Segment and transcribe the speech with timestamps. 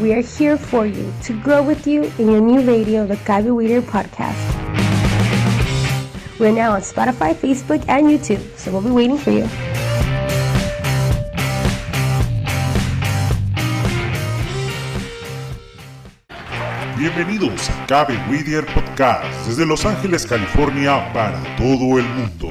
[0.00, 3.50] We are here for you to grow with you in your new radio, the Gaby
[3.50, 4.34] Weeder podcast.
[6.40, 9.48] We're now on Spotify, Facebook, and YouTube, so we'll be waiting for you.
[16.98, 22.50] Bienvenidos a Cabe Whittier Podcast desde Los Ángeles, California para todo el mundo.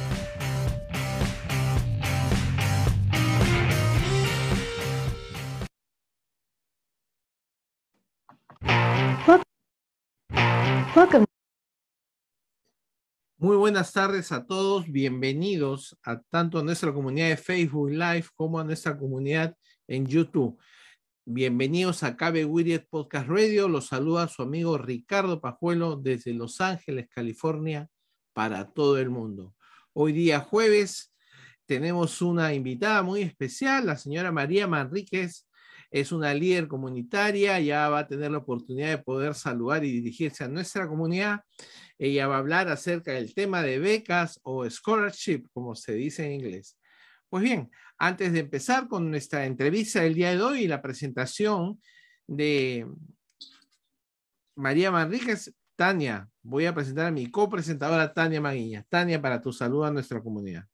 [10.93, 11.25] Welcome.
[13.37, 18.59] Muy buenas tardes a todos, bienvenidos a tanto a nuestra comunidad de Facebook Live como
[18.59, 19.55] a nuestra comunidad
[19.87, 20.59] en YouTube.
[21.23, 27.07] Bienvenidos a Cabe Widget Podcast Radio, los saluda su amigo Ricardo Pajuelo desde Los Ángeles,
[27.09, 27.87] California,
[28.33, 29.55] para todo el mundo.
[29.93, 31.13] Hoy día jueves
[31.65, 35.47] tenemos una invitada muy especial, la señora María Manríquez,
[35.91, 40.45] es una líder comunitaria, ya va a tener la oportunidad de poder saludar y dirigirse
[40.45, 41.41] a nuestra comunidad.
[41.99, 46.31] Ella va a hablar acerca del tema de becas o scholarship, como se dice en
[46.31, 46.79] inglés.
[47.29, 51.81] Pues bien, antes de empezar con nuestra entrevista del día de hoy y la presentación
[52.25, 52.87] de
[54.55, 58.85] María Manríquez, Tania, voy a presentar a mi copresentadora Tania Maguiña.
[58.87, 60.70] Tania, para tu saludo a nuestra comunidad.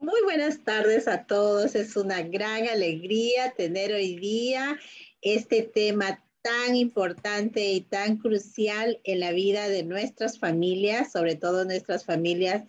[0.00, 1.74] Muy buenas tardes a todos.
[1.74, 4.78] Es una gran alegría tener hoy día
[5.20, 11.66] este tema tan importante y tan crucial en la vida de nuestras familias, sobre todo
[11.66, 12.64] nuestras familias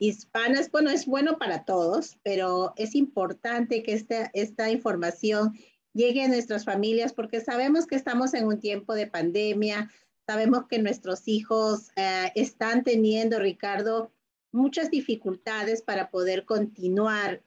[0.00, 0.72] hispanas.
[0.72, 5.56] Bueno, es bueno para todos, pero es importante que esta, esta información
[5.92, 9.88] llegue a nuestras familias porque sabemos que estamos en un tiempo de pandemia,
[10.26, 14.10] sabemos que nuestros hijos eh, están teniendo, Ricardo,
[14.52, 17.42] muchas dificultades para poder continuar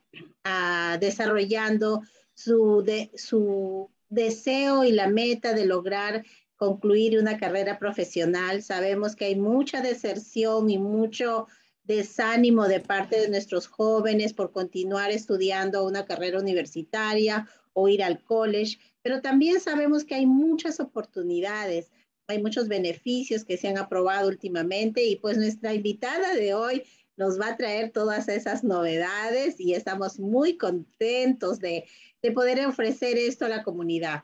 [0.46, 2.02] uh, desarrollando
[2.34, 2.84] su,
[3.16, 6.25] su deseo y la meta de lograr
[6.57, 8.63] concluir una carrera profesional.
[8.63, 11.48] Sabemos que hay mucha deserción y mucho
[11.84, 18.24] desánimo de parte de nuestros jóvenes por continuar estudiando una carrera universitaria o ir al
[18.24, 21.92] college, pero también sabemos que hay muchas oportunidades,
[22.27, 26.83] hay muchos beneficios que se han aprobado últimamente y pues nuestra invitada de hoy
[27.18, 31.86] nos va a traer todas esas novedades y estamos muy contentos de,
[32.33, 34.24] poder ofrecer esto a la comunidad.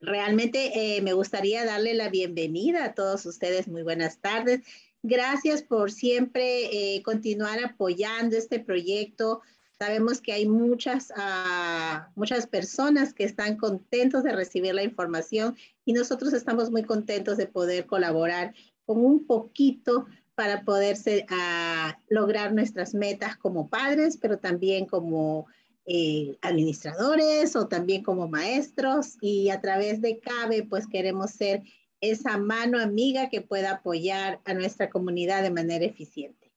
[0.00, 3.66] Realmente eh, me gustaría darle la bienvenida a todos ustedes.
[3.66, 4.60] Muy buenas tardes.
[5.02, 9.42] Gracias por siempre eh, continuar apoyando este proyecto.
[9.78, 15.92] Sabemos que hay muchas, uh, muchas personas que están contentos de recibir la información y
[15.92, 18.54] nosotros estamos muy contentos de poder colaborar
[18.86, 25.46] con un poquito para poder uh, lograr nuestras metas como padres, pero también como
[25.86, 31.62] eh, administradores o también como maestros y a través de CABE pues queremos ser
[32.00, 36.52] esa mano amiga que pueda apoyar a nuestra comunidad de manera eficiente.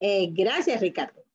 [0.00, 1.25] Eh, gracias, Ricardo.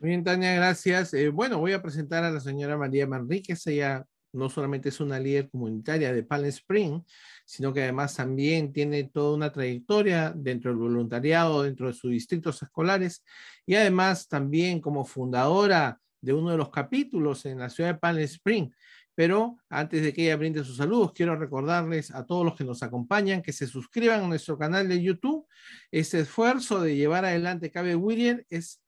[0.00, 1.12] Muy bien, Tania, gracias.
[1.12, 3.66] Eh, bueno, voy a presentar a la señora María Manríquez.
[3.66, 7.02] Ella no solamente es una líder comunitaria de Palm Spring,
[7.44, 12.62] sino que además también tiene toda una trayectoria dentro del voluntariado, dentro de sus distritos
[12.62, 13.24] escolares
[13.66, 18.18] y además también como fundadora de uno de los capítulos en la ciudad de Palm
[18.18, 18.70] Spring,
[19.16, 22.84] pero antes de que ella brinde sus saludos, quiero recordarles a todos los que nos
[22.84, 25.44] acompañan que se suscriban a nuestro canal de YouTube.
[25.90, 28.80] Este esfuerzo de llevar adelante Cabe William es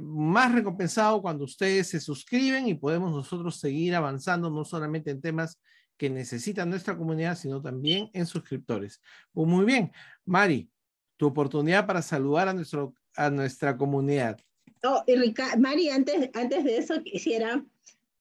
[0.00, 5.60] más recompensado cuando ustedes se suscriben y podemos nosotros seguir avanzando no solamente en temas
[5.96, 9.00] que necesita nuestra comunidad, sino también en suscriptores.
[9.32, 9.92] Pues muy bien,
[10.24, 10.68] Mari,
[11.16, 14.38] tu oportunidad para saludar a, nuestro, a nuestra comunidad.
[14.82, 15.02] Oh,
[15.58, 17.64] Mari, antes, antes de eso quisiera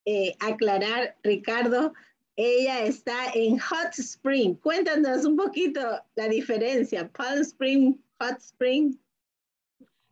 [0.06, 1.94] eh, aclarar, Ricardo,
[2.36, 4.56] ella está en Hot Spring.
[4.56, 5.82] Cuéntanos un poquito
[6.16, 7.10] la diferencia.
[7.10, 8.98] Palm Spring, Hot Spring.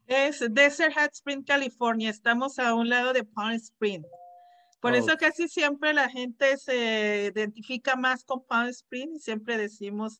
[0.07, 2.09] Es Desert Hot Spring, California.
[2.09, 4.03] Estamos a un lado de Palm Spring.
[4.81, 10.19] Por eso casi siempre la gente se identifica más con Palm Spring y siempre decimos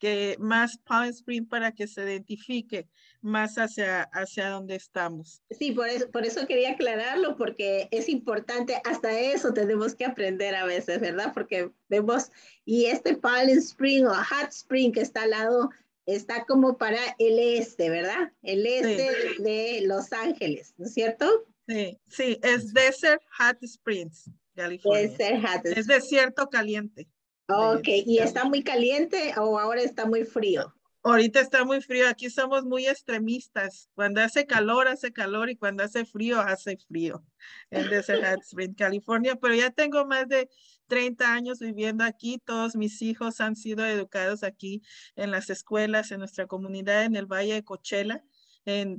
[0.00, 2.88] que más Palm Spring para que se identifique
[3.20, 5.42] más hacia, hacia donde estamos.
[5.50, 10.56] Sí, por eso, por eso quería aclararlo, porque es importante, hasta eso tenemos que aprender
[10.56, 11.32] a veces, ¿verdad?
[11.34, 12.32] Porque vemos,
[12.64, 15.70] y este Palm Spring o Hot Spring que está al lado,
[16.06, 18.32] está como para el este, ¿verdad?
[18.42, 21.46] El este de Los Ángeles, ¿no es cierto?
[21.68, 25.02] Sí, sí, es Desert Hot Springs, California.
[25.02, 27.08] Desert Hot Es desierto caliente.
[27.48, 30.74] Ok, ¿y está muy caliente o ahora está muy frío?
[31.02, 33.88] Ahorita está muy frío, aquí somos muy extremistas.
[33.94, 37.24] Cuando hace calor, hace calor y cuando hace frío, hace frío
[37.70, 39.36] en Desert Hot Spring, California.
[39.36, 40.50] Pero ya tengo más de
[40.90, 42.38] 30 años viviendo aquí.
[42.44, 44.82] Todos mis hijos han sido educados aquí
[45.16, 48.22] en las escuelas, en nuestra comunidad, en el Valle de Coachella.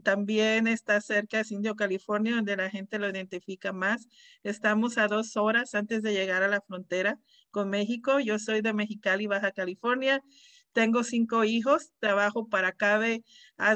[0.03, 4.07] también está cerca de Indio, California, donde la gente lo identifica más.
[4.43, 7.19] Estamos a dos horas antes de llegar a la frontera
[7.51, 8.19] con México.
[8.19, 10.23] Yo soy de Mexicali, Baja California.
[10.73, 13.23] Tengo cinco hijos, trabajo para CABE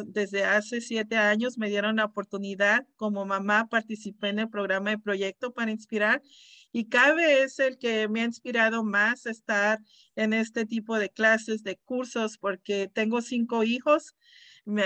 [0.06, 1.58] desde hace siete años.
[1.58, 6.22] Me dieron la oportunidad como mamá, participé en el programa de proyecto para inspirar
[6.76, 9.80] y CABE es el que me ha inspirado más estar
[10.18, 14.14] en este tipo de clases, de cursos, porque tengo cinco hijos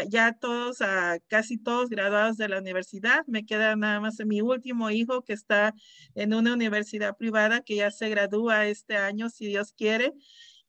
[0.08, 3.25] ya todos, uh, casi todos graduados de la universidad.
[3.27, 5.74] Me queda nada más mi último hijo que está
[6.15, 10.13] en una universidad privada que ya se gradúa este año, si Dios quiere.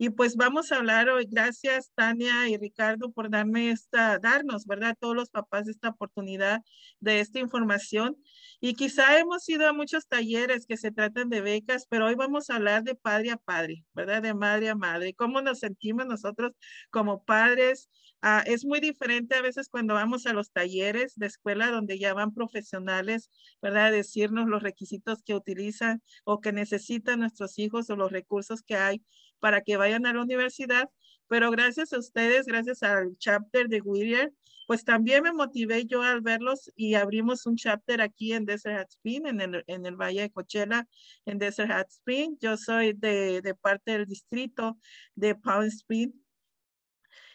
[0.03, 1.27] Y pues vamos a hablar hoy.
[1.29, 4.97] Gracias, Tania y Ricardo, por darme esta, darnos, ¿verdad?
[4.99, 6.63] Todos los papás esta oportunidad
[7.01, 8.17] de esta información.
[8.61, 12.49] Y quizá hemos ido a muchos talleres que se tratan de becas, pero hoy vamos
[12.49, 14.23] a hablar de padre a padre, ¿verdad?
[14.23, 15.13] De madre a madre.
[15.13, 16.53] ¿Cómo nos sentimos nosotros
[16.91, 17.91] como padres?
[18.23, 22.15] Ah, es muy diferente a veces cuando vamos a los talleres de escuela donde ya
[22.15, 23.31] van profesionales,
[23.61, 23.93] ¿verdad?
[23.93, 29.03] Decirnos los requisitos que utilizan o que necesitan nuestros hijos o los recursos que hay
[29.41, 30.89] para que vayan a la universidad.
[31.29, 34.33] Pero gracias a ustedes, gracias al chapter de Whittier,
[34.71, 38.91] pues también me motivé yo al verlos y abrimos un chapter aquí en Desert Hot
[38.91, 40.87] Spring, en el, Valle de Coachella,
[41.27, 42.37] en Desert Hot Spring.
[42.41, 44.79] Yo soy de, parte del distrito
[45.17, 46.13] de Palm Spring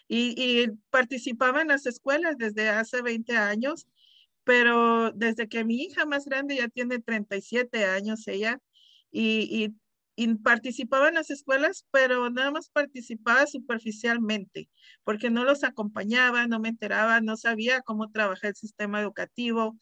[0.08, 3.86] y, participaba en las escuelas desde hace 20 años,
[4.46, 8.60] pero desde que mi hija más grande ya tiene 37 años ella,
[9.12, 9.76] y, y,
[10.44, 14.70] participaba en las escuelas, pero nada más participaba superficialmente,
[15.04, 19.78] porque no los acompañaba, no me enteraba, no sabía cómo trabajar el sistema educativo.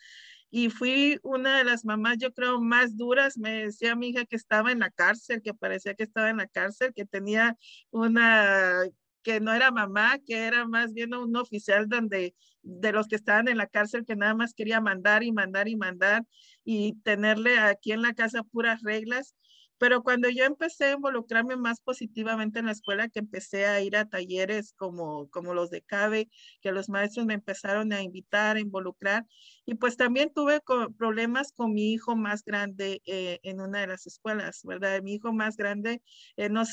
[0.50, 3.38] y fui una de las mamás, yo creo, más duras.
[3.38, 6.48] Me decía mi hija que estaba en la cárcel, que parecía que estaba en la
[6.48, 7.58] cárcel, que tenía
[7.92, 8.84] una,
[9.24, 13.48] que no era mamá, que era más bien un oficial donde de los que estaban
[13.48, 16.24] en la cárcel que nada más quería mandar y mandar y mandar
[16.64, 19.36] y tenerle aquí en la casa puras reglas.
[19.84, 23.98] Pero cuando yo empecé a involucrarme más positivamente en la escuela, que empecé a ir
[23.98, 26.30] a talleres como, como los de CABE,
[26.62, 29.26] que los maestros me empezaron a invitar, a involucrar,
[29.66, 30.62] y pues también tuve
[30.98, 35.02] problemas con mi hijo más grande eh, en una de las escuelas, ¿verdad?
[35.02, 36.02] Mi hijo más grande
[36.38, 36.64] eh, no,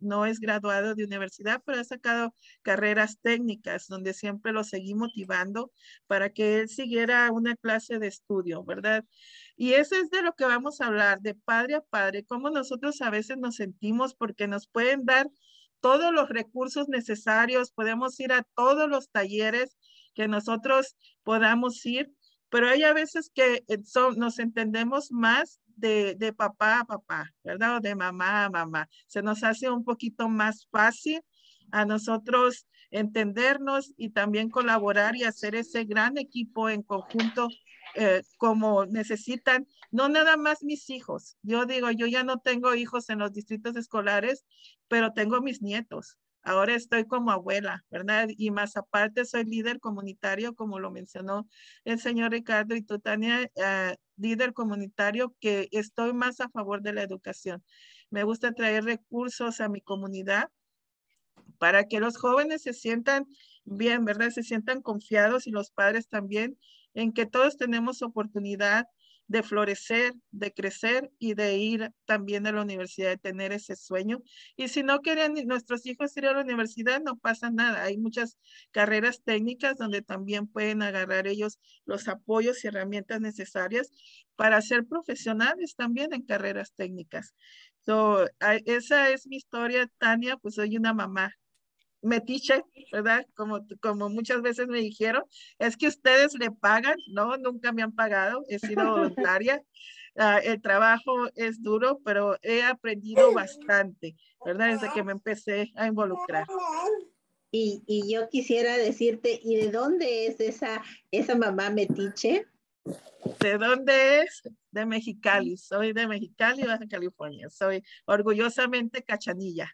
[0.00, 5.70] no es graduado de universidad, pero ha sacado carreras técnicas, donde siempre lo seguí motivando
[6.08, 9.04] para que él siguiera una clase de estudio, ¿verdad?
[9.56, 13.00] Y eso es de lo que vamos a hablar, de padre a padre, cómo nosotros
[13.00, 15.28] a veces nos sentimos porque nos pueden dar
[15.80, 19.76] todos los recursos necesarios, podemos ir a todos los talleres
[20.14, 22.12] que nosotros podamos ir,
[22.50, 23.78] pero hay a veces que eh,
[24.16, 27.76] nos entendemos más de, de papá a papá, ¿verdad?
[27.76, 28.88] O de mamá a mamá.
[29.06, 31.20] Se nos hace un poquito más fácil
[31.70, 37.48] a nosotros entendernos y también colaborar y hacer ese gran equipo en conjunto
[37.96, 41.38] eh, como necesitan, no nada más mis hijos.
[41.42, 44.44] Yo digo, yo ya no tengo hijos en los distritos escolares,
[44.86, 46.18] pero tengo mis nietos.
[46.42, 48.28] Ahora estoy como abuela, ¿verdad?
[48.36, 51.48] Y más aparte soy líder comunitario, como lo mencionó
[51.84, 56.92] el señor Ricardo y tú, Tania, eh, líder comunitario que estoy más a favor de
[56.92, 57.64] la educación.
[58.10, 60.50] Me gusta traer recursos a mi comunidad
[61.58, 63.26] para que los jóvenes se sientan
[63.64, 64.30] bien, ¿verdad?
[64.30, 66.58] Se sientan confiados y los padres también
[66.96, 68.86] en que todos tenemos oportunidad
[69.28, 74.22] de florecer, de crecer y de ir también a la universidad, de tener ese sueño.
[74.56, 77.82] Y si no quieren nuestros hijos ir a la universidad, no pasa nada.
[77.82, 78.38] Hay muchas
[78.70, 83.90] carreras técnicas donde también pueden agarrar ellos los apoyos y herramientas necesarias
[84.36, 87.34] para ser profesionales también en carreras técnicas.
[87.84, 88.26] So,
[88.64, 91.32] esa es mi historia, Tania, pues soy una mamá
[92.02, 92.62] metiche,
[92.92, 93.26] ¿verdad?
[93.34, 95.24] Como, como muchas veces me dijeron,
[95.58, 99.62] es que ustedes le pagan, no, nunca me han pagado, he sido voluntaria.
[100.18, 104.72] Ah, el trabajo es duro, pero he aprendido bastante, ¿verdad?
[104.72, 106.46] Desde que me empecé a involucrar.
[107.50, 112.46] Y, y, yo quisiera decirte, ¿y de dónde es esa, esa mamá metiche?
[113.40, 114.42] ¿De dónde es?
[114.70, 115.56] De Mexicali.
[115.56, 117.48] Soy de Mexicali, Baja California.
[117.50, 119.70] Soy orgullosamente cachanilla.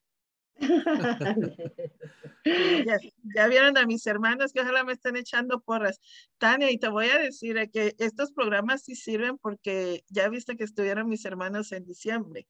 [3.35, 6.01] ya, vieron a mis hermanos que ojalá me estén echando porras.
[6.39, 10.65] Tania, y te voy a decir que estos programas sí sirven porque ya viste que
[10.65, 12.47] estuvieron mis hermanos en diciembre.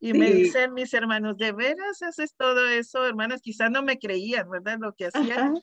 [0.00, 3.06] Y me dicen mis hermanos, ¿de veras haces todo eso?
[3.06, 4.78] Hermanos, quizás no me creían, ¿verdad?
[4.80, 5.54] Lo que hacían.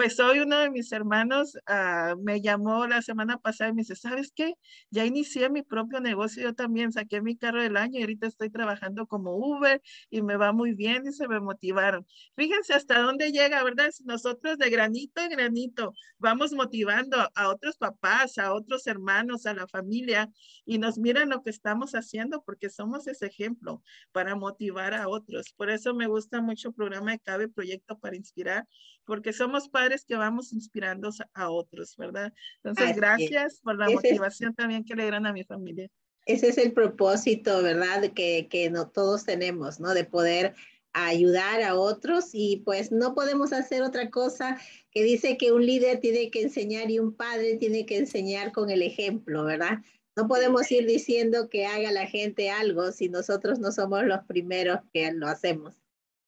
[0.00, 3.96] Pues hoy uno de mis hermanos uh, me llamó la semana pasada y me dice,
[3.96, 4.54] ¿sabes qué?
[4.88, 8.48] Ya inicié mi propio negocio, yo también saqué mi carro del año y ahorita estoy
[8.48, 12.06] trabajando como Uber y me va muy bien y se me motivaron.
[12.34, 13.90] Fíjense hasta dónde llega, ¿verdad?
[14.06, 19.66] Nosotros de granito en granito vamos motivando a otros papás, a otros hermanos, a la
[19.66, 20.30] familia
[20.64, 25.52] y nos miran lo que estamos haciendo porque somos ese ejemplo para motivar a otros.
[25.54, 28.66] Por eso me gusta mucho el programa de CABE, Proyecto para Inspirar,
[29.10, 32.32] porque somos padres que vamos inspirando a otros, ¿verdad?
[32.62, 35.90] Entonces, gracias por la motivación también que le dieron a mi familia.
[36.26, 38.12] Ese es el propósito, ¿verdad?
[38.12, 39.94] Que, que no, todos tenemos, ¿no?
[39.94, 40.54] De poder
[40.92, 44.60] ayudar a otros y pues no podemos hacer otra cosa
[44.92, 48.70] que dice que un líder tiene que enseñar y un padre tiene que enseñar con
[48.70, 49.80] el ejemplo, ¿verdad?
[50.14, 54.78] No podemos ir diciendo que haga la gente algo si nosotros no somos los primeros
[54.92, 55.79] que lo hacemos.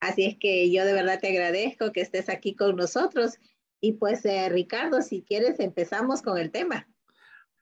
[0.03, 3.35] Así es que yo de verdad te agradezco que estés aquí con nosotros.
[3.81, 6.89] Y pues, eh, Ricardo, si quieres, empezamos con el tema.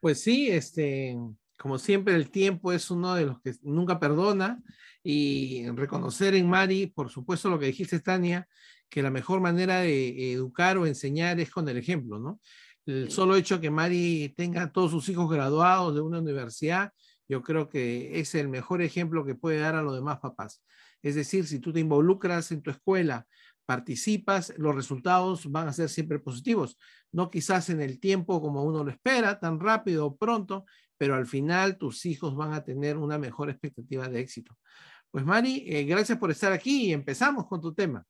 [0.00, 1.18] Pues sí, este,
[1.59, 4.59] como siempre, el tiempo es uno de los que nunca perdona.
[5.02, 8.49] Y reconocer en Mari, por supuesto, lo que dijiste, Tania,
[8.88, 12.40] que la mejor manera de educar o enseñar es con el ejemplo, ¿no?
[12.87, 16.90] El solo hecho que Mari tenga todos sus hijos graduados de una universidad,
[17.28, 20.62] yo creo que es el mejor ejemplo que puede dar a los demás papás.
[21.02, 23.26] Es decir, si tú te involucras en tu escuela,
[23.66, 26.76] participas, los resultados van a ser siempre positivos.
[27.12, 30.64] No quizás en el tiempo como uno lo espera, tan rápido o pronto,
[30.99, 34.57] pero al final tus hijos van a tener una mejor expectativa de éxito.
[35.11, 38.04] Pues Mari, eh, gracias por estar aquí y empezamos con tu tema.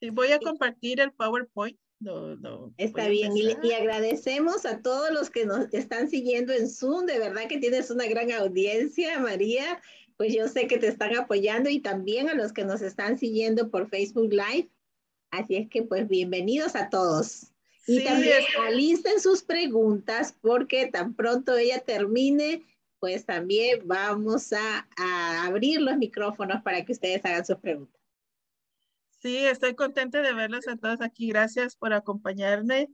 [0.00, 1.78] Sí, voy a compartir el PowerPoint.
[2.78, 7.20] Está bien, y, y, agradecemos a todos los que nos están siguiendo en Zoom, de
[7.20, 9.80] verdad que tienes una gran audiencia, María,
[10.22, 13.72] pues yo sé que te están apoyando y también a los que nos están siguiendo
[13.72, 14.70] por Facebook Live.
[15.32, 17.48] Así es que pues bienvenidos a todos.
[17.88, 22.62] Y también alisten sus preguntas porque tan pronto ella termine,
[23.00, 24.86] pues también vamos a,
[25.44, 28.00] abrir los micrófonos para que ustedes hagan sus preguntas.
[29.22, 31.30] Sí, estoy contenta de verlos a todos aquí.
[31.30, 32.86] Gracias por acompañarme.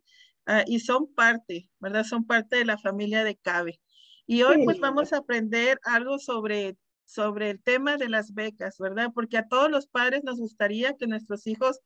[0.46, 2.04] Ah, y son parte, ¿verdad?
[2.04, 3.78] Son parte de la familia de CABE.
[4.26, 9.10] Y hoy pues vamos a aprender algo sobre, sobre el tema de las becas, ¿verdad?
[9.14, 11.80] Porque a todos los padres nos gustaría que nuestros hijos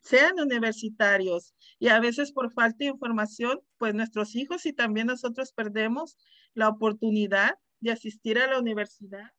[0.00, 5.52] sean universitarios y a veces por falta de información, pues nuestros hijos y también nosotros
[5.52, 6.16] perdemos
[6.54, 9.30] la oportunidad de asistir a la universidad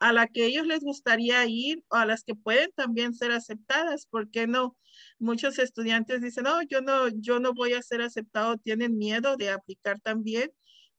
[0.00, 4.06] a la que ellos les gustaría ir o a las que pueden también ser aceptadas.
[4.06, 4.76] ¿Por qué no?
[5.18, 9.50] Muchos estudiantes dicen, no, yo no, yo no voy a ser aceptado, tienen miedo de
[9.50, 10.52] aplicar también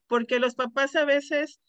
[0.08, 1.62] porque los papás a veces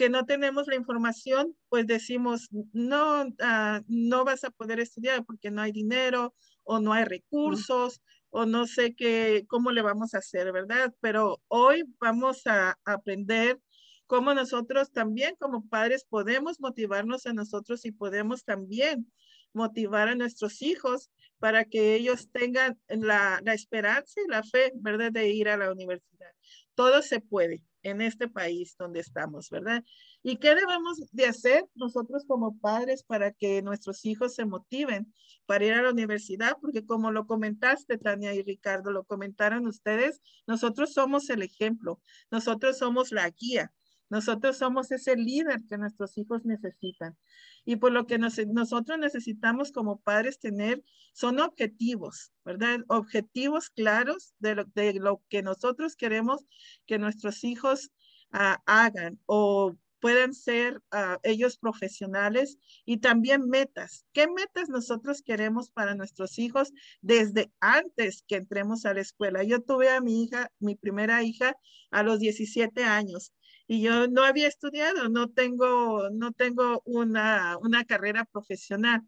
[0.00, 5.50] que no tenemos la información, pues decimos, no, ah, no vas a poder estudiar porque
[5.50, 10.18] no hay dinero o no hay recursos o no sé qué, cómo le vamos a
[10.20, 10.94] hacer, ¿verdad?
[11.02, 13.60] Pero hoy vamos a aprender
[14.06, 19.12] cómo nosotros también como padres podemos motivarnos a nosotros y podemos también
[19.52, 25.12] motivar a nuestros hijos para que ellos tengan la, la esperanza y la fe, ¿verdad?
[25.12, 26.32] De ir a la universidad.
[26.80, 29.84] Todo se puede en este país donde estamos, ¿verdad?
[30.22, 35.12] ¿Y qué debemos de hacer nosotros como padres para que nuestros hijos se motiven
[35.44, 36.56] para ir a la universidad?
[36.58, 42.78] Porque como lo comentaste, Tania y Ricardo, lo comentaron ustedes, nosotros somos el ejemplo, nosotros
[42.78, 43.70] somos la guía.
[44.08, 47.16] Nosotros somos ese líder que nuestros hijos necesitan.
[47.64, 52.80] Y por lo que nosotros necesitamos como padres tener son objetivos, ¿verdad?
[52.88, 56.44] Objetivos claros de lo, de lo que nosotros queremos
[56.86, 57.90] que nuestros hijos
[58.32, 64.06] ah, hagan o puedan ser ah, ellos profesionales y también metas.
[64.12, 69.44] ¿Qué metas nosotros queremos para nuestros hijos desde antes que entremos a la escuela?
[69.44, 71.54] Yo tuve a mi hija, mi primera hija,
[71.90, 73.32] a los 17 años
[73.70, 79.02] y yo no había estudiado, no tengo, no tengo una, una carrera profesional.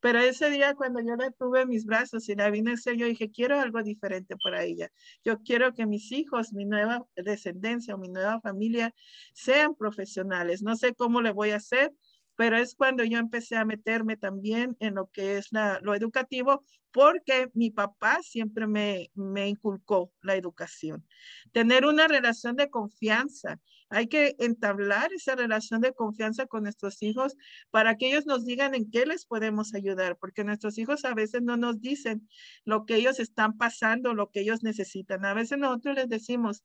[0.00, 2.96] Pero ese día cuando yo la tuve en mis brazos y la vine a hacer,
[2.96, 4.90] yo dije, quiero algo diferente para ella.
[5.24, 8.92] Yo quiero que mis hijos, mi nueva descendencia o mi nueva familia
[9.34, 10.64] sean profesionales.
[10.64, 11.92] No sé cómo le voy a hacer,
[12.34, 17.50] pero es cuando yo empecé a meterme también en lo que es lo educativo, porque
[17.54, 21.06] mi papá siempre me, me inculcó la educación.
[21.52, 23.60] Tener una relación de confianza.
[23.90, 27.36] Hay que entablar esa relación de confianza con nuestros hijos
[27.70, 31.42] para que ellos nos digan en qué les podemos ayudar, porque nuestros hijos a veces
[31.42, 32.28] no nos dicen
[32.64, 35.24] lo que ellos están pasando, lo que ellos necesitan.
[35.24, 36.62] A veces nosotros les decimos,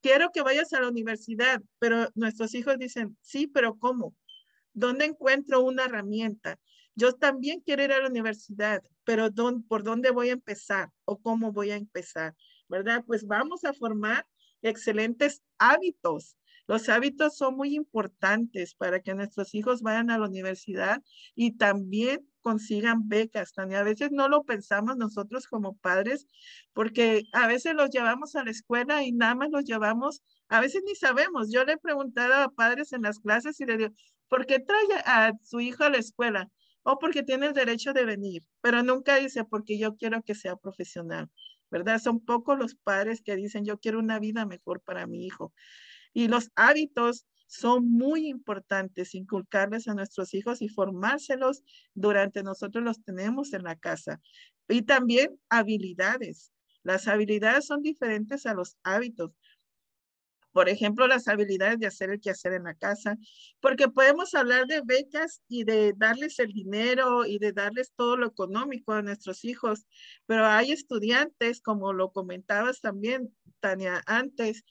[0.00, 4.14] quiero que vayas a la universidad, pero nuestros hijos dicen, sí, pero ¿cómo?
[4.72, 6.58] ¿Dónde encuentro una herramienta?
[6.94, 9.28] Yo también quiero ir a la universidad, pero
[9.68, 12.34] ¿por dónde voy a empezar o cómo voy a empezar?
[12.68, 13.04] ¿Verdad?
[13.06, 14.26] Pues vamos a formar
[14.62, 16.36] excelentes hábitos.
[16.66, 21.02] Los hábitos son muy importantes para que nuestros hijos vayan a la universidad
[21.34, 23.52] y también consigan becas.
[23.52, 26.26] También a veces no lo pensamos nosotros como padres,
[26.72, 30.82] porque a veces los llevamos a la escuela y nada más los llevamos, a veces
[30.86, 31.50] ni sabemos.
[31.52, 33.94] Yo le he preguntado a padres en las clases y le digo,
[34.28, 36.50] ¿Por qué trae a su hijo a la escuela?
[36.82, 40.56] O porque tiene el derecho de venir, pero nunca dice porque yo quiero que sea
[40.56, 41.30] profesional,
[41.70, 42.00] ¿verdad?
[42.00, 45.52] Son pocos los padres que dicen yo quiero una vida mejor para mi hijo.
[46.14, 51.62] Y los hábitos son muy importantes, inculcarles a nuestros hijos y formárselos
[51.94, 54.20] durante nosotros los tenemos en la casa.
[54.68, 56.52] Y también habilidades.
[56.82, 59.32] Las habilidades son diferentes a los hábitos.
[60.52, 63.16] Por ejemplo, las habilidades de hacer el quehacer en la casa,
[63.60, 68.28] porque podemos hablar de becas y de darles el dinero y de darles todo lo
[68.28, 69.84] económico a nuestros hijos,
[70.26, 74.62] pero hay estudiantes, como lo comentabas también, Tania, antes,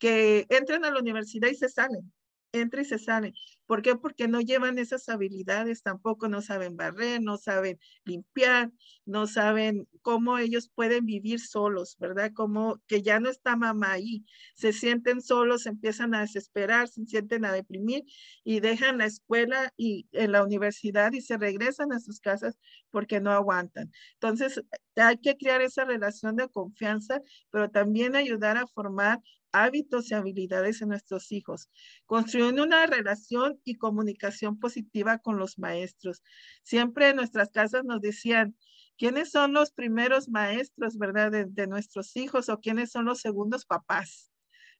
[0.00, 2.12] que entran a la universidad y se salen
[2.52, 3.32] entra y se sale.
[3.66, 3.94] ¿Por qué?
[3.94, 8.72] Porque no llevan esas habilidades, tampoco no saben barrer, no saben limpiar,
[9.04, 12.32] no saben cómo ellos pueden vivir solos, ¿verdad?
[12.34, 17.44] Como que ya no está mamá ahí, se sienten solos, empiezan a desesperar, se sienten
[17.44, 18.02] a deprimir
[18.42, 22.58] y dejan la escuela y en la universidad y se regresan a sus casas
[22.90, 23.92] porque no aguantan.
[24.14, 24.60] Entonces,
[24.96, 29.20] hay que crear esa relación de confianza, pero también ayudar a formar
[29.52, 31.68] hábitos y habilidades en nuestros hijos,
[32.06, 36.22] construyendo una relación y comunicación positiva con los maestros.
[36.62, 38.56] Siempre en nuestras casas nos decían,
[38.96, 44.32] ¿quiénes son los primeros maestros, verdad, de, nuestros hijos o quiénes son los segundos papás?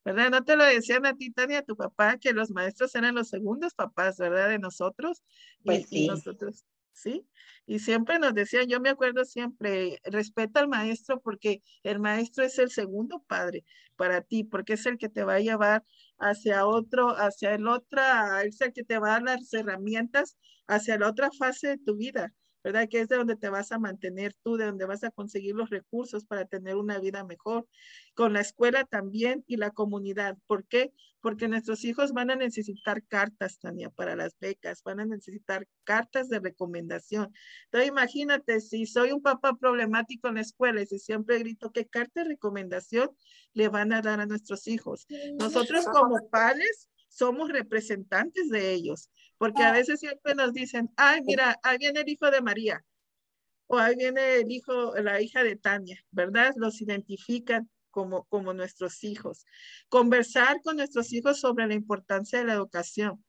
[0.04, 0.30] ¿Verdad?
[0.30, 3.28] No te lo decían a ti, Tania, a tu papá, que los maestros eran los
[3.28, 4.48] segundos papás, ¿verdad?
[4.48, 5.22] De nosotros.
[5.62, 7.26] Pues y, nosotros ¿sí?
[7.66, 12.58] Y siempre nos decían, yo me acuerdo siempre, respeta al maestro porque el maestro es
[12.58, 13.64] el segundo padre
[13.96, 15.84] para ti, porque es el que te va a llevar
[16.18, 18.00] hacia otro, hacia el otro,
[18.44, 21.96] es el que te va a dar las herramientas hacia la otra fase de tu
[21.96, 22.32] vida.
[22.62, 22.88] ¿Verdad?
[22.88, 25.70] Que es de donde te vas a mantener tú, de donde vas a conseguir los
[25.70, 27.66] recursos para tener una vida mejor.
[28.14, 30.36] Con la escuela también y la comunidad.
[30.46, 30.92] ¿Por qué?
[31.20, 36.28] Porque nuestros hijos van a necesitar cartas, Tania, para las becas, van a necesitar cartas
[36.28, 37.32] de recomendación.
[37.64, 41.86] Entonces, imagínate, si soy un papá problemático en la escuela y si siempre grito, ¿qué
[41.86, 43.10] carta de recomendación
[43.52, 45.06] le van a dar a nuestros hijos?
[45.38, 49.10] Nosotros como padres somos representantes de ellos.
[49.36, 52.84] Porque a veces siempre nos dicen, ay, mira, ahí viene el hijo de María,
[53.66, 56.52] o ahí viene el hijo, la hija de Tania, ¿verdad?
[56.56, 59.46] Los identifican como, como nuestros hijos.
[59.88, 63.24] Conversar con nuestros hijos sobre la importancia de la educación.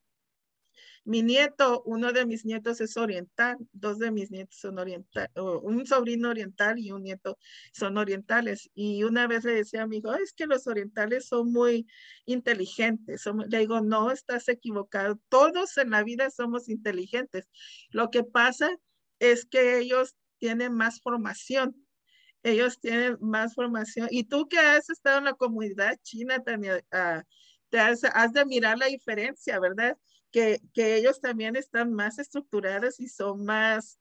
[1.04, 5.86] Mi nieto, uno de mis nietos es oriental, dos de mis nietos son orientales, un
[5.88, 7.40] sobrino oriental y un nieto
[7.74, 8.70] son orientales.
[8.76, 11.88] Y una vez le decía a mi hijo, es que los orientales son muy
[12.26, 13.24] inteligentes.
[13.48, 15.20] le digo, no, estás equivocado.
[15.30, 17.50] Todos en la vida somos inteligentes.
[17.90, 18.70] Lo que pasa
[19.20, 21.76] es que ellos tienen más formación.
[22.44, 24.08] Ellos tienen más formación.
[24.12, 27.24] Y tú que has estado en la comunidad china, Tania, ah,
[27.70, 29.98] te has de mirar la diferencia, ¿verdad?
[30.32, 34.00] Que, ellos también están más estructurados y son más,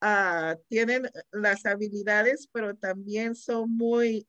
[0.00, 4.26] ah, tienen las habilidades, pero también son muy...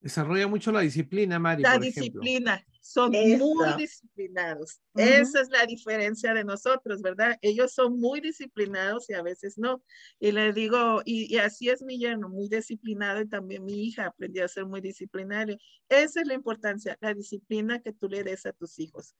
[0.00, 1.62] Desarrolla mucho la disciplina, Mari.
[1.62, 4.80] La disciplina, son muy disciplinados.
[4.94, 7.36] Esa es la diferencia de nosotros, ¿verdad?
[7.42, 9.82] Ellos son muy disciplinados y a veces no.
[10.18, 14.06] Y le digo, y, y, así es mi yerno, muy disciplinado y también mi hija
[14.06, 15.56] aprendió a ser muy disciplinario.
[15.88, 19.14] Esa es la importancia, la disciplina que tú le des a tus hijos.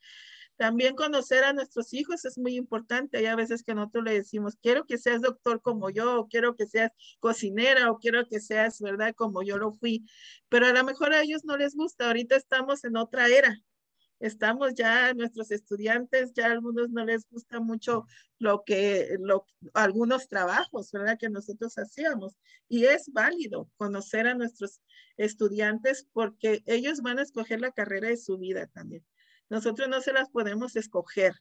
[0.60, 3.16] También conocer a nuestros hijos es muy importante.
[3.16, 6.54] Hay a veces que nosotros le decimos, quiero que seas doctor como yo, o quiero
[6.54, 9.14] que seas cocinera, o quiero que seas, ¿verdad?
[9.16, 10.04] Como yo lo fui.
[10.50, 12.08] Pero a lo mejor a ellos no les gusta.
[12.08, 13.56] Ahorita estamos en otra era.
[14.18, 18.04] Estamos ya, nuestros estudiantes, ya a algunos no les gusta mucho
[18.38, 21.16] lo que, lo, algunos trabajos, ¿verdad?
[21.18, 22.36] Que nosotros hacíamos.
[22.68, 24.82] Y es válido conocer a nuestros
[25.16, 29.02] estudiantes porque ellos van a escoger la carrera de su vida también.
[29.50, 31.34] Nosotros no se las podemos escoger.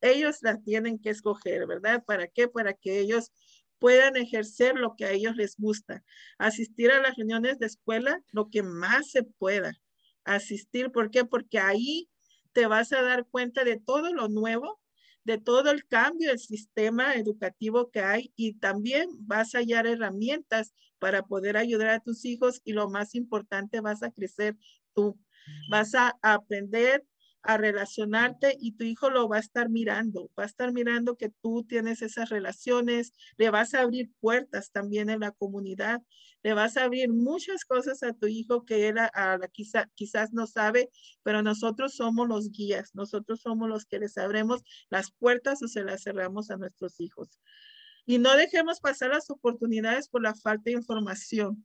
[0.00, 2.02] Ellos las tienen que escoger, ¿verdad?
[2.04, 2.48] ¿Para qué?
[2.48, 3.30] Para que ellos
[3.78, 6.02] puedan ejercer lo que a ellos les gusta.
[6.38, 9.72] Asistir a las reuniones de escuela, lo que más se pueda.
[10.24, 11.24] Asistir, ¿por qué?
[11.24, 12.08] Porque ahí
[12.52, 14.80] te vas a dar cuenta de todo lo nuevo,
[15.24, 20.72] de todo el cambio del sistema educativo que hay y también vas a hallar herramientas
[20.98, 24.56] para poder ayudar a tus hijos y lo más importante, vas a crecer
[24.94, 25.18] tú.
[25.68, 27.04] Vas a aprender
[27.44, 31.28] a relacionarte y tu hijo lo va a estar mirando, va a estar mirando que
[31.42, 36.02] tú tienes esas relaciones, le vas a abrir puertas también en la comunidad,
[36.42, 40.46] le vas a abrir muchas cosas a tu hijo que él a, quizá, quizás no
[40.46, 40.90] sabe,
[41.22, 45.84] pero nosotros somos los guías, nosotros somos los que les abremos las puertas o se
[45.84, 47.40] las cerramos a nuestros hijos.
[48.06, 51.64] Y no dejemos pasar las oportunidades por la falta de información.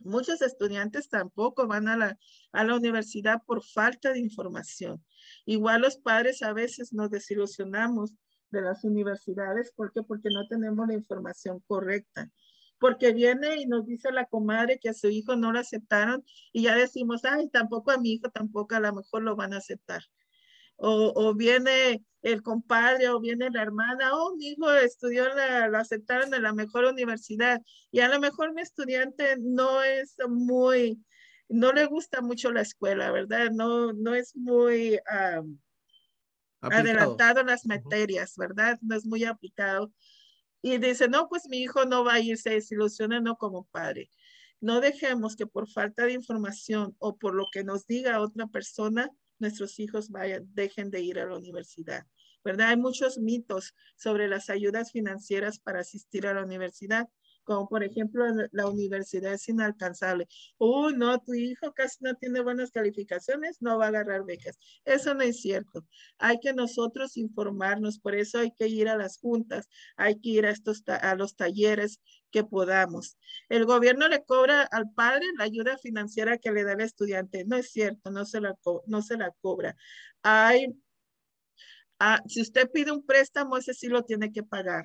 [0.00, 2.18] Muchos estudiantes tampoco van a la,
[2.52, 5.04] a la universidad por falta de información.
[5.46, 8.14] Igual los padres a veces nos desilusionamos
[8.50, 9.72] de las universidades.
[9.76, 12.30] Porque no tenemos la información correcta.
[12.78, 16.62] Porque viene y nos dice la comadre que a su hijo no lo aceptaron y
[16.62, 20.02] ya decimos, ay, tampoco a mi hijo, tampoco a lo mejor lo van a aceptar
[20.80, 26.32] o, viene el compadre o viene la hermana, oh, mi hijo estudió, la, lo aceptaron
[26.34, 31.02] en la mejor universidad y a lo mejor mi estudiante no es muy,
[31.48, 33.50] no le gusta mucho la escuela, ¿verdad?
[33.50, 34.98] No, no es muy
[36.60, 38.78] adelantado en las materias, ¿verdad?
[38.82, 39.92] No es muy aplicado.
[40.62, 44.10] Y dice, no, pues mi hijo no va a ir, se desilusiona, no como padre.
[44.60, 49.10] No dejemos que por falta de información o por lo que nos diga otra persona,
[49.40, 52.06] nuestros hijos vayan, dejen de ir a la universidad.
[52.42, 52.70] ¿Verdad?
[52.70, 57.08] Hay muchos mitos sobre las ayudas financieras para asistir a la universidad,
[57.44, 60.28] como por ejemplo la universidad es inalcanzable.
[60.58, 64.58] Oh, no, tu hijo casi no tiene buenas calificaciones, no va a agarrar becas.
[64.84, 65.86] Eso no es cierto.
[66.18, 70.46] Hay que nosotros informarnos, por eso hay que ir a las juntas, hay que ir
[70.46, 72.00] a, estos, a los talleres
[72.30, 73.18] que podamos.
[73.48, 77.44] El gobierno le cobra al padre la ayuda financiera que le da el estudiante.
[77.44, 78.54] No es cierto, no se la,
[78.86, 79.76] no se la cobra.
[80.22, 80.66] Hay,
[81.98, 84.84] ah, si usted pide un préstamo, ese sí lo tiene que pagar.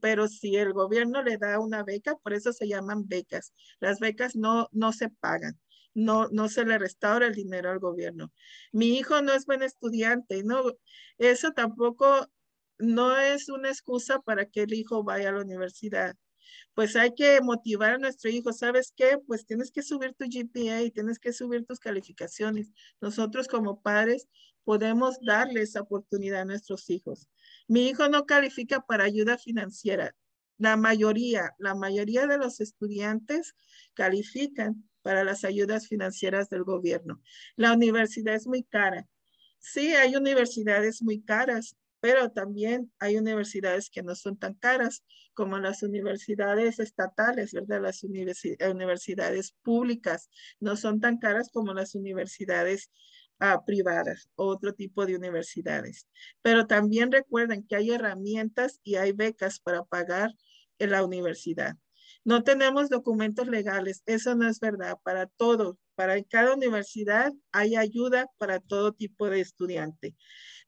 [0.00, 3.52] Pero si el gobierno le da una beca, por eso se llaman becas.
[3.80, 5.60] Las becas no, no se pagan.
[5.94, 8.32] No, no se le restaura el dinero al gobierno.
[8.72, 10.62] Mi hijo no es buen estudiante, no,
[11.18, 12.28] eso tampoco
[12.78, 16.16] no es una excusa para que el hijo vaya a la universidad.
[16.74, 19.18] Pues hay que motivar a nuestro hijo, ¿sabes qué?
[19.26, 22.70] Pues tienes que subir tu GPA tienes que subir tus calificaciones.
[23.00, 24.28] Nosotros como padres
[24.64, 27.28] podemos darle esa oportunidad a nuestros hijos.
[27.72, 30.14] Mi hijo no califica para ayuda financiera.
[30.58, 33.54] La mayoría, la mayoría de los estudiantes
[33.94, 37.22] califican para las ayudas financieras del gobierno.
[37.56, 39.08] La universidad es muy cara.
[39.58, 45.58] Sí, hay universidades muy caras, pero también hay universidades que no son tan caras como
[45.58, 47.80] las universidades estatales, ¿verdad?
[47.80, 50.28] Las universidades públicas
[50.60, 52.90] no son tan caras como las universidades
[53.40, 56.08] uh, privadas, otro tipo de universidades.
[56.42, 60.30] Pero también recuerden que hay herramientas y hay becas para pagar
[60.78, 61.76] en la universidad.
[62.24, 64.96] No tenemos documentos legales, eso no es verdad.
[65.02, 70.14] Para todo, para cada universidad hay ayuda para todo tipo de estudiante.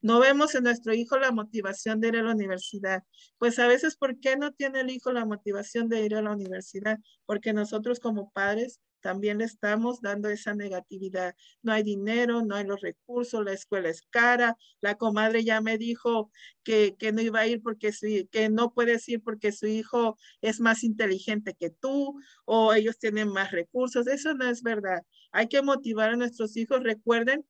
[0.01, 3.03] No vemos en nuestro hijo la motivación de ir a la universidad.
[3.37, 6.33] Pues a veces, ¿por qué no tiene el hijo la motivación de ir a la
[6.33, 6.99] universidad?
[7.25, 11.35] Porque nosotros como padres también estamos dando esa negatividad.
[11.61, 15.77] No hay dinero, no hay los recursos, la escuela es cara, la comadre ya me
[15.77, 16.31] dijo
[16.63, 20.17] que, que no iba a ir porque su, que no puedes ir porque su hijo
[20.41, 24.07] es más inteligente que tú o ellos tienen más recursos.
[24.07, 25.03] Eso no es verdad.
[25.31, 26.81] Hay que motivar a nuestros hijos.
[26.81, 27.45] Recuerden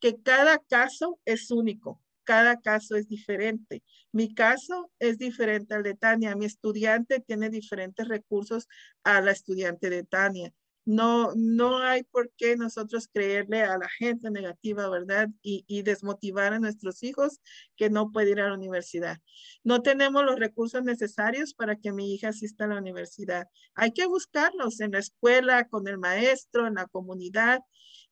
[0.00, 3.84] que cada caso es único cada caso es diferente.
[4.10, 6.34] Mi caso es diferente al de Tania.
[6.34, 8.66] Mi estudiante tiene diferentes recursos
[9.04, 10.52] a la estudiante de Tania
[10.86, 15.28] no, no hay por qué nosotros creerle a la gente negativa, ¿verdad?
[15.42, 17.40] Y, y, desmotivar a nuestros hijos
[17.76, 19.18] que no puede ir a la universidad.
[19.64, 23.48] No tenemos los recursos necesarios para que mi hija asista a la universidad.
[23.74, 27.60] Hay que buscarlos en la escuela, con el maestro, en la comunidad.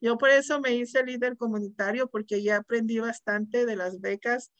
[0.00, 4.52] Yo por eso me hice líder comunitario porque ya aprendí bastante de las becas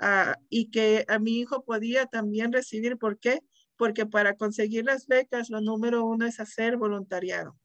[0.00, 2.98] uh, y que a mi hijo podía también recibir.
[2.98, 3.40] ¿Por qué?
[3.80, 7.56] Porque para conseguir las becas, lo número uno es hacer voluntariado.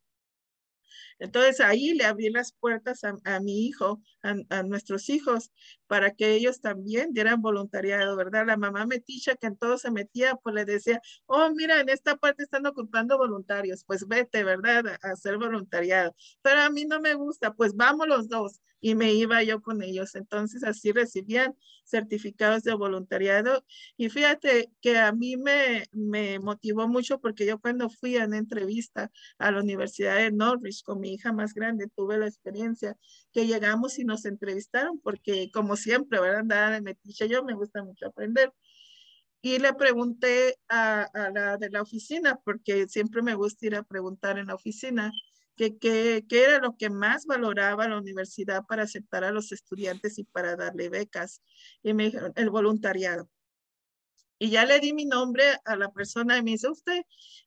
[1.20, 5.52] Entonces ahí le abrí las puertas a, mi hijo, a, nuestros hijos,
[5.88, 8.46] para que ellos también dieran voluntariado, ¿verdad?
[8.48, 12.18] La mamá meticha que en todo se metía, pues le decía, oh, mira, en esta
[12.18, 14.88] parte están ocupando voluntarios, pues vete, ¿verdad?
[14.88, 16.16] A, hacer voluntariado.
[16.42, 19.82] Pero a mí no me gusta, pues vamos los dos y me iba yo con
[19.82, 20.16] ellos.
[20.16, 23.64] Entonces así recibían certificados de voluntariado.
[23.98, 28.38] Y fíjate que a mí me, me motivó mucho porque yo cuando fui a una
[28.38, 32.98] entrevista a la Universidad de Norwich con hija más grande, tuve la experiencia
[33.32, 36.40] que llegamos y nos entrevistaron porque como siempre, ¿verdad?
[36.40, 36.98] Andaba de
[37.30, 38.54] yo me gusta mucho aprender.
[39.42, 43.84] Y le pregunté a, a, la de la oficina, porque siempre me gusta ir a
[43.84, 45.12] preguntar en la oficina,
[45.56, 50.24] que, que, era lo que más valoraba la universidad para aceptar a los estudiantes y
[50.26, 51.42] para darle becas.
[51.84, 53.30] Y me dijeron, el voluntariado.
[54.38, 57.04] Y ya le di mi nombre a la persona y me dice, usted,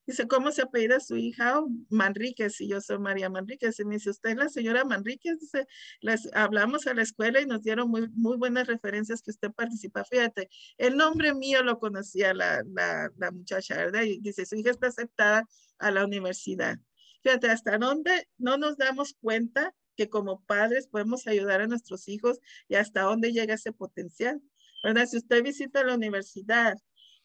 [0.06, 1.58] dice, ¿cómo se apellida su hija?
[1.60, 3.78] Oh, Manríquez, y yo soy María Manríquez.
[3.78, 5.38] Y me dice, usted es la señora Manríquez.
[5.38, 5.66] Dice,
[6.00, 10.04] les hablamos a la escuela y nos dieron muy, muy buenas referencias que usted participa.
[10.04, 10.48] Fíjate,
[10.78, 14.02] el nombre mío lo conocía la, la, la muchacha, ¿verdad?
[14.04, 15.46] Y dice, su hija está aceptada
[15.78, 16.78] a la universidad.
[17.22, 22.38] Fíjate, hasta dónde no nos damos cuenta que como padres podemos ayudar a nuestros hijos
[22.68, 24.40] y hasta dónde llega ese potencial.
[24.82, 25.06] ¿Verdad?
[25.06, 26.76] Si usted visita la universidad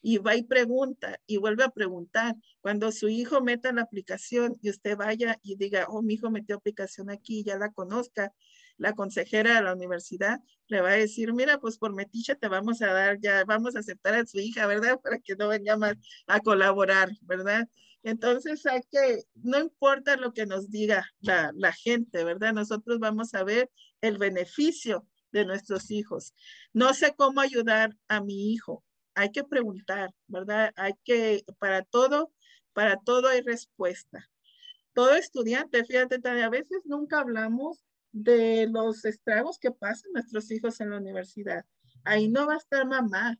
[0.02, 4.70] y va y pregunta y vuelve a preguntar, cuando su hijo meta la aplicación y
[4.70, 8.32] usted vaya y diga, oh, mi hijo metió aplicación aquí, ya la conozca,
[8.76, 12.82] la consejera de la universidad le va a decir, mira, pues por metiche te vamos
[12.82, 14.98] a dar, ya vamos a aceptar a su hija, ¿verdad?
[15.02, 15.94] Para que no venga más
[16.26, 17.68] a colaborar, ¿verdad?
[18.02, 22.52] Entonces hay que, no importa lo que nos diga la, la gente, ¿verdad?
[22.52, 23.70] Nosotros vamos a ver
[24.02, 26.32] el beneficio de nuestros hijos.
[26.72, 28.84] No sé cómo ayudar a mi hijo.
[29.14, 30.72] Hay que preguntar, ¿verdad?
[30.76, 32.32] Hay que, para todo,
[32.72, 34.30] para todo hay respuesta.
[34.92, 40.90] Todo estudiante, fíjate, a veces nunca hablamos de los estragos que pasan nuestros hijos en
[40.90, 41.64] la universidad.
[42.04, 43.36] Ahí no va a estar mamá,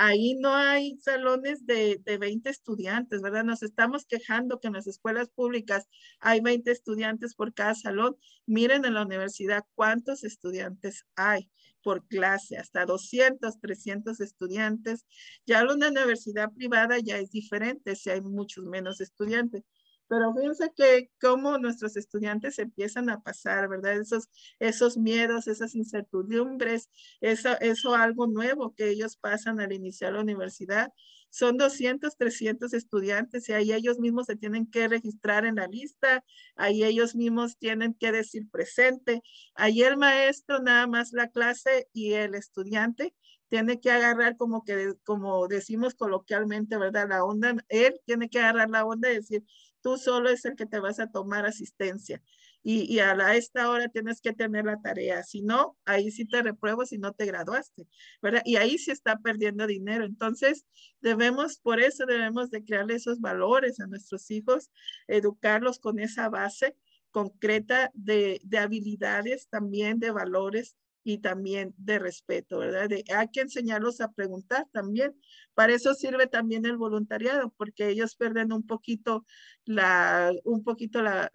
[0.00, 3.42] Ahí no hay salones de, de 20 estudiantes, ¿verdad?
[3.42, 5.88] Nos estamos quejando que en las escuelas públicas
[6.20, 8.16] hay 20 estudiantes por cada salón.
[8.46, 11.50] Miren en la universidad cuántos estudiantes hay
[11.82, 15.04] por clase, hasta 200, 300 estudiantes.
[15.46, 19.64] Ya en una universidad privada ya es diferente si hay muchos menos estudiantes.
[20.08, 24.00] Pero fíjense que cómo nuestros estudiantes empiezan a pasar, ¿verdad?
[24.00, 26.88] Esos, esos miedos, esas incertidumbres,
[27.20, 30.92] eso, eso algo nuevo que ellos pasan al iniciar la universidad.
[31.30, 36.24] Son 200, 300 estudiantes y ahí ellos mismos se tienen que registrar en la lista,
[36.56, 39.20] ahí ellos mismos tienen que decir presente,
[39.54, 43.14] ahí el maestro nada más la clase y el estudiante
[43.48, 47.08] tiene que agarrar como que, como decimos coloquialmente, ¿verdad?
[47.08, 49.42] La onda, él tiene que agarrar la onda y decir,
[49.88, 52.22] tú solo es el que te vas a tomar asistencia.
[52.62, 55.22] Y, y a la, esta hora tienes que tener la tarea.
[55.22, 57.86] Si no, ahí sí te repruebo si no te graduaste,
[58.20, 58.42] ¿verdad?
[58.44, 60.04] Y ahí sí está perdiendo dinero.
[60.04, 60.66] Entonces,
[61.00, 64.70] debemos, por eso debemos de crearle esos valores a nuestros hijos,
[65.06, 66.76] educarlos con esa base
[67.10, 72.88] concreta de, de habilidades, también de valores y también de respeto, ¿verdad?
[73.14, 75.14] hay que enseñarlos a preguntar también.
[75.54, 79.24] Para eso sirve también el voluntariado, porque ellos pierden un poquito
[79.64, 81.30] la, un poquito la,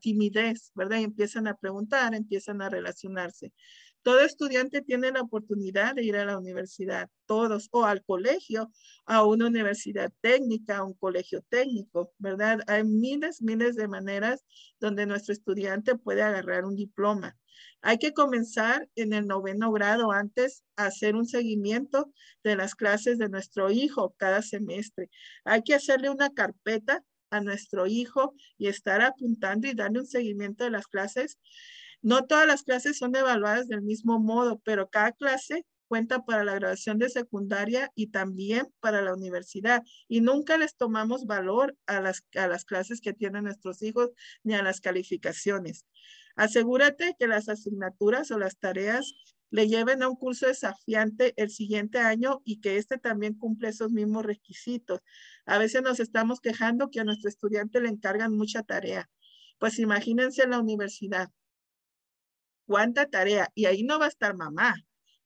[0.00, 0.98] timidez, ¿verdad?
[0.98, 3.52] Y empiezan a preguntar, empiezan a relacionarse.
[4.06, 8.70] Todo estudiante tiene la oportunidad de ir a la universidad, todos, o al colegio,
[9.04, 12.60] a una universidad técnica, a un colegio técnico, ¿verdad?
[12.68, 14.44] Hay miles, miles de maneras
[14.78, 17.36] donde nuestro estudiante puede agarrar un diploma.
[17.82, 22.12] Hay que comenzar en el noveno grado antes a hacer un seguimiento
[22.44, 25.10] de las clases de nuestro hijo cada semestre.
[25.44, 30.62] Hay que hacerle una carpeta a nuestro hijo y estar apuntando y darle un seguimiento
[30.62, 31.40] de las clases.
[32.02, 36.54] No todas las clases son evaluadas del mismo modo, pero cada clase cuenta para la
[36.54, 39.82] graduación de secundaria y también para la universidad.
[40.08, 44.10] Y nunca les tomamos valor a las, a las clases que tienen nuestros hijos
[44.42, 45.86] ni a las calificaciones.
[46.36, 49.14] Asegúrate que las asignaturas o las tareas
[49.50, 53.92] le lleven a un curso desafiante el siguiente año y que este también cumple esos
[53.92, 55.00] mismos requisitos.
[55.46, 59.08] A veces nos estamos quejando que a nuestro estudiante le encargan mucha tarea.
[59.58, 61.30] Pues imagínense en la universidad.
[62.66, 63.50] ¿Cuánta tarea?
[63.54, 64.74] Y ahí no va a estar mamá,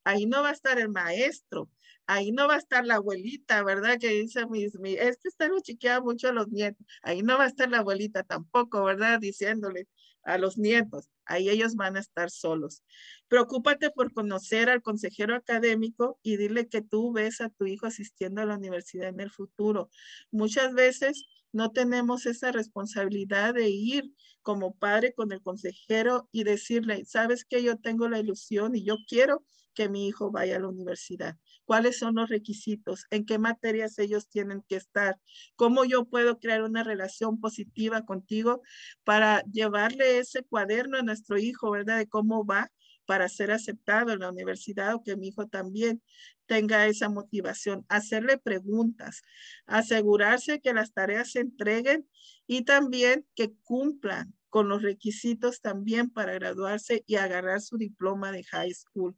[0.05, 1.71] ahí no va a estar el maestro,
[2.07, 3.99] ahí no va a estar la abuelita, ¿verdad?
[3.99, 7.45] Que dice, mis, mi, este está lo chiquea mucho a los nietos, ahí no va
[7.45, 9.21] a estar la abuelita tampoco, ¿verdad?
[9.21, 9.89] Diciéndole,
[10.23, 11.09] a los nietos.
[11.25, 12.83] Ahí ellos van a estar solos.
[13.29, 18.43] Preocúpate por conocer al consejero académico y dile que tú ves a tu hijo asistiendo
[18.43, 19.91] a la universidad en el futuro.
[20.31, 27.05] Muchas veces no tenemos esa responsabilidad de ir como padre con el consejero y decirle,
[27.05, 30.69] sabes que yo tengo la ilusión y yo quiero que mi hijo vaya a la
[30.69, 31.37] universidad.
[31.65, 35.21] Cuáles son los requisitos, en qué materias ellos tienen que estar,
[35.57, 38.63] cómo yo puedo crear una relación positiva contigo
[39.05, 41.99] para llevarle ese cuaderno a nuestro hijo, ¿verdad?
[41.99, 42.71] De cómo va
[43.11, 46.01] para ser aceptado en la universidad o que mi hijo también
[46.47, 49.23] tenga esa motivación, hacerle preguntas,
[49.67, 52.09] asegurarse que las tareas se entreguen
[52.47, 58.45] y también que cumplan con los requisitos también para graduarse y agarrar su diploma de
[58.45, 59.17] high school.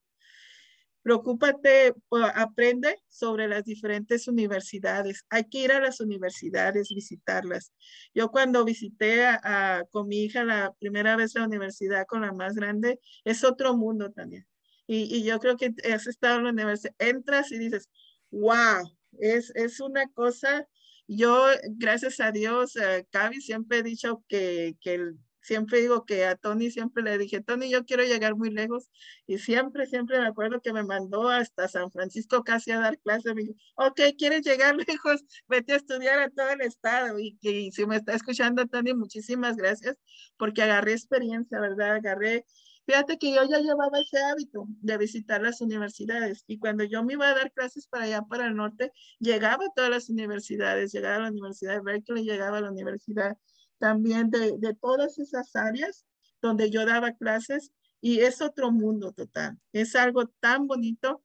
[1.02, 1.94] Preocúpate,
[2.34, 5.24] aprende sobre las diferentes universidades.
[5.30, 7.72] Hay que ir a las universidades, visitarlas.
[8.14, 12.54] Yo cuando visité a, con mi hija la primera vez la universidad con la más
[12.54, 14.46] grande, es otro mundo también.
[14.86, 17.88] Y, yo creo que has estado en la universidad, entras y dices,
[18.30, 18.88] wow,
[19.18, 20.68] es, es una cosa.
[21.08, 21.46] Yo,
[21.78, 26.36] gracias a Dios, eh, Cavi siempre he dicho que, que el siempre digo que a
[26.36, 28.90] Tony siempre le dije, Tony, yo quiero llegar muy lejos
[29.26, 33.34] y siempre, siempre me acuerdo que me mandó hasta San Francisco casi a dar clases.
[33.34, 35.24] Me dijo, ok, ¿quieres llegar lejos?
[35.48, 37.18] Vete a estudiar a todo el estado.
[37.18, 39.96] Y, que si me está escuchando, Tony, muchísimas gracias
[40.36, 41.96] porque agarré experiencia, ¿verdad?
[41.96, 42.46] Agarré
[42.84, 47.12] Fíjate que yo ya llevaba ese hábito de visitar las universidades y cuando yo me
[47.12, 51.16] iba a dar clases para allá, para el norte, llegaba a todas las universidades, llegaba
[51.16, 53.36] a la Universidad de Berkeley, llegaba a la Universidad
[53.82, 56.06] también de, de todas esas áreas
[56.40, 59.58] donde yo daba clases y es otro mundo total.
[59.72, 61.24] Es algo tan bonito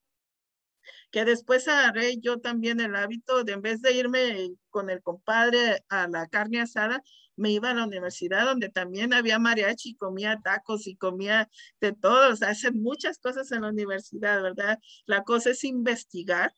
[1.11, 5.83] que después agarré yo también el hábito de en vez de irme con el compadre
[5.89, 7.03] a la carne asada,
[7.35, 12.41] me iba a la universidad donde también había mariachi, comía tacos y comía de todos,
[12.41, 14.79] hacen muchas cosas en la universidad, ¿verdad?
[15.05, 16.55] La cosa es investigar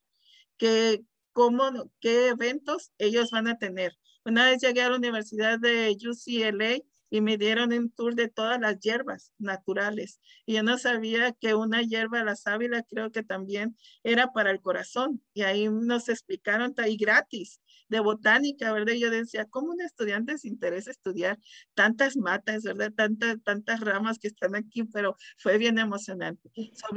[0.57, 3.97] qué, cómo, qué eventos ellos van a tener.
[4.25, 6.79] Una vez llegué a la Universidad de UCLA
[7.09, 10.19] y me dieron un tour de todas las hierbas naturales.
[10.45, 14.61] Y yo no sabía que una hierba, la sábila, creo que también era para el
[14.61, 15.21] corazón.
[15.33, 18.93] Y ahí nos explicaron, y gratis, de botánica, ¿verdad?
[18.93, 21.39] Y yo decía, ¿cómo un estudiante se interesa estudiar
[21.73, 22.93] tantas matas, ¿verdad?
[22.95, 26.51] Tantas, tantas ramas que están aquí, pero fue bien emocionante.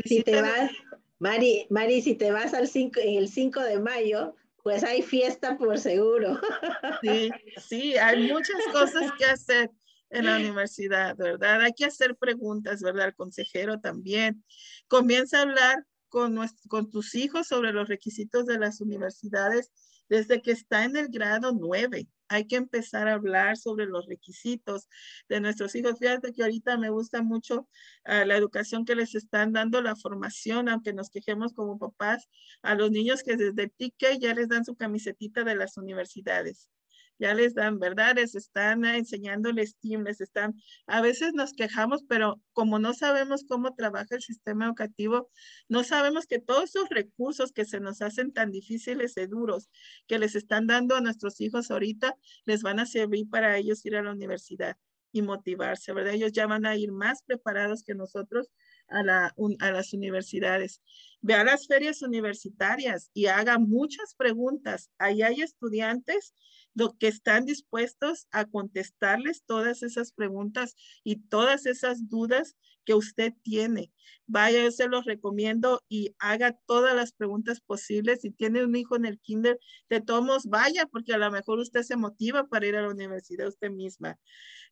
[0.04, 0.70] si te vas,
[1.18, 5.78] Mari, Mari, si te vas al 5, el 5 de mayo, pues hay fiesta por
[5.78, 6.40] seguro.
[7.02, 7.30] Sí,
[7.68, 9.70] sí, hay muchas cosas que hacer
[10.10, 11.62] en la universidad, ¿verdad?
[11.62, 13.08] Hay que hacer preguntas, ¿verdad?
[13.08, 14.44] El consejero también.
[14.86, 16.38] Comienza a hablar con,
[16.68, 19.72] con tus hijos sobre los requisitos de las universidades
[20.08, 22.06] desde que está en el grado 9.
[22.32, 24.88] Hay que empezar a hablar sobre los requisitos
[25.28, 25.98] de nuestros hijos.
[25.98, 27.68] Fíjate que ahorita me gusta mucho
[28.06, 32.28] uh, la educación que les están dando, la formación, aunque nos quejemos como papás,
[32.62, 36.70] a los niños que desde TK ya les dan su camisetita de las universidades
[37.18, 38.16] ya les dan, ¿verdad?
[38.16, 40.54] Les están enseñándoles STEAM, les están,
[40.86, 45.30] a veces nos quejamos, pero como no sabemos cómo trabaja el sistema educativo,
[45.68, 49.70] no sabemos que todos esos recursos que se nos hacen tan difíciles y duros,
[50.06, 53.96] que les están dando a nuestros hijos ahorita, les van a servir para ellos ir
[53.96, 54.76] a la universidad
[55.12, 56.14] y motivarse, ¿verdad?
[56.14, 58.50] Ellos ya van a ir más preparados que nosotros
[58.88, 60.80] a, la, a las universidades.
[61.20, 64.90] Ve a las ferias universitarias y haga muchas preguntas.
[64.98, 66.34] Ahí hay estudiantes
[66.74, 73.32] lo que están dispuestos a contestarles todas esas preguntas y todas esas dudas que usted
[73.42, 73.92] tiene.
[74.26, 78.22] Vaya, yo se los recomiendo y haga todas las preguntas posibles.
[78.22, 79.58] Si tiene un hijo en el kinder,
[79.88, 83.48] de todos vaya, porque a lo mejor usted se motiva para ir a la universidad
[83.48, 84.18] usted misma.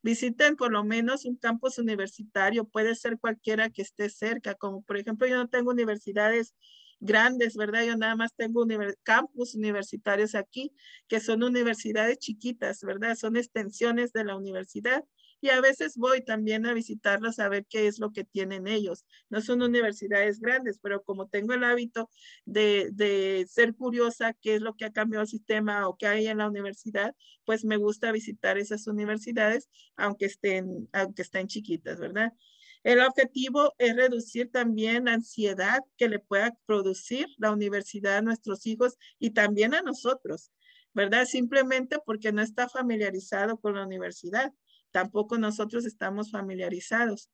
[0.03, 4.97] Visiten por lo menos un campus universitario, puede ser cualquiera que esté cerca, como por
[4.97, 6.55] ejemplo yo no tengo universidades
[7.01, 7.85] grandes, ¿verdad?
[7.85, 8.65] Yo nada más tengo
[9.03, 10.73] campus universitarios aquí,
[11.09, 13.17] que son universidades chiquitas, ¿verdad?
[13.17, 15.05] Son extensiones de la universidad.
[15.43, 19.07] Y a veces voy también a visitarlos a ver qué es lo que tienen ellos.
[19.31, 22.11] No son universidades grandes, pero como tengo el hábito
[22.45, 26.27] de, de ser curiosa qué es lo que ha cambiado el sistema o qué hay
[26.27, 27.15] en la universidad,
[27.47, 32.35] pues me gusta visitar esas universidades, aunque estén, aunque estén chiquitas, ¿verdad?
[32.83, 38.67] El objetivo es reducir también la ansiedad que le pueda producir la universidad a nuestros
[38.67, 40.51] hijos y también a nosotros,
[40.95, 41.27] ¿verdad?
[41.27, 44.53] Simplemente porque no está familiarizado con la universidad.
[44.93, 47.31] Tampoco nosotros estamos familiarizados.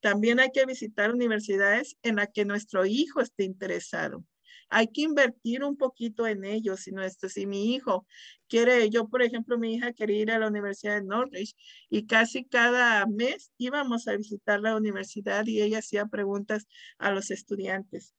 [0.00, 4.24] También hay que visitar universidades en las que nuestro hijo esté interesado
[4.70, 6.80] hay que invertir un poquito en ellos.
[6.80, 8.06] Si, nuestro, si mi hijo
[8.48, 11.54] quiere, yo por ejemplo, mi hija quería ir a la Universidad de Norwich
[11.90, 16.66] y casi cada mes íbamos a visitar la universidad y ella hacía preguntas
[16.98, 18.14] a los estudiantes.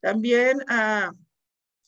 [0.00, 1.08] También a...
[1.08, 1.12] Ah,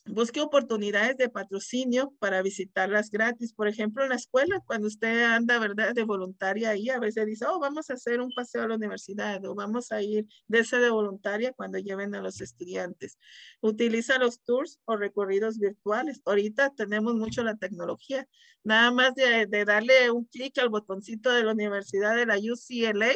[0.05, 3.53] busque oportunidades de patrocinio para visitarlas gratis.
[3.53, 7.45] Por ejemplo, en la escuela, cuando usted anda, ¿verdad?, de voluntaria ahí, a veces dice,
[7.47, 10.77] oh, vamos a hacer un paseo a la universidad o vamos a ir de ese
[10.79, 13.17] de voluntaria cuando lleven a los estudiantes.
[13.61, 16.21] Utiliza los tours o recorridos virtuales.
[16.25, 18.27] Ahorita tenemos mucho la tecnología.
[18.63, 23.13] Nada más de, de darle un clic al botoncito de la universidad de la UCLA,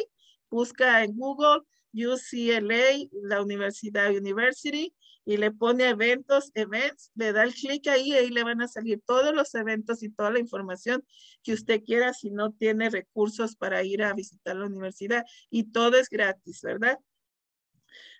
[0.50, 1.62] busca en Google
[1.92, 4.94] UCLA, la Universidad University,
[5.26, 8.68] y le pone eventos, events, le da el clic ahí y ahí le van a
[8.68, 11.04] salir todos los eventos y toda la información
[11.42, 15.98] que usted quiera si no tiene recursos para ir a visitar la universidad y todo
[15.98, 16.98] es gratis, ¿verdad?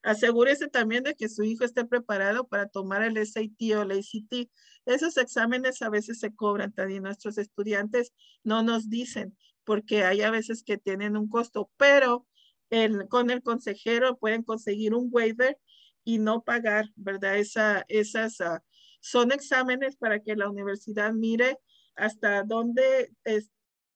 [0.02, 4.50] Asegúrese también de que su hijo esté preparado para tomar el SAT o el ACT.
[4.84, 7.04] Esos exámenes a veces se cobran también.
[7.04, 12.26] Nuestros estudiantes no nos dicen porque hay a veces que tienen un costo, pero
[13.08, 15.56] con el consejero pueden conseguir un waiver
[16.06, 17.36] y no pagar, ¿verdad?
[17.36, 18.60] Esa, esas uh,
[19.00, 21.58] son exámenes para que la universidad mire
[21.96, 23.10] hasta dónde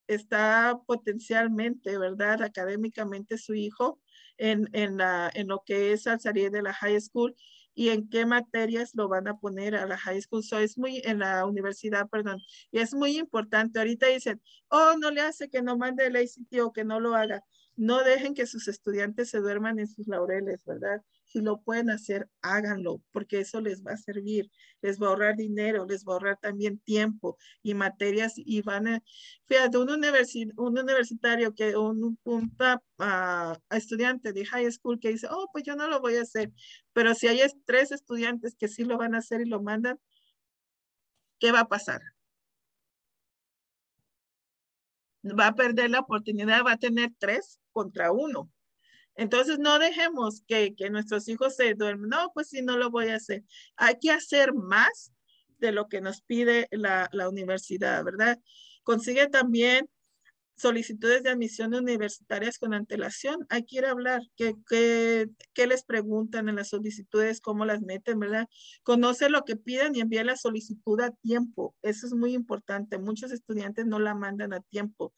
[0.07, 2.41] está potencialmente, ¿verdad?
[2.43, 4.01] Académicamente su hijo
[4.37, 7.33] en, en, la, en lo que es al salir de la high school
[7.73, 10.43] y en qué materias lo van a poner a la high school.
[10.43, 12.41] So es muy, en la universidad, perdón.
[12.71, 13.79] Y es muy importante.
[13.79, 17.15] Ahorita dicen, oh, no le hace que no mande el ACT o que no lo
[17.15, 17.41] haga.
[17.77, 21.01] No dejen que sus estudiantes se duerman en sus laureles, ¿verdad?
[21.31, 24.51] Si lo pueden hacer, háganlo, porque eso les va a servir,
[24.81, 28.87] les va a ahorrar dinero, les va a ahorrar también tiempo y materias y van
[28.87, 29.03] a,
[29.45, 32.57] fíjate, un, un universitario que, un, un
[32.99, 36.51] uh, estudiante de high school que dice, oh, pues yo no lo voy a hacer,
[36.91, 39.99] pero si hay tres estudiantes que sí lo van a hacer y lo mandan,
[41.39, 42.01] ¿qué va a pasar?
[45.23, 48.49] Va a perder la oportunidad, va a tener tres contra uno.
[49.15, 52.09] Entonces, no dejemos que, nuestros hijos se duermen.
[52.09, 53.43] No, pues sí, no lo voy a hacer.
[53.75, 55.11] Hay que hacer más
[55.59, 58.39] de lo que nos pide la, universidad, ¿verdad?
[58.83, 59.87] Consigue también
[60.55, 63.45] solicitudes de admisión universitarias con antelación.
[63.49, 68.19] Hay que ir a hablar, ¿qué, qué, les preguntan en las solicitudes, cómo las meten,
[68.19, 68.47] ¿verdad?
[68.83, 71.75] Conoce lo que piden y envía la solicitud a tiempo.
[71.81, 72.97] Eso es muy importante.
[72.99, 75.13] Muchos estudiantes no la mandan a tiempo.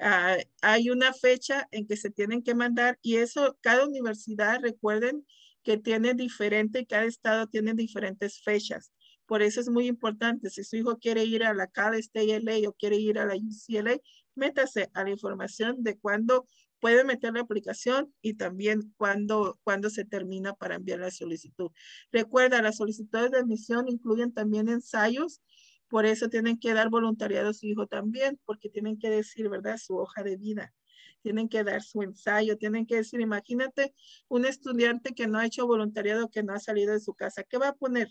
[0.00, 5.26] Ah, hay una fecha en que se tienen que mandar y eso, cada universidad, recuerden
[5.64, 8.92] que tiene diferente, cada estado tiene diferentes fechas.
[9.26, 12.68] Por eso es muy importante, si su hijo quiere ir a la Cal State LA
[12.68, 13.98] o quiere ir a la UCLA,
[14.36, 16.46] métase a la información de cuándo
[16.80, 21.70] puede meter la aplicación y también cuándo, cuándo se termina para enviar la solicitud.
[22.12, 25.42] Recuerda, las solicitudes de admisión incluyen también ensayos
[25.88, 29.78] Por eso tienen que dar voluntariado a su hijo también, porque tienen que decir, ¿verdad?
[29.78, 30.74] Su hoja de vida.
[31.22, 33.94] Tienen que dar su ensayo, tienen que decir, imagínate
[34.28, 37.42] un estudiante que no ha hecho voluntariado, que no ha salido de su casa.
[37.44, 38.08] ¿Qué va a poner?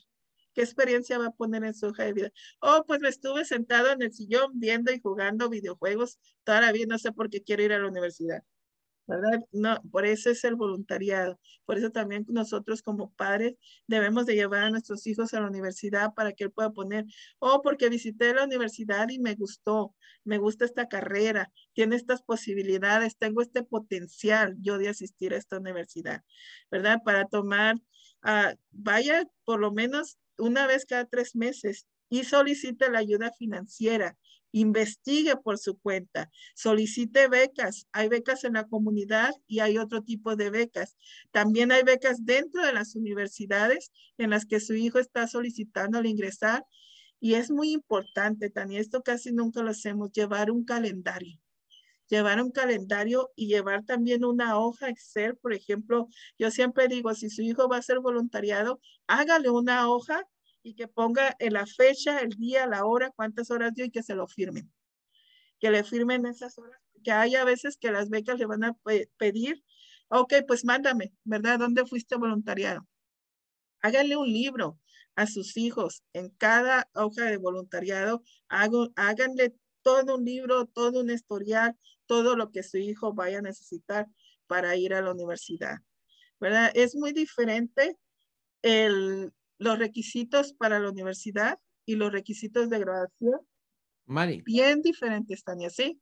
[0.53, 2.31] ¿Qué experiencia va a poner en su hoja de vida?
[2.61, 6.87] Oh, pues me estuve sentado en el sillón viendo y jugando videojuegos toda la vida,
[6.89, 8.43] no sé por qué quiero ir a la universidad.
[9.07, 9.39] ¿Verdad?
[9.51, 11.39] No, por eso es el voluntariado.
[11.65, 13.55] Por eso también nosotros como padres
[13.87, 17.05] debemos de llevar a nuestros hijos a la universidad para que él pueda poner,
[17.39, 23.17] oh, porque visité la universidad y me gustó, me gusta esta carrera, tiene estas posibilidades,
[23.17, 26.23] tengo este potencial yo de asistir a esta universidad,
[26.69, 27.01] ¿verdad?
[27.03, 27.77] Para tomar,
[28.23, 34.17] uh, vaya por lo menos una vez cada tres meses y solicite la ayuda financiera
[34.59, 37.87] investigue por su cuenta, solicite becas.
[37.91, 40.97] Hay becas en la comunidad y hay otro tipo de becas.
[41.31, 46.05] También hay becas dentro de las universidades en las que su hijo está solicitando al
[46.05, 46.65] ingresar.
[47.19, 51.39] Y es muy importante, Tania, esto casi nunca lo hacemos, llevar un calendario.
[52.09, 56.07] Llevar un calendario y llevar también una hoja Excel, por ejemplo,
[56.39, 60.25] yo siempre digo, si su hijo va a ser voluntariado, hágale una hoja
[60.67, 64.03] y que ponga en la fecha, el día, la hora, cuántas horas dio y que
[64.03, 64.69] se lo firmen.
[65.61, 66.81] Que le firmen esas horas.
[67.05, 68.77] Que haya veces que las becas le van a
[69.17, 69.63] pedir,
[70.09, 71.59] ok, pues mándame, ¿verdad?
[71.59, 72.85] ¿Dónde fuiste voluntariado?
[73.81, 74.77] Háganle un libro
[75.15, 78.21] a sus hijos en cada hoja de voluntariado.
[78.49, 83.41] Hago, háganle todo un libro, todo un historial, todo lo que su hijo vaya a
[83.41, 84.07] necesitar
[84.47, 85.77] para ir a la universidad.
[86.41, 86.71] ¿Verdad?
[86.73, 87.97] Es muy diferente
[88.63, 93.39] el, los requisitos para la universidad y los requisitos de graduación.
[94.05, 94.41] Mari.
[94.45, 95.99] Bien diferentes, Tania, ¿sí?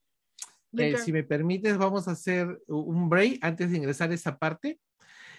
[0.77, 4.79] Eh, si me permites, vamos a hacer un break antes de ingresar a esa parte.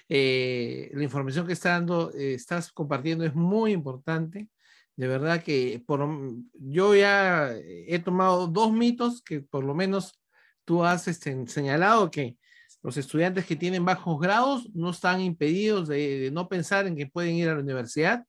[0.09, 4.49] Eh, la información que está dando, eh, estás compartiendo es muy importante.
[4.97, 6.09] De verdad que por,
[6.55, 10.19] yo ya he tomado dos mitos que por lo menos
[10.65, 12.39] tú has este, señalado que
[12.83, 17.35] los estudiantes que tienen bajos grados no están impedidos de, no pensar en que pueden
[17.35, 18.25] ir a la universidad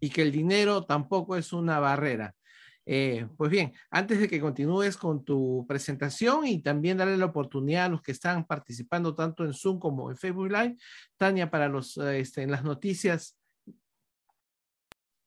[0.00, 2.34] y que el dinero tampoco es una barrera.
[2.84, 7.86] Eh, pues bien, antes de que continúes con tu presentación y también darle la oportunidad
[7.86, 10.76] a los que están participando tanto en Zoom como en Facebook Live,
[11.16, 13.38] Tania, para los, este, en las noticias.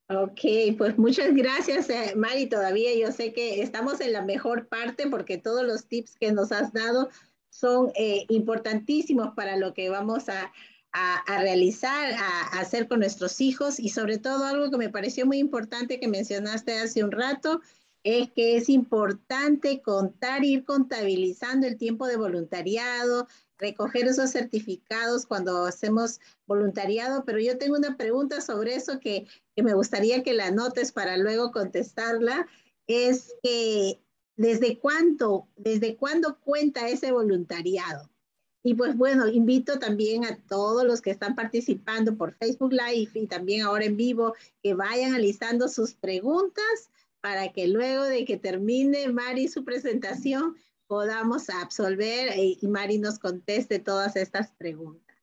[0.08, 0.40] Ok,
[0.78, 2.48] pues muchas gracias, eh, Mari.
[2.48, 6.52] Todavía yo sé que estamos en la mejor parte porque todos los tips que nos
[6.52, 7.08] has dado
[7.50, 10.52] son eh, importantísimos para lo que vamos a,
[11.26, 13.78] realizar, a, hacer con nuestros hijos.
[13.78, 17.60] Y sobre todo algo que me pareció muy importante que mencionaste hace un rato,
[18.02, 23.26] es que es importante contar, ir contabilizando el tiempo de voluntariado,
[23.58, 29.62] recoger esos certificados cuando hacemos voluntariado, pero yo tengo una pregunta sobre eso que, que
[29.62, 32.46] me gustaría que la anotes para luego contestarla,
[32.86, 34.00] es que
[34.36, 38.10] ¿Desde cuánto, desde cuándo cuenta ese voluntariado?
[38.62, 43.26] Y pues bueno, invito también a todos los que están participando por Facebook Live y
[43.28, 49.08] también ahora en vivo que vayan alistando sus preguntas para que luego de que termine
[49.08, 50.56] Mari su presentación
[50.86, 55.16] podamos absolver y Mari nos conteste todas estas preguntas.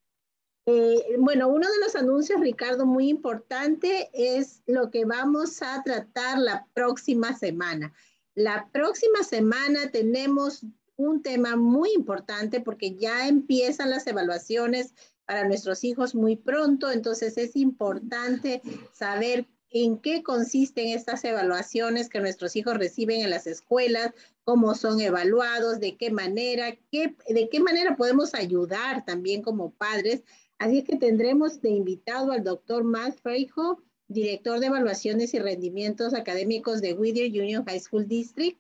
[0.66, 6.40] Eh, bueno, uno de los anuncios, Ricardo, muy importante es lo que vamos a tratar
[6.40, 7.94] la próxima semana.
[8.36, 10.66] La próxima semana tenemos
[10.96, 14.94] un tema muy importante porque ya empiezan las evaluaciones
[15.26, 18.62] para nuestros hijos muy pronto, entonces es importante
[18.92, 24.12] saber en qué consisten estas evaluaciones que nuestros hijos reciben en las escuelas,
[24.44, 30.24] cómo son evaluados, de qué manera, qué, de qué manera podemos ayudar también como padres.
[30.60, 36.82] Así que tendremos de invitado al doctor Matt Freijo, director de evaluaciones y rendimientos académicos
[36.82, 38.60] de Whittier Union High School District.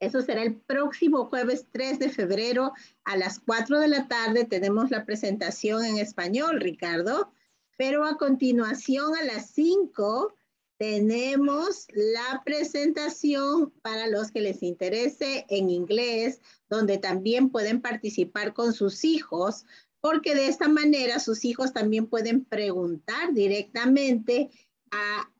[0.00, 2.72] Eso será el próximo jueves 3 de febrero
[3.04, 4.44] a las 4 de la tarde.
[4.44, 7.32] Tenemos la presentación en español, Ricardo.
[7.76, 10.34] Pero a continuación, a las 5,
[10.78, 18.72] tenemos la presentación para los que les interese en inglés, donde también pueden participar con
[18.72, 19.66] sus hijos
[20.00, 24.50] porque de esta manera sus hijos también pueden preguntar directamente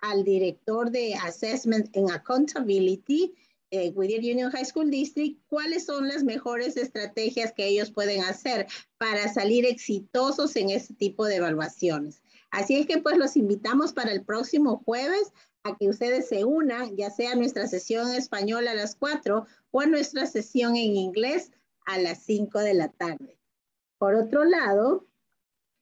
[0.00, 3.34] al director de Assessment and Accountability,
[3.70, 8.66] eh, Whittier Union High School District, cuáles son las mejores estrategias que ellos pueden hacer
[8.98, 12.22] para salir exitosos en este tipo de evaluaciones.
[12.50, 15.32] Así es que pues los invitamos para el próximo jueves
[15.64, 19.46] a que ustedes se unan, ya sea a nuestra sesión en español a las 4
[19.70, 21.50] o a nuestra sesión en inglés
[21.84, 23.37] a las 5 de la tarde.
[23.98, 25.06] Por otro lado,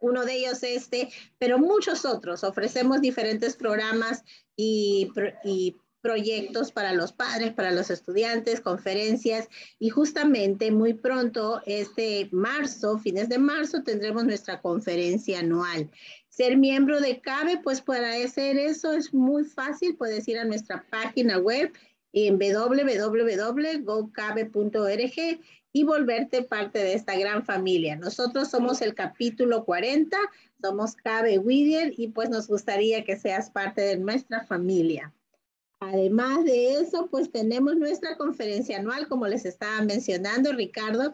[0.00, 2.44] uno de ellos este, pero muchos otros.
[2.44, 4.24] Ofrecemos diferentes programas
[4.56, 5.10] y,
[6.02, 9.48] proyectos para los padres, para los estudiantes, conferencias
[9.80, 15.90] y justamente muy pronto, este marzo, fines de marzo, tendremos nuestra conferencia anual.
[16.28, 20.86] Ser miembro de CABE, pues para hacer eso es muy fácil, puedes ir a nuestra
[20.90, 21.72] página web
[22.12, 23.80] en www.gocabe.org
[25.76, 27.96] y volverte parte de esta gran familia.
[27.96, 30.16] Nosotros somos el capítulo 40,
[30.62, 35.12] somos Cabe Whittier y pues nos gustaría que seas parte de nuestra familia.
[35.78, 41.12] Además de eso, pues tenemos nuestra conferencia anual, como les estaba mencionando Ricardo.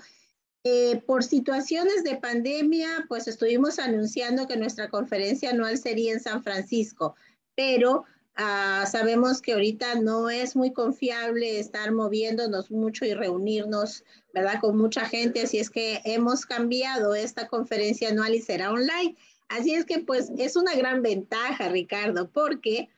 [0.62, 6.40] Eh, por situaciones de pandemia, pues estuvimos anunciando que nuestra conferencia anual sería en San
[6.44, 7.16] Francisco,
[7.56, 8.04] pero
[8.35, 14.59] Ah, sabemos que ahorita no es muy confiable estar moviéndonos mucho y reunirnos, ¿verdad?
[14.61, 19.16] Con mucha gente, así es que hemos cambiado esta conferencia anual y será online.
[19.49, 22.89] Así es que pues es una gran ventaja, Ricardo, porque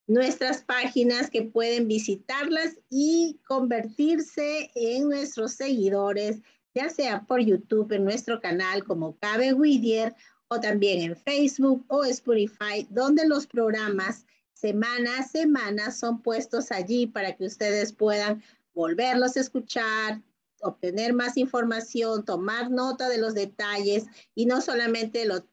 [0.08, 6.40] nuestras páginas que pueden visitarlas y convertirse en nuestros seguidores,
[6.74, 10.16] ya sea por YouTube en nuestro canal como Cabe Whittier
[10.48, 17.06] o también en Facebook o Spotify, donde los programas semana a semana son puestos allí
[17.06, 18.42] para que ustedes puedan
[18.72, 20.22] volverlos a escuchar,
[20.62, 25.44] obtener más información, tomar nota de los detalles y no solamente lo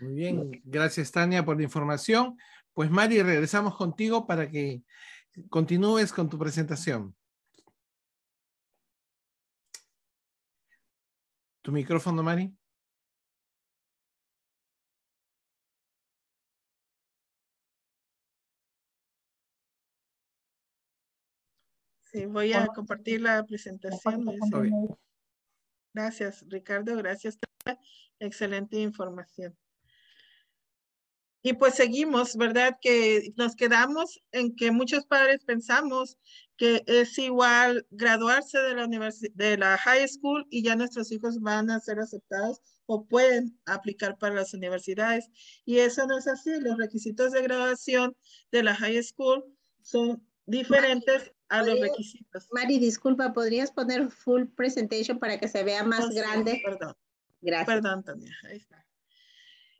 [0.00, 2.36] Muy bien, gracias Tania por la información.
[2.74, 4.82] Pues Mari, regresamos contigo para que
[5.50, 7.14] continúes con tu presentación.
[11.62, 12.56] Tu micrófono, Mari.
[22.12, 24.26] Sí, voy a compartir la presentación.
[25.94, 26.96] Gracias, Ricardo.
[26.96, 27.38] Gracias.
[28.18, 29.56] Excelente información.
[31.42, 32.78] Y pues seguimos, ¿verdad?
[32.80, 36.16] Que nos quedamos en que muchos padres pensamos
[36.56, 41.70] que es igual graduarse de la de la high school y ya nuestros hijos van
[41.70, 45.28] a ser aceptados o pueden aplicar para las universidades.
[45.64, 46.60] Y eso no es así.
[46.60, 48.14] Los requisitos de graduación
[48.52, 49.44] de la high school
[49.80, 52.48] son diferentes a los requisitos.
[52.52, 56.60] Mari, disculpa, ¿podrías poner full presentation para que se vea más oh, grande?
[56.64, 56.94] perdón.
[57.40, 57.66] Gracias.
[57.66, 58.36] Perdón, Tania.
[58.44, 58.81] Ahí está.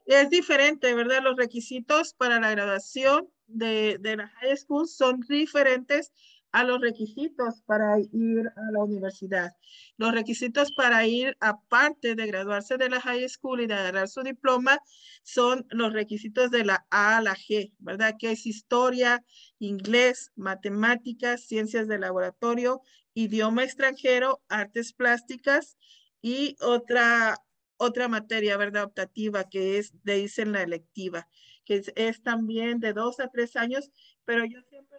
[0.05, 1.23] Es diferente, ¿verdad?
[1.23, 6.13] Los requisitos para la graduación de, de la high school son diferentes
[6.53, 9.53] a los requisitos para ir a la universidad.
[9.97, 14.23] Los requisitos para ir, aparte de graduarse de la high school y de agarrar su
[14.23, 14.79] diploma,
[15.23, 18.17] son los requisitos de la A a la G, ¿verdad?
[18.19, 19.25] Que es historia,
[19.59, 22.83] inglés, matemáticas, ciencias de laboratorio,
[23.15, 25.79] idioma extranjero, artes plásticas
[26.21, 27.37] y otra,
[27.83, 28.85] otra materia, ¿verdad?
[28.85, 31.29] Optativa, que es, de dicen la electiva,
[31.65, 33.91] que es, es también de dos a tres años,
[34.25, 34.99] pero yo siempre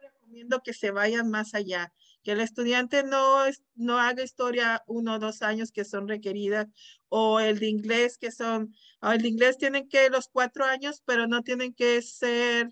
[0.63, 3.43] que se vayan más allá, que el estudiante no,
[3.75, 6.67] no haga historia uno o dos años que son requeridas,
[7.09, 11.27] o el de inglés que son, el de inglés tienen que los cuatro años, pero
[11.27, 12.71] no tienen que ser,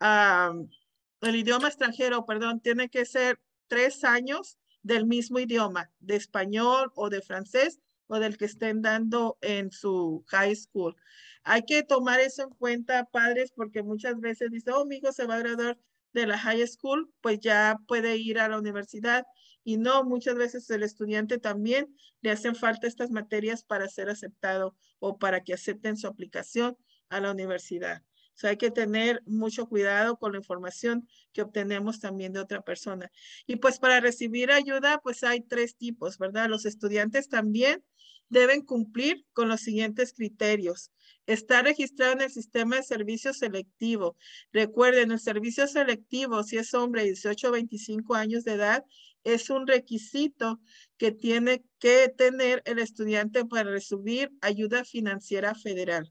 [0.00, 7.10] el idioma extranjero, perdón, tiene que ser tres años del mismo idioma, de español o
[7.10, 7.80] de francés
[8.10, 10.96] o del que estén dando en su high school.
[11.44, 15.26] Hay que tomar eso en cuenta, padres, porque muchas veces dice, oh, mi hijo se
[15.26, 15.78] va a graduar
[16.12, 19.24] de la high school, pues ya puede ir a la universidad.
[19.62, 24.74] Y no, muchas veces el estudiante también le hacen falta estas materias para ser aceptado
[24.98, 26.76] o para que acepten su aplicación
[27.10, 28.02] a la universidad.
[28.40, 33.10] Sea, hay que tener mucho cuidado con la información que obtenemos también de otra persona.
[33.46, 36.48] Y pues para recibir ayuda, pues hay tres tipos, ¿verdad?
[36.48, 37.84] Los estudiantes también
[38.30, 40.90] deben cumplir con los siguientes criterios.
[41.26, 44.16] Está registrado en el sistema de servicio selectivo.
[44.52, 48.84] Recuerden, el servicio selectivo, si es hombre de 18 o 25 años de edad,
[49.22, 50.60] es un requisito
[50.96, 56.10] que tiene que tener el estudiante para recibir ayuda financiera federal.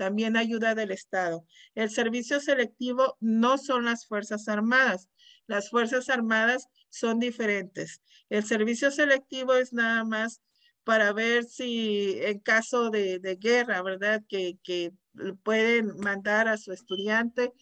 [0.00, 1.44] También ayuda del Estado.
[1.74, 5.10] El servicio selectivo no son las Fuerzas Armadas.
[5.46, 8.00] Las Fuerzas Armadas son diferentes.
[8.30, 10.40] El servicio selectivo es nada más
[10.84, 14.22] para ver si en caso de, guerra, ¿verdad?
[14.26, 14.94] Que, que
[15.42, 17.52] pueden mandar a su estudiante,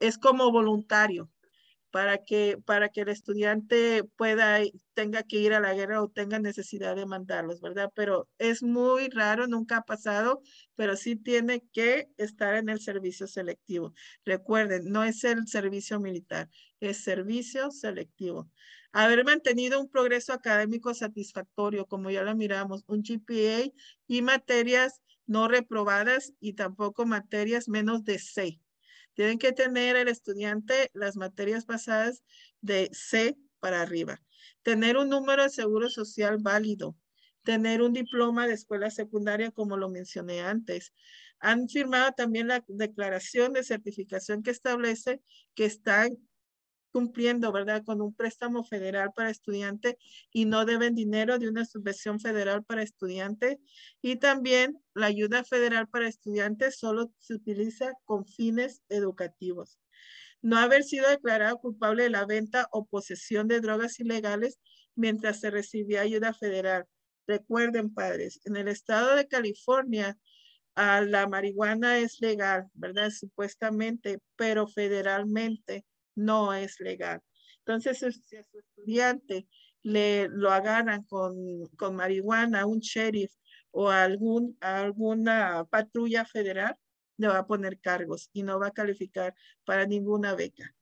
[0.00, 1.30] es como voluntario
[1.94, 4.58] para que, para que el estudiante pueda,
[4.94, 7.92] tenga que ir a la guerra o tenga necesidad de mandarlos, ¿verdad?
[7.94, 10.42] Pero es muy raro, nunca ha pasado,
[10.74, 13.94] pero sí tiene que estar en el servicio selectivo.
[14.24, 18.50] Recuerden, no es el servicio militar, es servicio selectivo
[18.90, 23.72] haber mantenido un progreso académico satisfactorio, como ya lo miramos, un GPA
[24.08, 28.60] y materias no reprobadas y tampoco materias menos de C.
[29.14, 32.22] Tienen que tener el estudiante las materias pasadas
[32.60, 34.20] de C para arriba.
[34.62, 36.96] Tener un número de seguro social válido.
[37.42, 40.92] Tener un diploma de escuela secundaria, como lo mencioné antes.
[41.38, 45.20] Han firmado también la declaración de certificación que establece
[45.54, 46.16] que están
[46.94, 47.82] cumpliendo, ¿verdad?
[47.84, 49.98] Con un préstamo federal para estudiante
[50.32, 53.58] y no deben dinero de una subvención federal para estudiante.
[54.00, 59.80] Y también la ayuda federal para estudiantes solo se utiliza con fines educativos.
[60.40, 64.60] No haber sido declarado culpable de la venta o posesión de drogas ilegales
[64.94, 66.86] mientras se recibía ayuda federal.
[67.26, 70.16] Recuerden, padres, en el estado de California,
[70.76, 73.10] ah, la marihuana es legal, ¿verdad?
[73.10, 75.84] Supuestamente, pero federalmente
[76.14, 77.20] no es legal.
[77.58, 79.46] Entonces, si a su estudiante
[79.82, 83.32] le lo agarran con, con marihuana, un sheriff
[83.70, 86.76] o algún, alguna patrulla federal,
[87.16, 89.34] le va a poner cargos y no va a calificar
[89.64, 90.74] para ninguna beca.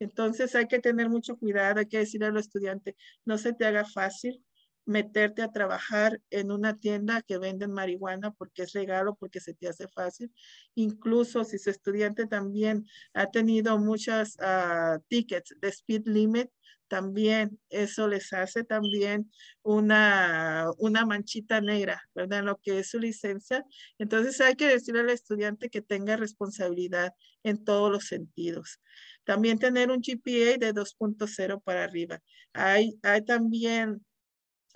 [0.00, 3.84] Entonces hay que tener mucho cuidado, hay que decirle al estudiante, no se te haga
[3.84, 4.44] fácil,
[4.88, 9.68] meterte a trabajar en una tienda que venden marihuana porque es regalo, porque se te
[9.68, 10.32] hace fácil.
[10.74, 16.50] Incluso si su estudiante también ha tenido muchas uh, tickets de speed limit,
[16.88, 19.30] también eso les hace también
[19.62, 22.38] una, una manchita negra, ¿verdad?
[22.38, 23.62] En lo que es su licencia.
[23.98, 27.12] Entonces hay que decirle al estudiante que tenga responsabilidad
[27.42, 28.80] en todos los sentidos.
[29.24, 32.20] También tener un GPA de 2.0 para arriba.
[32.54, 34.02] Hay, hay también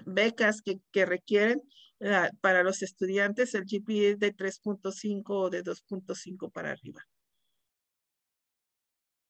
[0.07, 1.63] becas que, requieren
[2.41, 7.07] para los estudiantes el GPA de 3.5 o de 2.5 para arriba.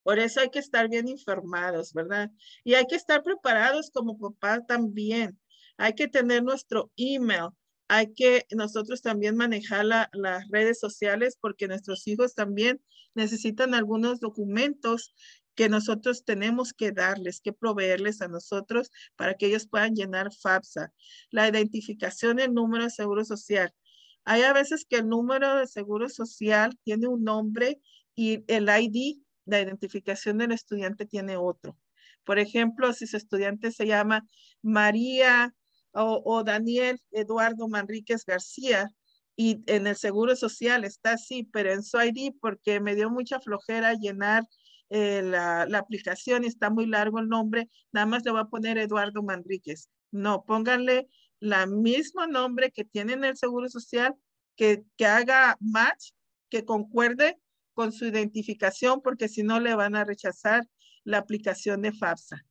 [0.03, 2.31] Por eso hay que estar bien informados, ¿verdad?
[2.65, 5.39] Y hay que estar preparados como papá también.
[5.77, 7.51] Hay que tener nuestro email.
[7.89, 12.83] Hay que nosotros también manejar las redes sociales porque nuestros hijos también
[13.15, 15.15] necesitan algunos documentos
[15.55, 20.93] que nosotros tenemos que darles, que proveerles a nosotros para que ellos puedan llenar FAFSA.
[21.31, 23.73] La identificación del número de seguro social.
[24.25, 27.81] Hay a veces que el número de seguro social tiene un nombre
[28.15, 31.77] y el ID, la identificación del estudiante, tiene otro.
[32.25, 34.25] Por ejemplo, si su estudiante se llama
[34.63, 35.55] María
[35.93, 38.89] o, o Daniel Eduardo Manríquez García,
[39.37, 43.41] y en el seguro social está así, pero en su ID, porque me dio mucha
[43.41, 44.45] flojera llenar
[44.95, 49.23] eh, la, aplicación, está muy largo el nombre, nada más le voy a poner Eduardo
[49.23, 49.89] Manríquez.
[50.11, 51.09] No, pónganle
[51.41, 54.15] la mismo nombre que tiene en el Seguro Social,
[54.55, 56.11] que, que haga match,
[56.51, 57.41] que concuerde
[57.73, 60.69] con su identificación, porque si no le van a rechazar
[61.05, 62.45] la aplicación de FAFSA.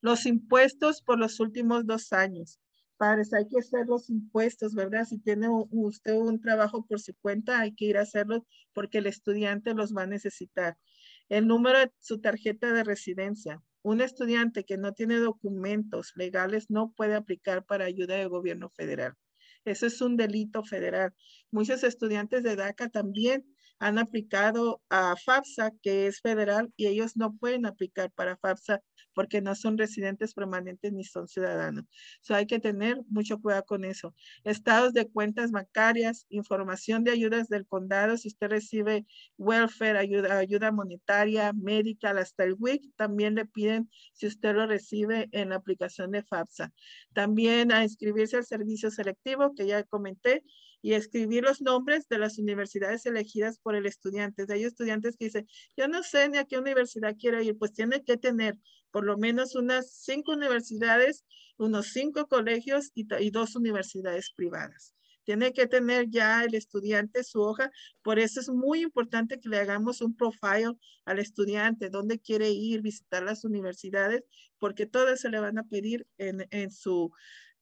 [0.00, 2.58] Los impuestos por los últimos dos años.
[2.96, 5.04] Padres, hay que hacer los impuestos, ¿verdad?
[5.04, 8.42] Si tiene usted un trabajo por su cuenta, hay que ir a hacerlos
[8.72, 10.76] porque el estudiante los va a necesitar
[11.28, 13.62] el número de su tarjeta de residencia.
[13.82, 19.14] Un estudiante que no tiene documentos legales no puede aplicar para ayuda del gobierno federal.
[19.64, 21.12] Eso es un delito federal.
[21.50, 23.44] Muchos estudiantes de DACA también
[23.78, 28.80] han aplicado a FAFSA, que es federal, y ellos no pueden aplicar para FAFSA
[29.14, 31.84] porque no son residentes permanentes ni son ciudadanos.
[32.20, 34.14] So hay que tener mucho cuidado con eso.
[34.44, 39.06] Estados de cuentas bancarias, información de ayudas del condado, si usted recibe
[39.38, 45.28] welfare, ayuda, ayuda monetaria, médica, hasta el WIC, también le piden si usted lo recibe
[45.32, 46.72] en la aplicación de FAFSA.
[47.12, 50.42] También a inscribirse al servicio selectivo, que ya comenté,
[50.84, 54.44] y escribir los nombres de las universidades elegidas por el estudiante.
[54.50, 58.04] Hay estudiantes que dicen, yo no sé ni a qué universidad quiero ir, pues tiene
[58.04, 58.58] que tener
[58.90, 61.24] por lo menos unas cinco universidades,
[61.56, 64.94] unos cinco colegios y, dos universidades privadas.
[65.24, 67.70] Tiene que tener ya el estudiante su hoja.
[68.02, 70.74] Por eso es muy importante que le hagamos un profile
[71.06, 74.22] al estudiante, dónde quiere ir, visitar las universidades,
[74.58, 77.10] porque todo eso le van a pedir en, en, su,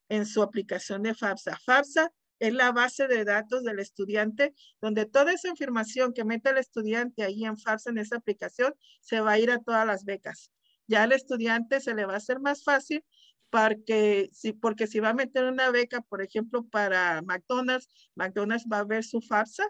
[0.09, 1.57] en su aplicación de FAFSA.
[1.65, 6.59] FAFSA es la base de datos del estudiante, donde toda esa información que mete el
[6.59, 10.51] estudiante ahí en FAFSA en esa aplicación se va a ir a todas las becas.
[10.87, 13.05] Ya al estudiante se le va a hacer más fácil
[13.51, 18.79] porque si, porque si va a meter una beca, por ejemplo, para McDonald's, McDonald's va
[18.79, 19.69] a ver su FAFSA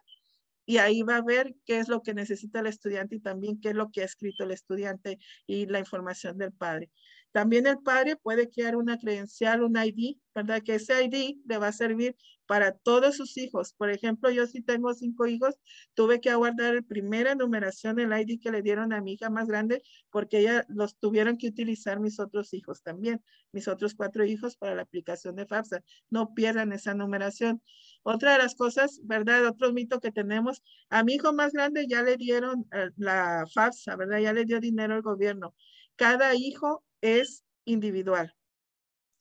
[0.64, 3.70] y ahí va a ver qué es lo que necesita el estudiante y también qué
[3.70, 6.90] es lo que ha escrito el estudiante y la información del padre.
[7.32, 10.62] También el padre puede crear una credencial, un ID, ¿verdad?
[10.62, 12.16] Que ese ID le va a servir
[12.46, 13.72] para todos sus hijos.
[13.72, 15.54] Por ejemplo, yo si tengo cinco hijos,
[15.94, 19.48] tuve que aguardar la primera numeración del ID que le dieron a mi hija más
[19.48, 23.22] grande porque ella los tuvieron que utilizar mis otros hijos también,
[23.52, 25.82] mis otros cuatro hijos para la aplicación de FAFSA.
[26.10, 27.62] No pierdan esa numeración.
[28.02, 29.46] Otra de las cosas, ¿verdad?
[29.46, 33.96] Otro mito que tenemos, a mi hijo más grande ya le dieron eh, la FAFSA,
[33.96, 34.18] ¿verdad?
[34.18, 35.54] Ya le dio dinero al gobierno.
[35.96, 38.34] Cada hijo es individual.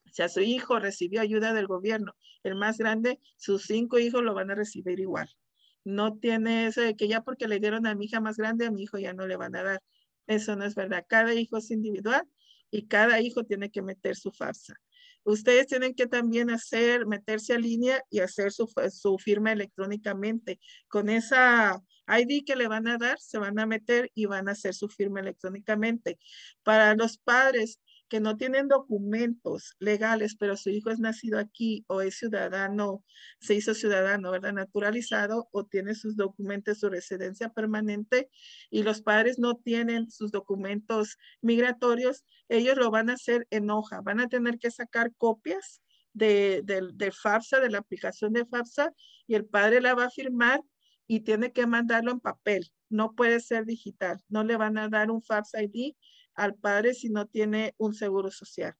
[0.05, 2.15] O sea, su hijo recibió ayuda del gobierno.
[2.43, 5.29] El más grande, sus cinco hijos lo van a recibir igual.
[5.83, 8.71] No tiene eso de que ya porque le dieron a mi hija más grande, a
[8.71, 9.83] mi hijo ya no le van a dar.
[10.27, 11.05] Eso no es verdad.
[11.07, 12.27] Cada hijo es individual
[12.69, 14.75] y cada hijo tiene que meter su farsa.
[15.23, 20.59] Ustedes tienen que también hacer, meterse a línea y hacer su, su firma electrónicamente.
[20.87, 24.53] Con esa ID que le van a dar, se van a meter y van a
[24.53, 26.19] hacer su firma electrónicamente.
[26.63, 27.79] Para los padres
[28.11, 33.05] que no tienen documentos legales, pero su hijo es nacido aquí o es ciudadano,
[33.39, 34.51] se hizo ciudadano, ¿verdad?
[34.51, 38.29] Naturalizado o tiene sus documentos, su residencia permanente
[38.69, 44.01] y los padres no tienen sus documentos migratorios, ellos lo van a hacer en hoja,
[44.01, 45.81] van a tener que sacar copias
[46.11, 48.91] de, de, de FAFSA, de la aplicación de FAFSA,
[49.25, 50.59] y el padre la va a firmar
[51.07, 52.73] y tiene que mandarlo en papel.
[52.89, 54.21] No puede ser digital.
[54.27, 55.95] No le van a dar un Fax ID
[56.35, 58.75] al padre si no tiene un seguro social.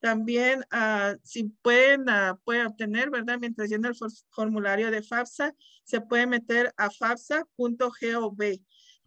[0.00, 3.38] También, uh, si pueden, uh, puede obtener, ¿verdad?
[3.40, 3.96] Mientras llena el
[4.30, 8.42] formulario de FAFSA, se puede meter a fafsa.gov.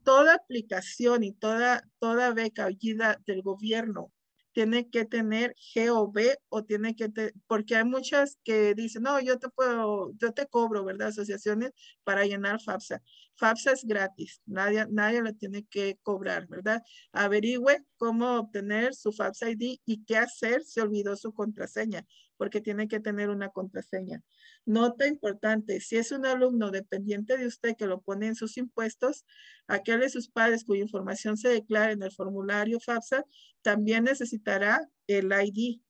[0.03, 4.11] Toda aplicación y toda, toda beca ayuda del gobierno
[4.59, 6.17] tiene que tener GOB
[6.49, 7.09] o tiene que,
[7.47, 11.07] porque hay muchas que dicen, no, yo te puedo, yo te cobro, ¿verdad?
[11.07, 11.71] Asociaciones
[12.03, 13.01] para llenar FAFSA.
[13.37, 16.83] FAFSA es gratis, nadie, nadie lo tiene que cobrar, ¿verdad?
[17.13, 22.05] Averigüe cómo obtener su FAFSA ID y qué hacer si olvidó su contraseña.
[22.39, 24.23] Porque tiene que tener una contraseña.
[24.65, 29.25] Nota importante, si es un alumno dependiente de usted que lo pone en sus impuestos,
[29.67, 33.25] aquel de sus padres cuya información se declara en el formulario FAFSA,
[33.61, 35.81] también necesitará el ID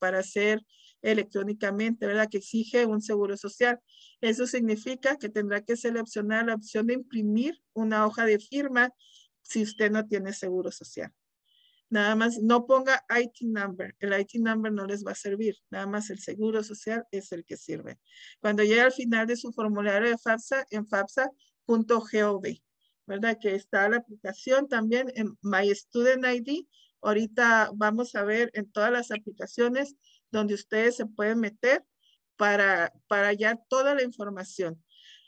[0.00, 0.60] para hacer
[1.02, 2.28] electrónicamente, ¿verdad?
[2.28, 3.78] Que exige un seguro social.
[4.20, 8.90] Eso significa que tendrá que seleccionar la opción de imprimir una hoja de firma
[9.42, 11.12] si usted no tiene seguro social.
[11.88, 13.94] Nada más, no ponga IT number.
[14.00, 15.56] El IT number no les va a servir.
[15.70, 17.98] Nada más el seguro social es el que sirve.
[18.40, 22.42] Cuando llegue al final de su formulario de FAFSA, en FAFSA.gov,
[23.06, 23.38] ¿verdad?
[23.40, 26.66] Que está la aplicación también en My Student ID.
[27.02, 29.94] Ahorita vamos a ver en todas las aplicaciones
[30.32, 31.84] donde ustedes se pueden meter
[32.36, 34.82] para, para hallar toda la información.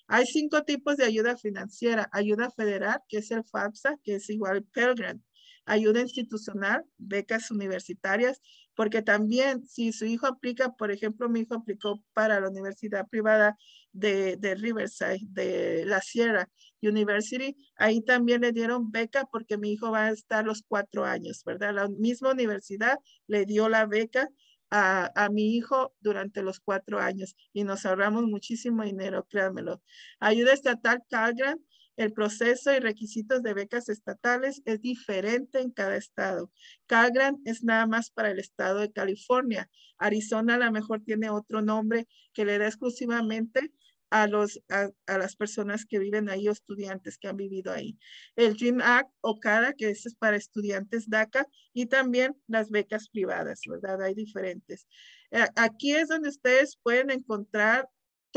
[0.09, 2.09] Hay cinco tipos de ayuda financiera.
[2.13, 5.23] Ayuda federal, que es el FAFSA, que es igual Pell Grant.
[5.69, 8.41] Ayuda institucional, becas universitarias,
[8.75, 13.57] porque también si su hijo aplica, por ejemplo, mi hijo aplicó para la universidad privada
[13.93, 16.49] de, de Riverside, de la Sierra
[16.83, 21.43] University, ahí también le dieron beca porque mi hijo va a estar los cuatro años,
[21.45, 21.75] ¿verdad?
[21.75, 24.29] La misma universidad le dio la beca
[24.71, 29.83] a, mi hijo durante los cuatro años y nos ahorramos muchísimo dinero, créanmelo.
[30.21, 31.59] Ayuda estatal Calgran,
[31.99, 36.53] el proceso y requisitos de becas estatales es diferente en cada estado.
[36.87, 39.69] Calgran es nada más para el estado de California.
[39.99, 43.73] Arizona a lo mejor tiene otro nombre que le da exclusivamente
[44.11, 47.99] a, los, a, las personas que viven ahí estudiantes que han vivido ahí.
[48.37, 53.63] El Dream Act o CADA, que es para estudiantes DACA, y también las becas privadas,
[53.69, 54.01] ¿verdad?
[54.03, 54.87] Hay diferentes.
[55.33, 57.89] Eh, aquí es donde ustedes pueden encontrar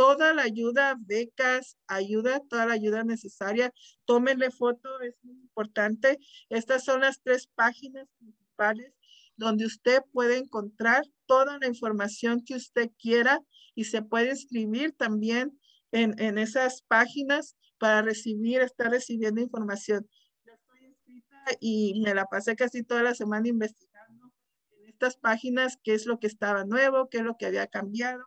[0.01, 3.71] toda la ayuda, becas, ayuda, toda la ayuda necesaria.
[4.05, 6.17] Tómenle foto, es muy importante.
[6.49, 8.95] Estas son las tres páginas principales
[9.35, 13.41] donde usted puede encontrar toda la información que usted quiera
[13.75, 15.59] y se puede inscribir también
[15.91, 20.09] en, esas páginas para recibir, estar recibiendo información.
[20.43, 24.33] Yo estoy inscrita y me la pasé casi toda la semana investigando
[24.71, 28.23] en estas páginas qué es lo que estaba nuevo, qué es lo que había cambiado,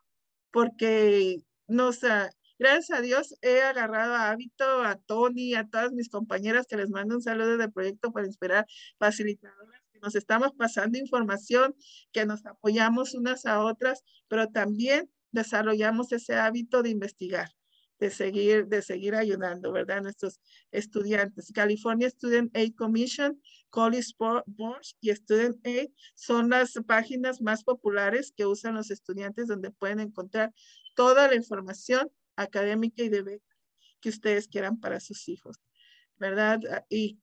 [0.52, 6.08] porque no sé, gracias a Dios he agarrado a hábito a Tony, a todas mis
[6.08, 8.66] compañeras que les mando un saludo de proyecto para inspirar
[8.98, 11.74] facilitadoras nos estamos pasando información,
[12.12, 17.48] que nos apoyamos unas a otras, pero también desarrollamos ese hábito de investigar,
[17.98, 20.02] de seguir, de seguir ayudando, ¿verdad?
[20.02, 20.40] Nuestros
[20.70, 21.50] estudiantes.
[21.52, 23.40] California Student Aid Commission,
[23.70, 29.70] College Board y Student Aid son las páginas más populares que usan los estudiantes donde
[29.70, 30.52] pueden encontrar
[30.95, 33.57] toda la información académica y de beca
[34.01, 35.57] que ustedes quieran para sus hijos,
[36.16, 36.61] ¿verdad?
[36.88, 37.20] Y,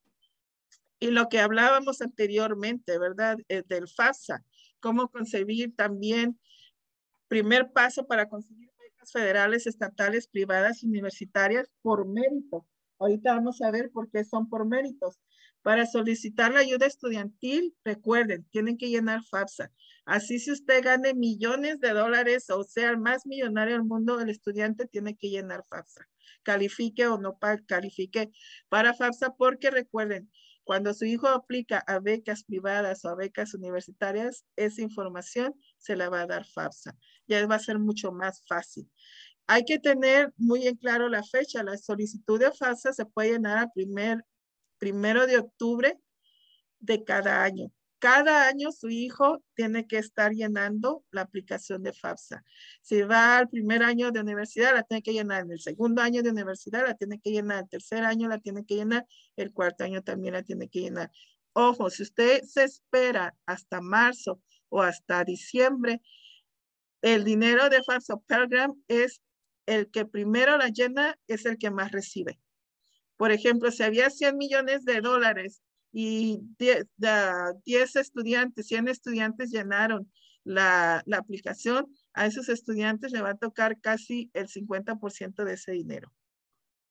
[1.00, 3.38] y lo que hablábamos anteriormente, ¿verdad?
[3.50, 4.44] Eh, del FAFSA,
[4.80, 6.40] cómo concebir también
[7.28, 12.68] primer paso para conseguir becas federales, estatales, privadas, universitarias por mérito.
[13.00, 15.20] Ahorita vamos a ver por qué son por méritos.
[15.62, 19.72] Para solicitar la ayuda estudiantil, recuerden, tienen que llenar FAFSA.
[20.06, 24.30] Así si usted gane millones de dólares o sea el más millonario del mundo, el
[24.30, 26.08] estudiante tiene que llenar FAFSA.
[26.44, 27.38] Califique o no
[27.68, 28.32] califique
[28.68, 30.32] para FAFSA porque recuerden,
[30.64, 36.10] cuando su hijo aplica a becas privadas o a becas universitarias, esa información se la
[36.10, 36.96] va a dar FAFSA.
[37.28, 38.90] Ya va a ser mucho más fácil.
[39.48, 41.64] Hay que tener muy en claro la fecha.
[41.64, 44.24] La solicitud de FAFSA se puede llenar a primer,
[44.78, 46.00] primero de octubre
[46.80, 47.72] de cada año.
[48.02, 52.44] Cada año su hijo tiene que estar llenando la aplicación de FAFSA.
[52.82, 55.44] Si va al primer año de universidad, la tiene que llenar.
[55.44, 57.60] En el segundo año de universidad, la tiene que llenar.
[57.62, 59.06] El tercer año la tiene que llenar.
[59.36, 61.12] El cuarto año también la tiene que llenar.
[61.54, 66.02] Ojo, si usted se espera hasta marzo o hasta diciembre,
[67.04, 69.22] el dinero de FAFSA Program es
[69.68, 72.40] el que primero la llena, es el que más recibe.
[73.16, 75.62] Por ejemplo, si había 100 millones de dólares
[75.92, 80.12] y 10, estudiantes, 100 estudiantes llenaron
[80.44, 85.72] la, la, aplicación, a esos estudiantes le va a tocar casi el 50% de ese
[85.74, 86.12] dinero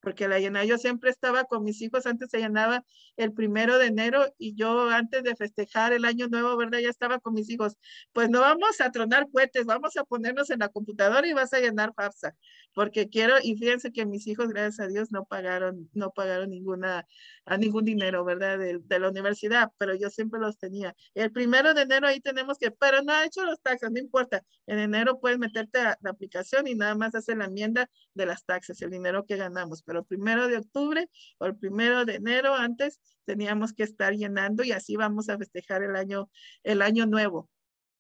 [0.00, 2.84] porque la llenaba, yo siempre estaba con mis hijos, antes se llenaba
[3.16, 6.78] el primero de enero y yo antes de festejar el año nuevo, ¿verdad?
[6.78, 7.76] Ya estaba con mis hijos,
[8.12, 11.60] pues no vamos a tronar cohetes, vamos a ponernos en la computadora y vas a
[11.60, 12.34] llenar FAFSA,
[12.74, 17.06] porque quiero, y fíjense que mis hijos, gracias a Dios, no pagaron, no pagaron ninguna,
[17.44, 18.58] a ningún dinero, ¿verdad?
[18.58, 20.94] De, la universidad, pero yo siempre los tenía.
[21.14, 24.42] El primero de enero ahí tenemos que, pero no ha hecho los taxes, no importa,
[24.66, 28.44] en enero puedes meterte a la aplicación y nada más hacer la enmienda de las
[28.44, 33.00] taxes, el dinero que ganamos pero primero de octubre o el primero de enero antes
[33.24, 36.30] teníamos que estar llenando y así vamos a festejar el año,
[36.62, 37.50] el año nuevo.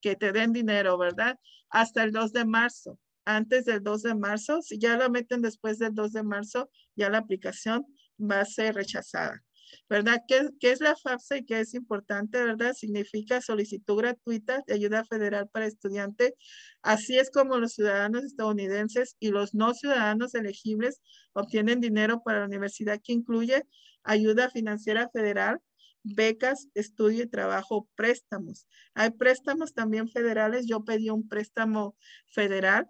[0.00, 1.36] que te den dinero, ¿verdad?
[1.68, 2.96] Hasta el 2 de marzo.
[3.24, 7.10] Antes del 2 de marzo, si ya lo meten después del 2 de marzo, ya
[7.10, 7.84] la aplicación
[8.18, 9.42] va a ser rechazada.
[9.88, 10.22] ¿Verdad?
[10.26, 12.72] ¿Qué, es la FAFSA y qué es importante, verdad?
[12.74, 16.34] Significa solicitud gratuita de ayuda federal para estudiante.
[16.82, 21.00] Así es como los ciudadanos estadounidenses y los no ciudadanos elegibles
[21.32, 23.64] obtienen dinero para la universidad que incluye
[24.02, 25.60] ayuda financiera federal,
[26.02, 28.66] becas, estudio y trabajo, préstamos.
[28.94, 30.66] Hay préstamos también federales.
[30.66, 31.96] Yo pedí un préstamo
[32.32, 32.88] federal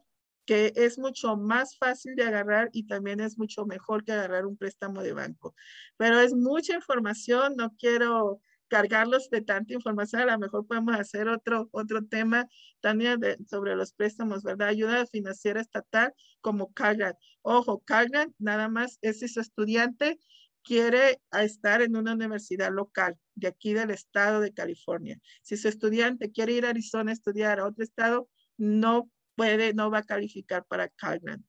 [0.51, 4.57] que es mucho más fácil de agarrar y también es mucho mejor que agarrar un
[4.57, 5.55] préstamo de banco.
[5.96, 11.28] Pero es mucha información, no quiero cargarlos de tanta información, a lo mejor podemos hacer
[11.28, 12.48] otro, otro tema
[12.80, 14.66] también sobre los préstamos, ¿verdad?
[14.66, 17.16] Ayuda financiera estatal como CalGrant.
[17.42, 20.18] Ojo, CalGrant nada más es si su estudiante
[20.64, 25.16] quiere estar en una universidad local de aquí del estado de California.
[25.42, 28.28] Si su estudiante quiere ir a Arizona a estudiar a otro estado,
[28.59, 29.09] no
[29.41, 31.43] puede, no va a calificar para CalGrant.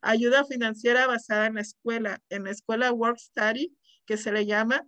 [0.00, 3.76] Ayuda financiera basada en la escuela, en la escuela Work Study,
[4.06, 4.84] que se le llama,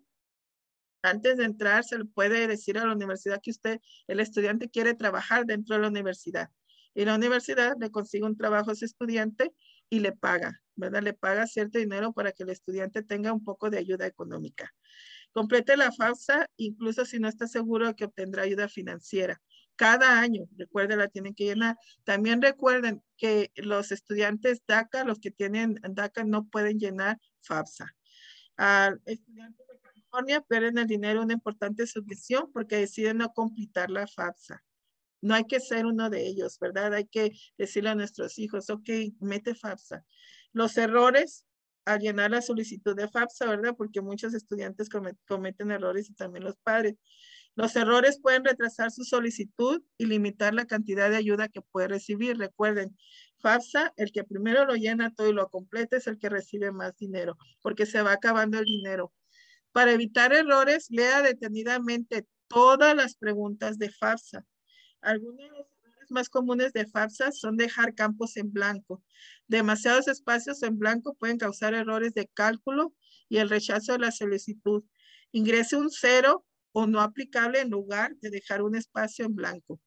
[1.01, 3.79] antes de entrar se le puede decir a la universidad que usted,
[4.09, 6.51] el estudiante quiere trabajar dentro de la universidad.
[6.93, 9.53] Y la universidad le consigue un trabajo a ese estudiante
[9.89, 11.05] y le paga, ¿verdad?
[11.05, 14.75] Le paga cierto dinero para que el estudiante tenga un poco de ayuda económica.
[15.31, 19.41] Complete la FAFSA, incluso si no está seguro de que obtendrá ayuda financiera
[19.81, 21.79] cada año, recuerden, la tienen que llenar.
[22.05, 27.97] También recuerden que los estudiantes DACA, los que tienen DACA, no pueden llenar FAFSA.
[28.59, 34.07] Al estudiantes de California pierden el dinero una importante subvención porque deciden no completar la
[34.07, 34.63] FAFSA.
[35.23, 36.93] No hay que ser uno de ellos, ¿verdad?
[36.93, 40.05] Hay que decirle a nuestros hijos, ok, mete FAFSA.
[40.53, 41.47] Los errores
[41.87, 43.75] al llenar la solicitud de FAFSA, ¿verdad?
[43.79, 44.91] Porque muchos estudiantes
[45.27, 46.97] cometen errores y también los padres.
[47.61, 52.39] Los errores pueden retrasar su solicitud y limitar la cantidad de ayuda que puede recibir.
[52.39, 52.97] Recuerden,
[53.43, 56.97] FAFSA, el que primero lo llena todo y lo completa es el que recibe más
[56.97, 59.13] dinero, porque se va acabando el dinero.
[59.73, 64.47] Para evitar errores, lea detenidamente todas las preguntas de FAFSA.
[65.03, 69.03] Algunos de los errores más comunes de FAFSA son dejar campos en blanco.
[69.49, 72.95] Demasiados espacios en blanco pueden causar errores de cálculo
[73.29, 74.83] y el rechazo de la solicitud.
[75.33, 79.81] Ingrese un cero o no aplicable en lugar de dejar un espacio en blanco.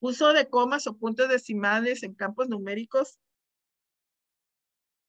[0.00, 3.18] Uso de comas o puntos decimales en campos numéricos.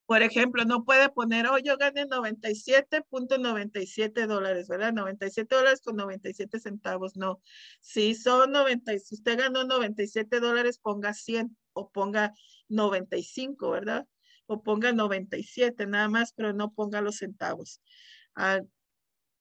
[0.05, 4.93] Por ejemplo, no puede poner, oh, yo gané 97.97 dólares, ¿verdad?
[4.93, 7.17] 97 dólares con 97 centavos.
[7.17, 7.41] No,
[7.81, 12.33] si son 90, si usted ganó 97 dólares, ponga 100 o ponga
[12.69, 14.07] 95, ¿verdad?
[14.45, 17.81] O ponga 97 nada más, pero no ponga los centavos.
[18.35, 18.61] Ah,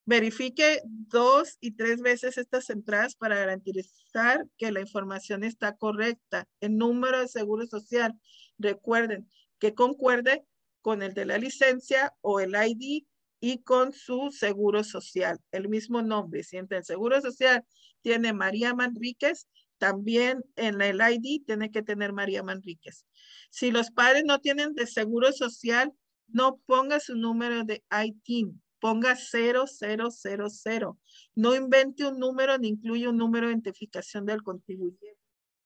[0.07, 6.47] Verifique dos y tres veces estas entradas para garantizar que la información está correcta.
[6.61, 8.13] El número de seguro social,
[8.59, 10.45] recuerden que concuerde
[10.83, 13.05] con el de la licencia o el ID
[13.41, 16.43] y con su seguro social, el mismo nombre.
[16.43, 17.65] Si entre el seguro social
[18.03, 19.49] tiene María Manríquez,
[19.79, 23.07] también en el ID tiene que tener María Manríquez.
[23.49, 25.93] Si los padres no tienen de seguro social,
[26.29, 30.99] no ponga su número de ITIN ponga 0000.
[31.35, 35.17] No invente un número ni incluye un número de identificación del contribuyente,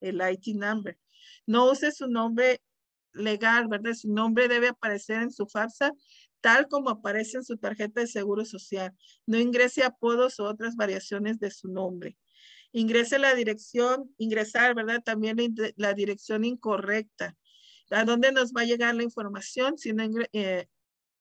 [0.00, 0.96] el IT number.
[1.44, 2.62] No use su nombre
[3.12, 3.94] legal, ¿verdad?
[3.94, 5.92] Su nombre debe aparecer en su FAFSA
[6.40, 8.94] tal como aparece en su tarjeta de seguro social.
[9.26, 12.16] No ingrese apodos o otras variaciones de su nombre.
[12.70, 15.02] Ingrese la dirección, ingresar, ¿verdad?
[15.02, 15.36] También
[15.74, 17.36] la, dirección incorrecta.
[17.90, 19.76] ¿A dónde nos va a llegar la información?
[19.76, 20.68] Si no eh,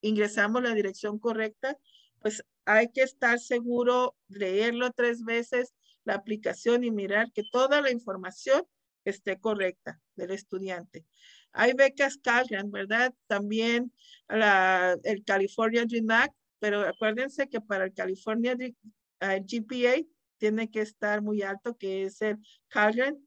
[0.02, 1.78] ingresamos la dirección correcta,
[2.22, 7.92] pues hay que estar seguro, leerlo tres veces la aplicación y mirar que toda la
[7.92, 8.64] información
[9.06, 11.06] esté correcta del estudiante.
[11.52, 13.14] Hay becas Calgan, ¿verdad?
[13.28, 13.92] También
[14.30, 20.06] el California Dream Act, pero acuérdense que para el California GPA
[20.38, 22.38] tiene que estar muy alto, que es el
[22.68, 23.18] Calgan.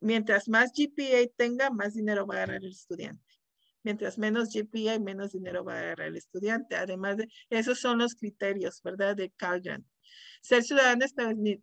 [0.00, 3.31] Mientras más GPA tenga, más dinero va a ganar el estudiante.
[3.82, 6.76] Mientras menos GPA, menos dinero va a agarrar el estudiante.
[6.76, 9.16] Además de, esos son los criterios, ¿verdad?
[9.16, 9.84] De Calgan.
[10.42, 11.04] Ser ciudadano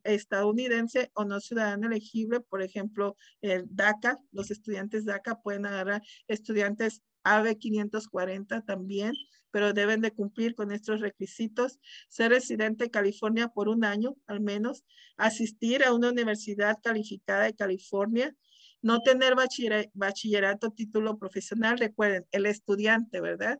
[0.03, 7.01] estadounidense o no ciudadano elegible, por ejemplo, el DACA, los estudiantes DACA pueden agarrar estudiantes
[7.23, 9.13] AB 540 también,
[9.51, 11.79] pero deben de cumplir con estos requisitos.
[12.07, 14.83] Ser residente de California por un año al menos,
[15.17, 18.35] asistir a una universidad calificada de California,
[18.81, 19.35] no tener
[19.93, 23.59] bachillerato, título profesional, recuerden, el estudiante, ¿verdad?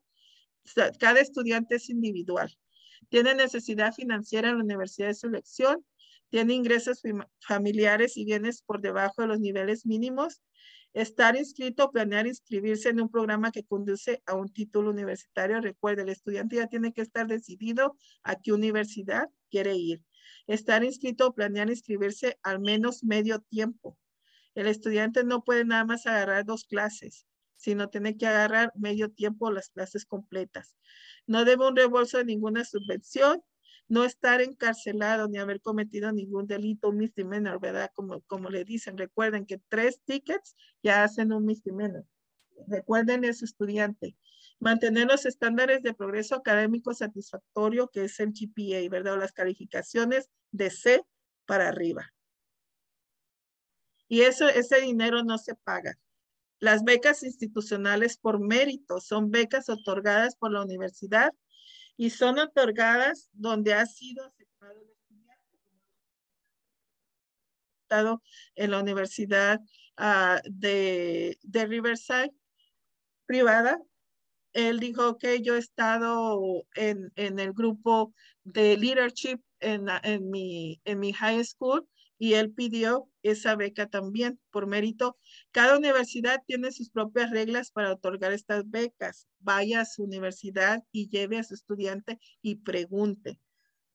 [1.00, 2.56] Cada estudiante es individual.
[3.10, 5.86] Tiene necesidad financiera en la universidad de su elección.
[6.30, 7.02] tiene ingresos
[7.40, 10.44] familiares y bienes por debajo de los niveles mínimos,
[10.94, 15.60] estar inscrito o planear inscribirse en un programa que conduce a un título universitario.
[15.60, 20.04] Recuerde, el estudiante ya tiene que estar decidido a qué universidad quiere ir.
[20.46, 23.98] Estar inscrito o planear inscribirse al menos medio tiempo.
[24.60, 27.26] El estudiante no puede nada más agarrar dos clases,
[27.56, 30.76] sino tiene que agarrar medio tiempo las clases completas.
[31.26, 33.42] No debe un reembolso de ninguna subvención
[33.88, 37.90] no estar encarcelado ni haber cometido ningún delito, un misdemeanor, ¿verdad?
[37.94, 42.04] Como, como le dicen, recuerden que tres tickets ya hacen un misdemeanor.
[42.68, 44.18] Recuerden ese estudiante.
[44.60, 49.14] Mantener los estándares de progreso académico satisfactorio, que es el GPA, ¿verdad?
[49.14, 51.02] O las calificaciones de C
[51.46, 52.14] para arriba.
[54.10, 55.98] Y eso, ese dinero no se paga.
[56.60, 61.32] Las becas institucionales por mérito son becas otorgadas por la universidad
[61.96, 65.58] y son otorgadas donde ha sido aceptado el estudiante
[68.56, 69.62] en la Universidad
[70.00, 72.34] uh, de, de, Riverside
[73.26, 73.80] privada.
[74.52, 78.14] Él dijo que yo he estado en, en el grupo
[78.44, 81.88] de leadership en, en, mi, en mi high school
[82.20, 85.18] y él pidió esa beca también por mérito.
[85.52, 89.28] Cada universidad tiene sus propias reglas para otorgar estas becas.
[89.40, 93.40] Vaya a su universidad y lleve a su estudiante y pregunte.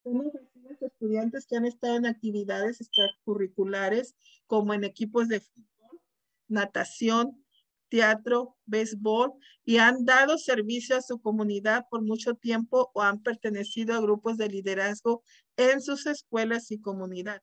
[0.03, 0.33] Tenemos
[0.81, 6.01] estudiantes que han estado en actividades extracurriculares como en equipos de fútbol,
[6.49, 7.45] natación,
[7.91, 9.33] teatro, béisbol
[9.67, 14.39] y han dado servicio a su comunidad por mucho tiempo o han pertenecido a grupos
[14.39, 15.23] de liderazgo
[15.57, 17.43] en sus escuelas y comunidad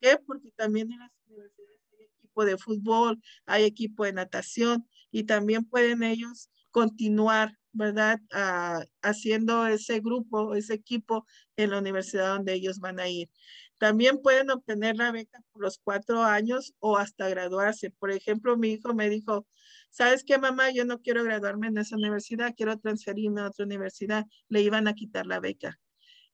[0.00, 0.18] qué?
[0.26, 5.64] Porque también en las universidades hay equipo de fútbol, hay equipo de natación y también
[5.64, 8.20] pueden ellos continuar, ¿verdad?
[8.32, 13.30] Ah, haciendo ese grupo, ese equipo en la universidad donde ellos van a ir.
[13.78, 17.90] También pueden obtener la beca por los cuatro años o hasta graduarse.
[17.90, 19.46] Por ejemplo, mi hijo me dijo,
[19.90, 20.70] ¿sabes qué, mamá?
[20.70, 24.26] Yo no quiero graduarme en esa universidad, quiero transferirme a otra universidad.
[24.48, 25.78] Le iban a quitar la beca.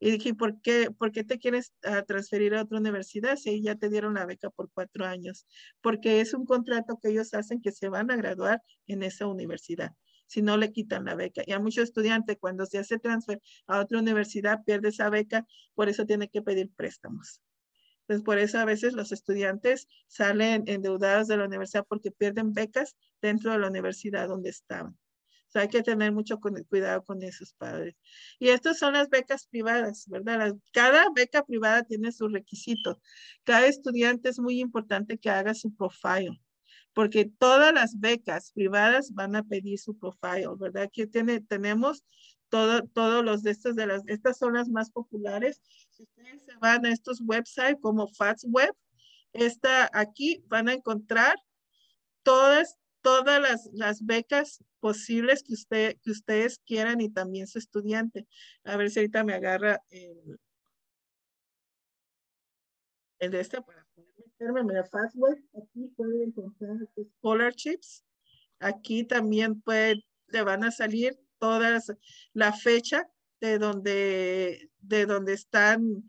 [0.05, 3.77] Y dije, ¿por qué, ¿por qué te quieres ah, transferir a otra universidad si ya
[3.77, 5.47] te dieron la beca por cuatro años?
[5.81, 9.93] Porque es un contrato que ellos hacen que se van a graduar en esa universidad.
[10.27, 11.45] Si no le quitan la beca.
[11.47, 15.89] Y a muchos estudiantes, cuando se hace transfer a otra universidad, pierde esa beca, por
[15.89, 17.41] eso tiene que pedir préstamos.
[18.01, 22.97] Entonces, por eso a veces los estudiantes salen endeudados de la universidad porque pierden becas
[23.21, 24.99] dentro de la universidad donde estaban
[25.55, 27.95] hay que tener mucho cuidado con esos padres.
[28.39, 30.55] Y estas son las becas privadas, ¿verdad?
[30.73, 32.99] Cada beca privada tiene sus requisitos.
[33.45, 36.41] Cada estudiante es muy importante que haga su profile,
[36.93, 40.85] porque todas las becas privadas van a pedir su profile, ¿verdad?
[40.85, 42.05] Aquí tiene, tenemos
[42.49, 45.61] todo, todos los de estas, de las, estas son las más populares.
[45.91, 48.75] Si ustedes se van a estos websites como FATSWeb,
[49.33, 51.37] esta aquí van a encontrar
[52.23, 58.27] todas todas las, las, becas posibles que, usted, que ustedes quieran y también su estudiante.
[58.65, 60.39] A ver si ahorita me agarra el,
[63.19, 64.65] el de este para poder meterme.
[64.65, 66.77] Mira, Fastway, aquí pueden encontrar
[67.19, 68.05] scholarships.
[68.59, 71.93] Aquí también puede, le van a salir todas
[72.33, 73.11] la fecha
[73.41, 76.09] de donde, de donde están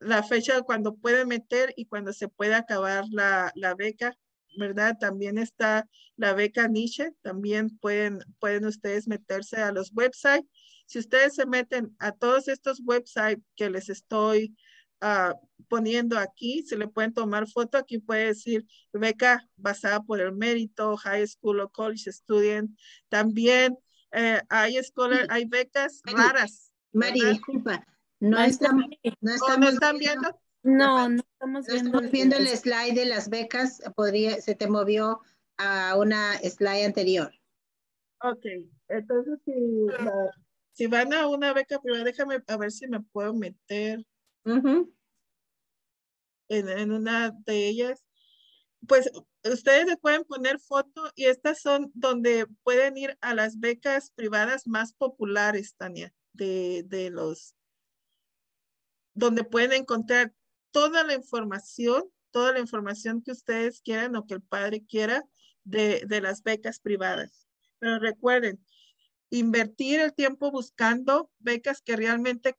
[0.00, 4.16] la fecha cuando puede meter y cuando se puede acabar la, la beca
[4.56, 4.96] ¿verdad?
[4.98, 10.46] También está la beca Nietzsche, también pueden, pueden ustedes meterse a los websites.
[10.86, 14.54] Si ustedes se meten a todos estos websites que les estoy
[15.00, 15.34] ah,
[15.68, 20.96] poniendo aquí, se le pueden tomar foto, aquí puede decir beca basada por el mérito,
[20.96, 22.76] high school o college student.
[23.08, 23.78] También
[24.12, 24.78] eh, hay,
[25.28, 26.72] hay becas raras.
[26.92, 27.86] Mari, disculpa,
[28.20, 28.84] no, estamos,
[29.20, 31.88] no están viendo no, no estamos viendo.
[31.88, 35.20] Estamos viendo el slide de las becas, podría, se te movió
[35.56, 37.32] a una slide anterior.
[38.20, 38.46] Ok,
[38.88, 39.40] entonces
[40.72, 44.06] si, van a una beca privada, déjame a ver si me puedo meter
[44.44, 44.88] en,
[46.48, 48.04] en una de ellas.
[48.86, 49.10] Pues
[49.44, 54.66] ustedes le pueden poner foto y estas son donde pueden ir a las becas privadas
[54.66, 57.56] más populares, Tania, de, de los,
[59.14, 60.32] donde pueden encontrar
[60.72, 65.24] toda la información, toda la información que ustedes quieran o que el padre quiera
[65.64, 67.46] de, las becas privadas.
[67.78, 68.58] Pero recuerden,
[69.30, 72.54] invertir el tiempo buscando becas que realmente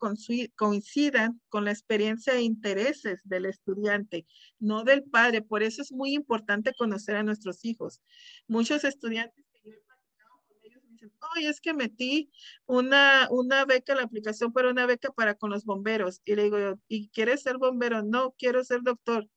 [0.56, 4.26] coincidan con la experiencia e intereses del estudiante,
[4.60, 5.42] no del padre.
[5.42, 8.02] Por eso es muy importante conocer a nuestros hijos.
[8.48, 12.32] Muchos estudiantes que yo he platicado con ellos dicen, oye, es que metí
[12.66, 16.22] una, una beca, la aplicación para una beca para con los bomberos.
[16.26, 16.58] Y le digo,
[16.88, 18.04] ¿y quieres ser bombero?
[18.04, 19.28] No, quiero ser doctor.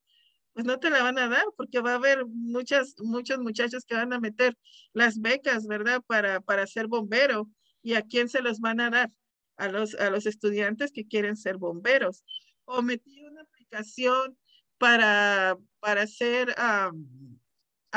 [0.53, 3.95] Pues no te la van a dar porque va a haber muchas, muchos muchachos que
[3.95, 4.57] van a meter
[4.93, 6.03] las becas, ¿verdad?
[6.07, 7.51] Para, para ser bombero.
[7.83, 9.11] ¿Y a quién se los van a dar?
[9.57, 12.25] A los, a los estudiantes que quieren ser bomberos.
[12.65, 14.39] O metí una aplicación
[14.79, 16.93] para, para hacer a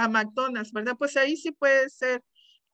[0.08, 0.96] McDonald's, ¿verdad?
[0.98, 2.24] Pues ahí sí puede ser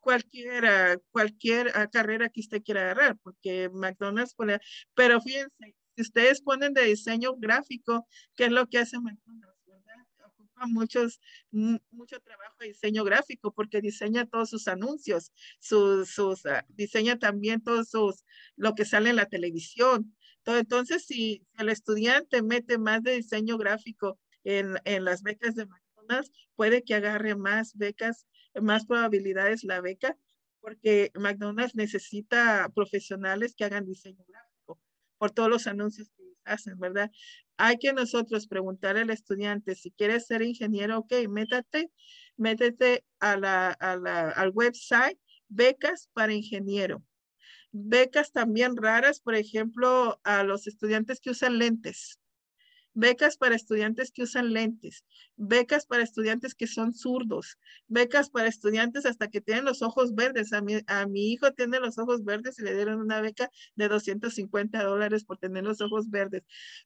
[0.06, 4.60] cualquier, cualquier ah, carrera que usted quiera agarrar, porque McDonald's pone,
[4.94, 9.66] pero fíjense, si ustedes ponen de diseño gráfico, ¿qué es lo que hace McDonald's?
[9.66, 10.06] ¿verdad?
[10.28, 11.20] Ocupa muchos,
[11.50, 17.64] mucho trabajo de diseño gráfico porque diseña todos sus anuncios, sus, sus ah, diseña también
[17.64, 18.24] todos sus,
[18.56, 20.16] lo que sale en la televisión.
[20.46, 26.32] Entonces, si el estudiante mete más de diseño gráfico en, en las becas de McDonald's,
[26.56, 28.28] puede que agarre más becas
[28.62, 30.18] más probabilidades la beca,
[30.62, 34.80] porque McDonald's necesita profesionales que hagan diseño gráfico
[35.18, 37.12] por todos los anuncios que hacen, ¿verdad?
[37.58, 41.92] Hay que nosotros preguntar al estudiante si quieres ser ingeniero, ok, métate,
[42.38, 47.04] métete a la, a la, al website becas para ingeniero.
[47.72, 52.20] Becas también raras, por ejemplo, a los estudiantes que usan lentes
[52.96, 55.04] becas para estudiantes que usan lentes,
[55.36, 60.54] becas para estudiantes que son zurdos, becas para estudiantes hasta que tienen los ojos verdes.
[60.54, 65.26] A mi, hijo tiene los ojos verdes y le dieron una beca de 250 dólares
[65.26, 66.44] por tener los ojos verdes.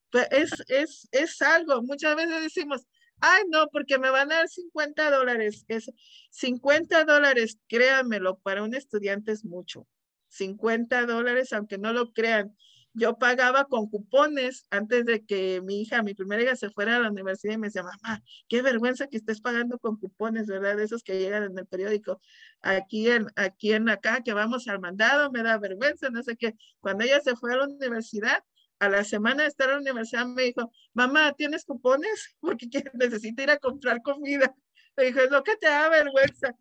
[0.09, 2.87] Pues es, es, es algo, muchas veces decimos,
[3.19, 5.63] ay no, porque me van a dar 50 dólares.
[5.67, 5.91] Es
[6.31, 9.87] 50 dólares, créanmelo, para un estudiante es mucho.
[10.29, 12.55] 50 dólares, aunque no lo crean
[12.93, 16.99] yo pagaba con cupones antes de que mi hija, mi primera hija, se fuera a
[16.99, 20.79] la universidad y me decía, mamá, qué vergüenza que estés pagando con cupones, ¿verdad?
[20.79, 22.21] Esos que llegan en el periódico.
[22.61, 26.55] Aquí en, aquí en acá, que vamos al mandado, me da vergüenza, no sé qué.
[26.79, 28.43] Cuando ella se fue a la universidad,
[28.79, 32.35] a la semana de estar en la universidad, me dijo, mamá, ¿tienes cupones?
[32.41, 34.53] Porque necesito ir a comprar comida.
[34.97, 36.55] Me dijo, es lo que te da vergüenza.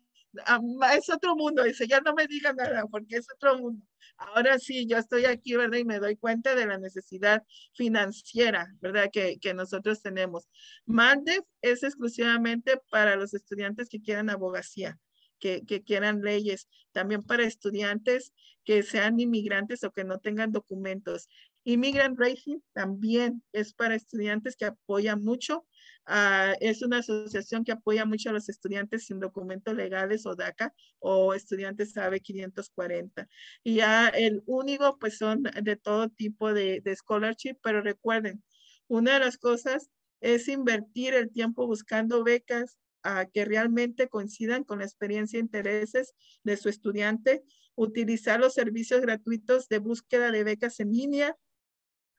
[0.45, 0.59] Ah,
[0.95, 3.83] es otro mundo, dice, ya no me diga nada, porque es otro mundo.
[4.19, 5.77] Ahora sí, yo estoy aquí, ¿verdad?
[5.77, 7.43] Y me doy cuenta de la necesidad
[7.73, 9.09] financiera, ¿verdad?
[9.11, 10.49] Que, que nosotros tenemos.
[10.85, 14.99] MANDEF es exclusivamente para los estudiantes que quieran abogacía.
[15.39, 18.33] Que, que, quieran leyes, también para estudiantes
[18.65, 21.29] que sean inmigrantes o que no tengan documentos.
[21.63, 25.65] Immigrant Racing también es para estudiantes que apoyan mucho
[26.05, 30.73] Ah, es una asociación que apoya mucho a los estudiantes sin documentos legales o DACA
[30.97, 33.27] o estudiantes AB 540.
[33.63, 38.43] Y ya el único, pues son de todo tipo de, scholarship, pero recuerden,
[38.87, 44.79] una de las cosas es invertir el tiempo buscando becas a que realmente coincidan con
[44.79, 47.43] la experiencia e intereses de su estudiante,
[47.75, 51.37] utilizar los servicios gratuitos de búsqueda de becas en línea,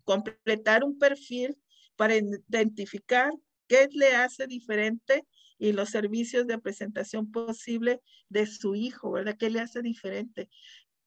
[0.04, 1.58] completar un perfil
[1.96, 3.32] para identificar
[3.70, 5.24] qué le hace diferente
[5.56, 9.36] y los servicios de presentación posible de su hijo, ¿verdad?
[9.38, 10.50] ¿Qué le hace diferente?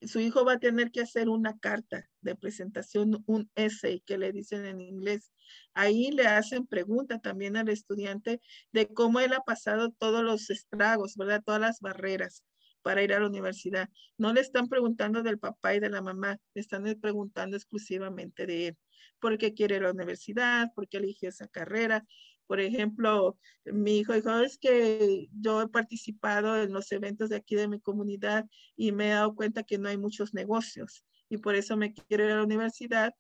[0.02, 4.32] Su hijo va a tener que hacer una carta de presentación, un essay que le
[4.32, 5.34] dicen en inglés.
[5.74, 8.40] Ahí le hacen pregunta también al estudiante
[8.72, 11.44] de cómo él ha pasado todos los estragos, ¿verdad?
[11.46, 12.46] Todas las barreras
[12.82, 13.90] para ir a la universidad.
[14.18, 18.68] No le están preguntando del papá y de la mamá, le están preguntando exclusivamente de
[18.68, 18.78] él.
[19.20, 20.68] ¿Por qué quiere la universidad?
[20.76, 22.06] ¿Por qué eligió esa carrera?
[22.54, 27.56] Por ejemplo, mi hijo dijo, es que yo he participado en los eventos de aquí
[27.56, 31.56] de mi comunidad y me he dado cuenta que no hay muchos negocios y por
[31.56, 33.16] eso me quiero ir a la universidad,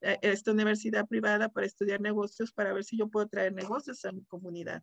[0.00, 4.12] eh, esta universidad privada para estudiar negocios, para ver si yo puedo traer negocios a
[4.12, 4.82] mi comunidad.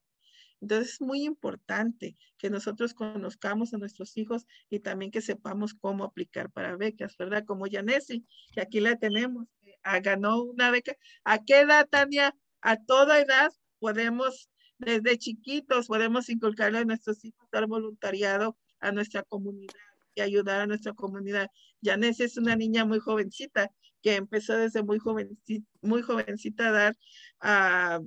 [0.61, 6.03] Entonces es muy importante que nosotros conozcamos a nuestros hijos y también que sepamos cómo
[6.03, 7.43] aplicar para becas, ¿verdad?
[7.43, 8.23] Como Yanesi,
[8.53, 9.47] que aquí la tenemos,
[9.81, 10.95] ah, ganó una beca.
[11.23, 12.35] ¿A qué edad, Tania?
[12.61, 19.23] A toda edad podemos, desde chiquitos, podemos inculcarle a nuestros hijos dar voluntariado a nuestra
[19.23, 19.73] comunidad
[20.15, 21.49] y ayudar a nuestra comunidad.
[21.83, 23.71] Janés es una niña muy jovencita
[24.01, 26.97] que empezó desde muy jovencita, muy jovencita a dar
[27.39, 27.99] a,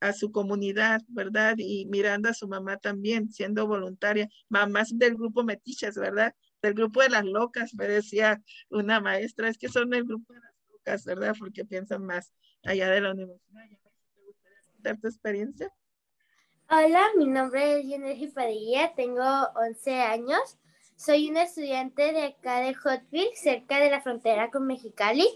[0.00, 1.56] a su comunidad, ¿verdad?
[1.58, 6.34] Y mirando a su mamá también, siendo voluntaria, mamás del grupo Metichas, ¿verdad?
[6.62, 8.40] Del grupo de las locas, me decía
[8.70, 11.34] una maestra, es que son el grupo de las locas, ¿verdad?
[11.38, 12.32] Porque piensan más
[12.62, 13.81] allá de la universidad
[14.82, 15.72] tu experiencia?
[16.68, 19.22] Hola, mi nombre es Yenergy Padilla, tengo
[19.54, 20.58] 11 años.
[20.96, 25.28] Soy una estudiante de acá de Hotville, cerca de la frontera con Mexicali.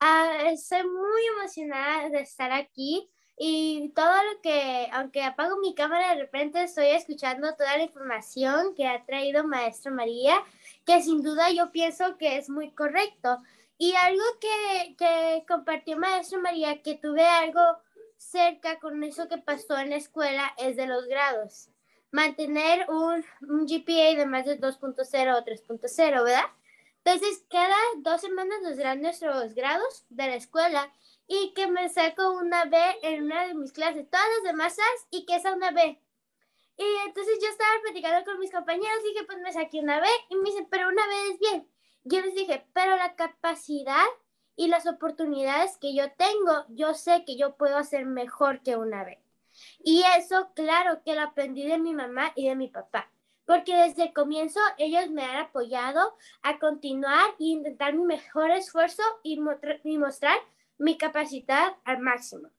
[0.00, 3.10] Ah, estoy muy emocionada de estar aquí.
[3.38, 8.74] y todo lo que, aunque apago mi cámara, de repente estoy escuchando toda la información
[8.74, 10.42] que ha traído Maestra María,
[10.86, 13.42] que sin duda yo pienso que es muy correcto.
[13.76, 17.60] Y algo que, que compartió Maestra María, que tuve algo
[18.16, 21.70] cerca con eso que pasó en la escuela, es de los grados.
[22.10, 23.24] Mantener un,
[23.66, 26.44] GPA de más de 2.0 o 3.0, ¿verdad?
[27.04, 30.92] Entonces, cada dos semanas nos dan nuestros grados de la escuela
[31.28, 34.76] y que me saco una B en una de mis clases, todas las demás
[35.10, 36.00] y que es una B.
[36.78, 40.06] Y entonces yo estaba platicando con mis compañeros y dije, pues me saqué una B
[40.28, 41.68] y me dicen, pero una B es bien.
[42.04, 44.06] Yo les dije, pero la capacidad
[44.56, 49.04] y las oportunidades que yo tengo, yo sé que yo puedo hacer mejor que una
[49.04, 49.20] B.
[49.84, 53.10] Y eso, claro, que lo aprendí de mi mamá y de mi papá,
[53.44, 59.02] porque desde el comienzo ellos me han apoyado a continuar e intentar mi mejor esfuerzo
[59.22, 59.38] y,
[59.84, 60.38] y mostrar
[60.78, 62.50] mi capacidad al máximo.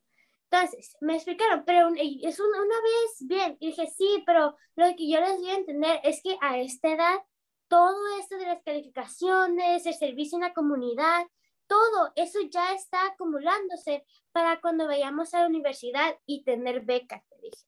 [0.50, 3.58] Entonces, me explicaron, pero es una, vez bien.
[3.60, 6.90] Y dije, sí, pero lo que yo les voy a entender es que a esta
[6.90, 7.20] edad,
[7.68, 11.28] todo esto de las calificaciones, el servicio en la comunidad,
[11.68, 17.36] todo eso ya está acumulándose para cuando vayamos a la universidad y tener becas, te
[17.42, 17.66] dije.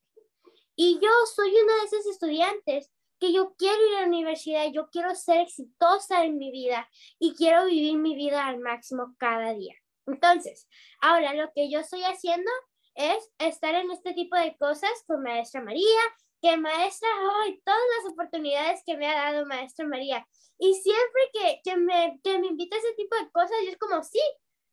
[0.76, 4.90] Y yo soy una de esas estudiantes que yo quiero ir a la universidad, yo
[4.90, 6.90] quiero ser exitosa en mi vida
[7.20, 9.76] y quiero vivir mi vida al máximo cada día.
[10.08, 10.68] Entonces,
[11.02, 12.50] ahora lo que yo estoy haciendo
[12.96, 16.00] es estar en este tipo de cosas con Maestra María,
[16.42, 17.10] que Maestra,
[17.44, 20.26] ay, todas las oportunidades que me ha dado Maestra María.
[20.58, 23.78] Y siempre que, que, me, que me invita a ese tipo de cosas, yo es
[23.78, 24.22] como, sí,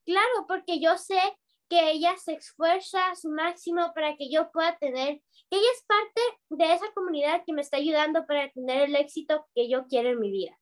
[0.05, 1.21] claro, porque yo sé
[1.69, 5.21] que ella se esfuerza a su máximo para que yo pueda tener,
[5.51, 6.21] que ella es parte
[6.51, 10.21] de esa comunidad que me está ayudando para tener el éxito que yo quiero en
[10.21, 10.59] mi vida.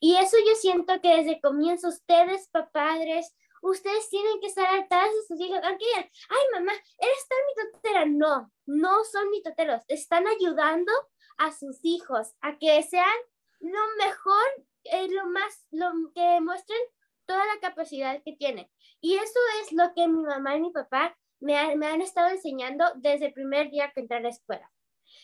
[0.00, 5.26] Y eso yo siento que desde comienzo ustedes, padres, ustedes tienen que estar atrás de
[5.28, 8.06] sus hijos, aunque digan, ay mamá, eres tan mitotera.
[8.06, 10.92] No, no son mitoteros, están ayudando
[11.38, 13.16] a sus hijos a que sean
[13.60, 16.80] lo mejor, eh, lo más, lo que muestren
[17.26, 18.68] toda la capacidad que tienen.
[19.00, 22.84] Y eso es lo que mi mamá y mi papá me, me han estado enseñando
[22.96, 24.70] desde el primer día que entré a la escuela.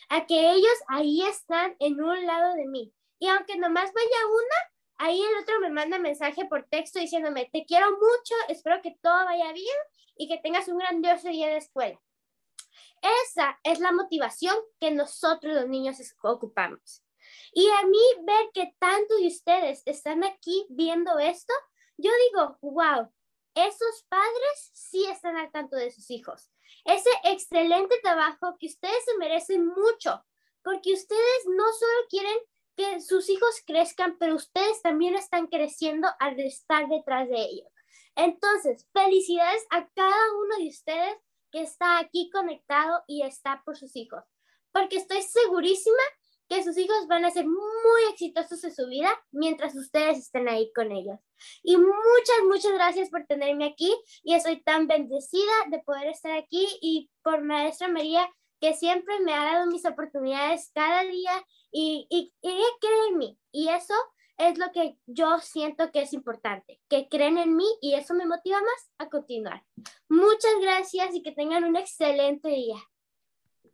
[0.09, 2.93] A que ellos ahí están en un lado de mí.
[3.19, 7.65] Y aunque nomás vaya una, Ahí el otro me manda mensaje por texto diciéndome, te
[7.65, 9.77] quiero mucho, espero que todo vaya bien
[10.15, 11.99] y que tengas un grandioso día de escuela.
[13.25, 17.03] Esa es la motivación que nosotros los niños ocupamos.
[17.53, 21.53] Y a mí ver que tantos de ustedes están aquí viendo esto,
[21.97, 23.11] yo digo, wow,
[23.53, 26.49] esos padres sí están al tanto de sus hijos.
[26.85, 30.23] Ese excelente trabajo que ustedes se merecen mucho,
[30.63, 32.37] porque ustedes no solo quieren
[32.77, 37.67] que sus hijos crezcan, pero ustedes también están creciendo al estar detrás de ellos.
[38.15, 41.15] Entonces, felicidades a cada uno de ustedes
[41.51, 44.23] que está aquí conectado y está por sus hijos,
[44.71, 46.03] porque estoy segurísima
[46.47, 50.71] que sus hijos van a ser muy exitosos en su vida mientras ustedes estén ahí
[50.73, 51.19] con ellos.
[51.61, 53.93] Y muchas, muchas gracias por tenerme aquí
[54.23, 58.29] y estoy tan bendecida de poder estar aquí y por Maestra María
[58.59, 61.31] que siempre me ha dado mis oportunidades cada día
[61.71, 63.37] y, y, ella cree en mí.
[63.51, 63.93] Y eso
[64.37, 68.25] es lo que yo siento que es importante, que creen en mí y eso me
[68.25, 69.63] motiva más a continuar.
[70.09, 72.77] Muchas gracias y que tengan un excelente día.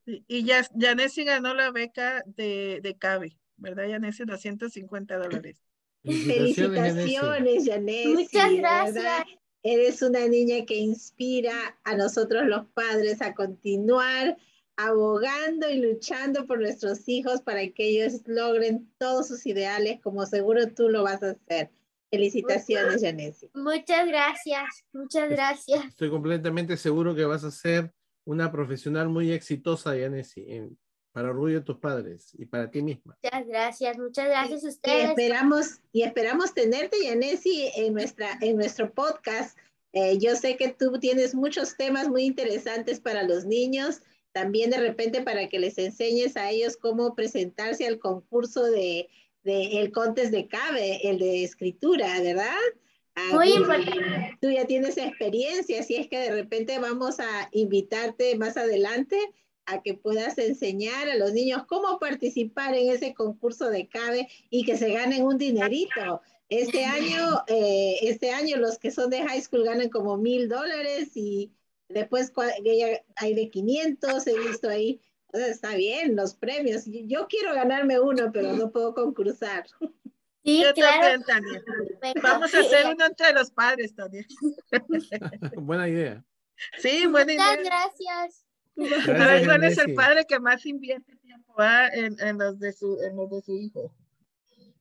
[0.06, 4.26] Y ya Yanesi ganó la beca de, de CABE, ¿verdad, Yanesi?
[4.26, 5.64] Los 150 dólares.
[6.04, 8.14] Felicitaciones, Yanesi.
[8.14, 9.26] Muchas gracias.
[9.64, 14.38] Eres una niña que inspira a nosotros los padres a continuar
[14.76, 20.74] abogando y luchando por nuestros hijos para que ellos logren todos sus ideales, como seguro
[20.74, 21.72] tú lo vas a hacer.
[22.12, 23.50] Felicitaciones, Janesi.
[23.56, 25.86] Muchas gracias, muchas gracias.
[25.86, 27.92] Estoy completamente seguro que vas a ser
[28.26, 30.46] una profesional muy exitosa, Yanesi,
[31.12, 33.18] para orgullo de tus padres y para ti misma.
[33.24, 35.04] Muchas gracias, muchas gracias a ustedes.
[35.04, 39.58] Y esperamos, y esperamos tenerte, Yanesi, en, nuestra, en nuestro podcast.
[39.94, 44.02] Eh, yo sé que tú tienes muchos temas muy interesantes para los niños
[44.34, 49.10] también de repente para que les enseñes a ellos cómo presentarse al concurso de,
[49.44, 52.58] el contest de CABE, el de escritura, ¿verdad?
[53.16, 54.38] Ah, Muy importante.
[54.42, 59.18] Tú ya tienes experiencia, así es que de repente vamos a invitarte más adelante
[59.66, 64.66] a que puedas enseñar a los niños cómo participar en ese concurso de CABE y
[64.66, 66.22] que se ganen un dinerito.
[66.50, 71.12] Este año, eh, este año los que son de high school ganan como mil dólares
[71.16, 71.52] y
[71.90, 72.32] Después
[73.16, 75.02] hay de 500, he visto ahí.
[75.34, 76.84] está bien, los premios.
[76.86, 79.66] Yo quiero ganarme uno, pero no puedo concursar.
[80.44, 81.24] Sí, claro.
[82.22, 84.26] Vamos a hacer uno entre los padres también.
[85.56, 86.24] Buena idea.
[86.80, 87.58] Sí, buena idea.
[87.58, 88.46] Muchas gracias.
[88.76, 93.00] Pero ¿cuál es el padre que más invierte tiempo ah, en, en, los de su,
[93.02, 93.94] en los de su hijo?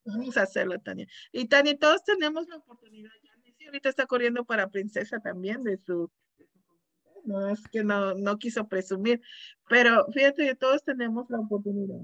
[0.04, 1.06] Vamos a hacerlo, Tania.
[1.30, 3.10] Y Tania, todos tenemos la oportunidad.
[3.22, 3.32] Ya
[3.66, 6.10] ahorita está corriendo para princesa también de su
[7.24, 9.20] no es que no, no quiso presumir,
[9.68, 12.00] pero fíjate que todos tenemos la oportunidad.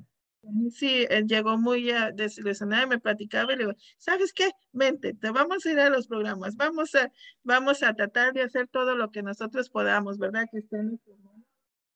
[0.70, 4.50] Sí, él llegó muy desilusionado y me platicaba y le digo, ¿sabes qué?
[4.72, 7.12] Vente, te vamos a ir a los programas, vamos a,
[7.42, 10.46] vamos a tratar de hacer todo lo que nosotros podamos, ¿verdad?
[10.50, 11.00] Que estén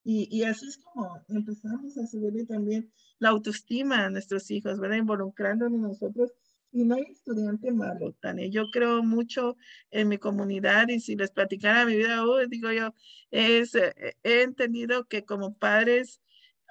[0.05, 4.97] y, y así es como empezamos a subir también la autoestima a nuestros hijos, ¿verdad?
[4.97, 6.33] Involucrándonos nosotros
[6.73, 8.47] y no hay estudiante malo, Tania.
[8.49, 9.57] Yo creo mucho
[9.91, 12.95] en mi comunidad y si les platicara mi vida, digo yo,
[13.31, 16.21] es, eh, he entendido que como padres,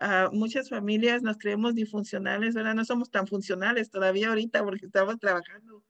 [0.01, 2.73] uh, muchas familias nos creemos disfuncionales, ¿verdad?
[2.73, 5.83] No somos tan funcionales todavía ahorita porque estamos trabajando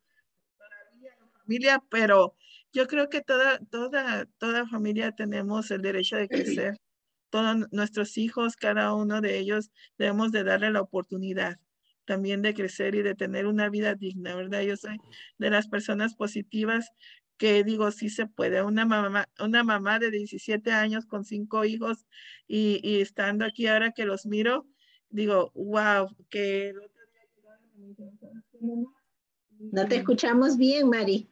[0.57, 2.35] todavía en familia, pero
[2.73, 6.77] yo creo que toda, toda, toda familia tenemos el derecho de crecer.
[7.29, 11.57] Todos nuestros hijos, cada uno de ellos, debemos de darle la oportunidad
[12.05, 14.61] también de crecer y de tener una vida digna, ¿verdad?
[14.61, 14.97] Yo soy
[15.37, 16.91] de las personas positivas
[17.37, 18.61] que digo, sí se puede.
[18.61, 22.05] Una mamá, una mamá de 17 años con cinco hijos
[22.47, 24.67] y, y estando aquí ahora que los miro,
[25.09, 26.73] digo, wow, que...
[29.59, 31.30] No te escuchamos bien, Mari.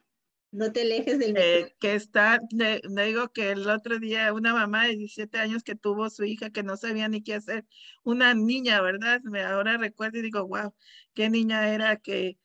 [0.52, 4.88] No te alejes del eh, que está, le, digo que el otro día una mamá
[4.88, 7.66] de 17 años que tuvo su hija que no sabía ni qué hacer,
[8.04, 9.22] una niña, ¿verdad?
[9.24, 10.74] Me ahora recuerdo y digo, wow,
[11.14, 12.40] qué niña era que,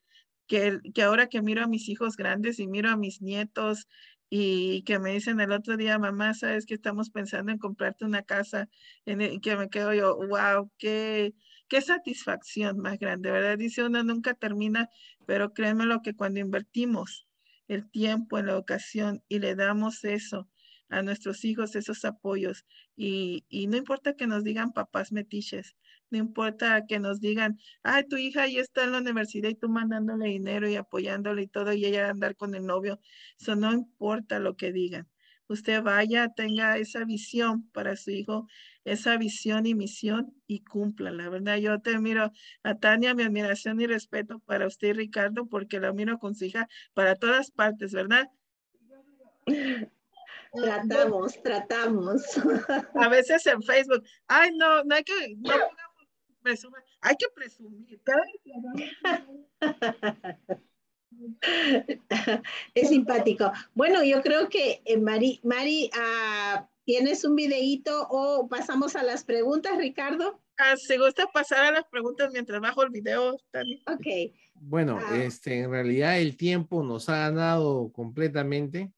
[0.45, 3.87] que, que ahora que miro a mis hijos grandes y miro a mis nietos
[4.29, 8.21] y que me dicen el otro día, mamá, sabes que estamos pensando en comprarte una
[8.21, 8.69] casa,
[9.05, 11.33] en que me quedo yo, wow, qué,
[11.67, 13.57] qué satisfacción más grande, ¿verdad?
[13.57, 14.89] Dice uno nunca termina,
[15.25, 17.25] pero créeme lo que cuando invertimos
[17.67, 20.49] el tiempo en la ocasión y le damos eso
[20.89, 22.65] a nuestros hijos, esos apoyos.
[22.95, 25.75] Y, y no importa que nos digan papás metiches,
[26.11, 29.69] no importa que nos digan, ay, tu hija ya está en la universidad y tú
[29.69, 32.99] mandándole dinero y apoyándole y todo, y ella andar con el novio.
[33.39, 35.09] Eso no importa lo que digan
[35.47, 38.47] usted vaya, tenga esa visión para su hijo,
[38.83, 41.11] esa visión y misión y cumpla.
[41.11, 42.31] La verdad, yo te miro
[42.63, 46.67] a Tania, mi admiración y respeto para usted Ricardo, porque la miro con su hija
[46.93, 48.29] para todas partes, ¿verdad?
[50.53, 52.23] Tratamos, tratamos.
[52.95, 55.53] A veces en Facebook, ay, no, no hay que, no
[56.41, 58.01] presumir, hay que presumir.
[62.75, 63.51] es simpático.
[63.73, 69.23] Bueno, yo creo que eh, Mari, Mari uh, ¿tienes un videíto o pasamos a las
[69.23, 70.41] preguntas, Ricardo?
[70.57, 73.83] Ah, ¿Se gusta pasar a las preguntas mientras bajo el video, Tani?
[73.87, 74.33] Ok.
[74.53, 75.17] Bueno, ah.
[75.17, 78.91] este, en realidad el tiempo nos ha ganado completamente.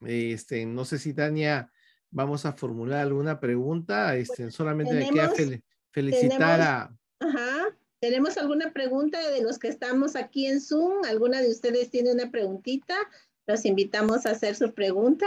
[0.00, 1.70] Este, no sé si Tania
[2.10, 4.16] vamos a formular alguna pregunta.
[4.16, 5.32] Este, solamente me queda
[5.92, 6.96] felicitar a.
[7.20, 7.76] Ajá.
[8.00, 11.04] ¿Tenemos alguna pregunta de los que estamos aquí en Zoom?
[11.04, 12.96] ¿Alguna de ustedes tiene una preguntita?
[13.46, 15.26] Los invitamos a hacer su pregunta.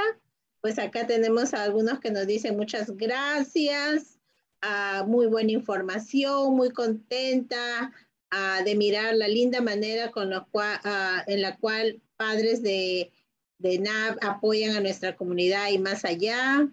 [0.59, 4.17] Pues acá tenemos a algunos que nos dicen muchas gracias,
[4.63, 7.91] uh, muy buena información, muy contenta
[8.65, 10.79] de mirar la linda manera con lo cual,
[11.27, 13.11] en la cual padres de,
[13.59, 16.67] de NAV apoyan a nuestra comunidad y más allá.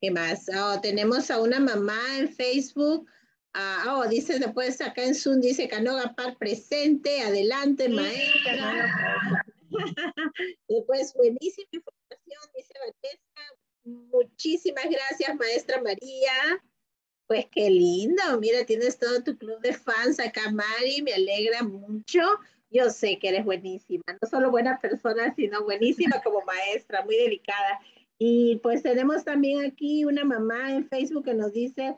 [0.00, 0.46] ¿Qué más?
[0.58, 3.06] Oh, tenemos a una mamá en Facebook
[3.54, 9.44] Ah, oh, dice después acá en Zoom, dice Canoga Park presente, adelante, maestra.
[10.68, 13.62] después, buenísima información, dice Vanessa.
[13.84, 16.32] Muchísimas gracias, maestra María.
[17.26, 22.20] Pues qué lindo, mira, tienes todo tu club de fans acá, Mari, me alegra mucho.
[22.70, 27.80] Yo sé que eres buenísima, no solo buena persona, sino buenísima como maestra, muy delicada.
[28.18, 31.96] Y pues tenemos también aquí una mamá en Facebook que nos dice,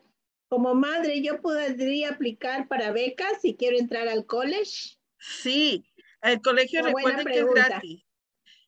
[0.55, 4.97] como madre, ¿yo podría aplicar para becas si quiero entrar al college?
[5.19, 5.85] Sí,
[6.23, 8.05] el colegio recuerden que es gratis.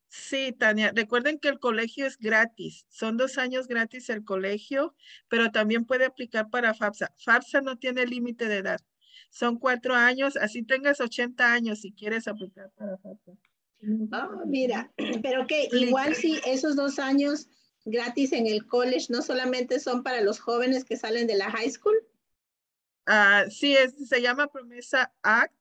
[0.09, 2.87] Sí, Tania, recuerden que el colegio es gratis.
[2.89, 4.97] Son dos años gratis el colegio,
[5.29, 7.15] pero también puede aplicar para FAFSA.
[7.19, 8.81] FAFSA no tiene límite de edad.
[9.31, 13.31] Son cuatro años, así tengas 80 años si quieres aplicar para FAFSA.
[14.13, 14.93] Oh, mira,
[15.23, 17.49] pero que igual si esos dos años
[17.87, 21.71] gratis en el college no solamente son para los jóvenes que salen de la high
[21.71, 21.97] school?
[23.09, 25.55] Uh, sí, se llama Promesa Act,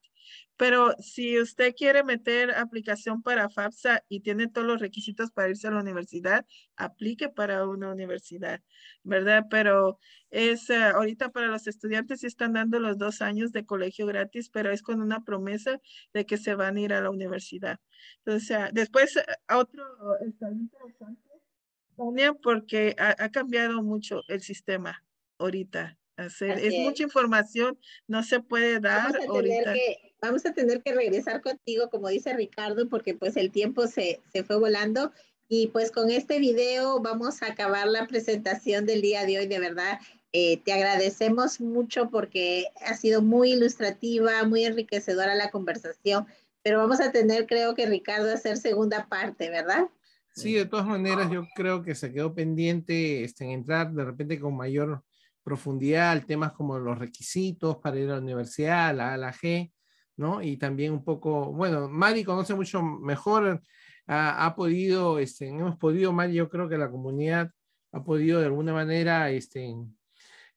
[0.56, 5.68] pero si usted quiere meter aplicación para FAFSA y tiene todos los requisitos para irse
[5.68, 6.44] a la universidad,
[6.76, 8.60] aplique para una universidad,
[9.04, 9.46] ¿verdad?
[9.48, 10.00] Pero
[10.30, 14.72] es uh, ahorita para los estudiantes están dando los dos años de colegio gratis, pero
[14.72, 15.80] es con una promesa
[16.12, 17.78] de que se van a ir a la universidad.
[18.24, 19.16] Entonces, después
[19.48, 19.84] otro
[20.26, 21.25] está interesante
[22.42, 25.04] porque ha, cambiado mucho el sistema
[25.38, 25.98] ahorita.
[26.16, 29.74] Hacer, es, mucha información, no se puede dar vamos a ahorita.
[29.74, 34.20] Que, vamos a tener que regresar contigo, como dice Ricardo, porque pues el tiempo se,
[34.32, 35.12] se fue volando.
[35.48, 39.46] Y pues con este video vamos a acabar la presentación del día de hoy.
[39.46, 40.00] De verdad,
[40.32, 46.26] eh, te agradecemos mucho porque ha sido muy ilustrativa, muy enriquecedora la conversación.
[46.62, 49.86] Pero vamos a tener, creo que Ricardo, hacer segunda parte, ¿verdad?
[50.36, 54.38] Sí, de todas maneras, yo creo que se quedó pendiente este, en entrar de repente
[54.38, 55.02] con mayor
[55.42, 59.72] profundidad al temas como los requisitos para ir a la universidad, la A, la G,
[60.16, 60.42] ¿no?
[60.42, 63.62] Y también un poco, bueno, Mari conoce mucho mejor,
[64.06, 67.50] ha, podido, este, hemos podido, Mari, yo creo que la comunidad
[67.92, 69.74] ha podido de alguna manera, este,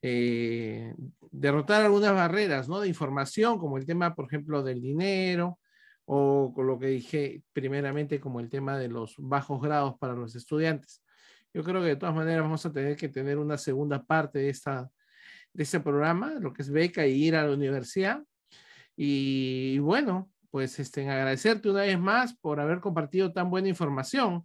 [0.02, 0.94] eh,
[1.32, 2.82] derrotar algunas barreras, ¿no?
[2.82, 5.59] De información, como el tema, por ejemplo, del dinero,
[6.12, 10.36] o con lo que dije primeramente como el tema de los bajos grados para los
[10.36, 11.04] estudiantes.
[11.54, 14.50] Yo creo que de todas maneras vamos a tener que tener una segunda parte de,
[14.50, 14.90] esta,
[15.54, 18.24] de este programa, lo que es beca y ir a la universidad.
[18.96, 24.44] Y, bueno, pues este, agradecerte una vez más por haber compartido tan buena información,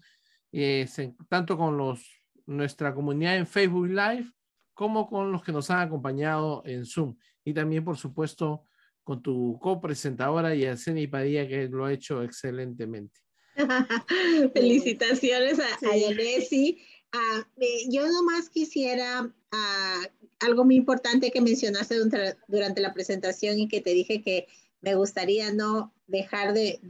[0.52, 0.86] eh,
[1.30, 4.30] tanto con los, nuestra comunidad en Facebook Live
[4.74, 7.16] como con los que nos han acompañado en Zoom.
[7.42, 8.66] Y también, por supuesto,
[9.04, 13.20] con tu copresentadora Yaceni Padilla, que lo ha hecho excelentemente.
[14.54, 15.78] Felicitaciones a,
[16.48, 16.82] sí.
[17.12, 17.46] Ah,
[17.88, 20.02] yo nomás quisiera ah,
[20.40, 21.96] algo muy importante que mencionaste
[22.48, 24.48] durante, la presentación y que te dije que
[24.80, 26.80] me gustaría no dejar de,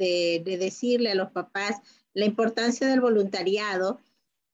[0.45, 1.77] decirle a los papás
[2.15, 4.01] la importancia del voluntariado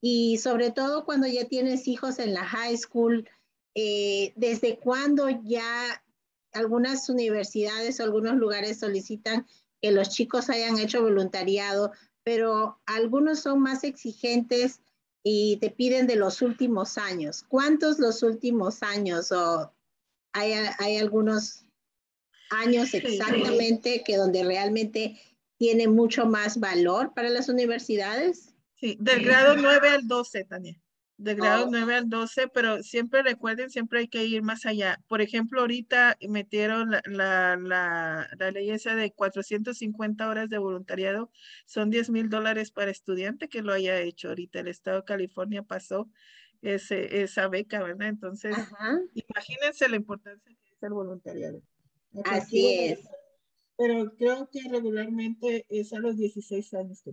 [0.01, 3.29] y sobre todo cuando ya tienes hijos en la high school,
[3.75, 6.03] eh, desde cuando ya
[6.53, 9.45] algunas universidades o algunos lugares solicitan
[9.81, 11.91] que los chicos hayan hecho voluntariado,
[12.23, 14.81] pero algunos son más exigentes
[15.23, 17.43] y te piden de los últimos años.
[17.47, 19.31] ¿Cuántos los últimos años?
[19.31, 19.73] O
[20.33, 21.65] hay, hay algunos
[22.49, 25.19] años exactamente que donde realmente
[25.57, 28.53] tiene mucho más valor para las universidades?
[28.75, 30.81] Sí, del grado 9 al 12, Tania
[31.21, 34.99] de grado 9 al 12, pero siempre recuerden, siempre hay que ir más allá.
[35.07, 41.31] Por ejemplo, ahorita metieron la, la, la, ley esa de 450 horas de voluntariado,
[41.65, 44.61] son 10 mil dólares para estudiante que lo haya hecho ahorita.
[44.61, 46.09] El Estado de California pasó
[46.63, 48.07] ese, esa beca, ¿verdad?
[48.07, 48.57] Entonces,
[49.13, 51.61] imagínense la importancia que es el voluntariado.
[52.25, 52.99] Así es.
[53.77, 57.11] Pero creo que regularmente es a los 16 años que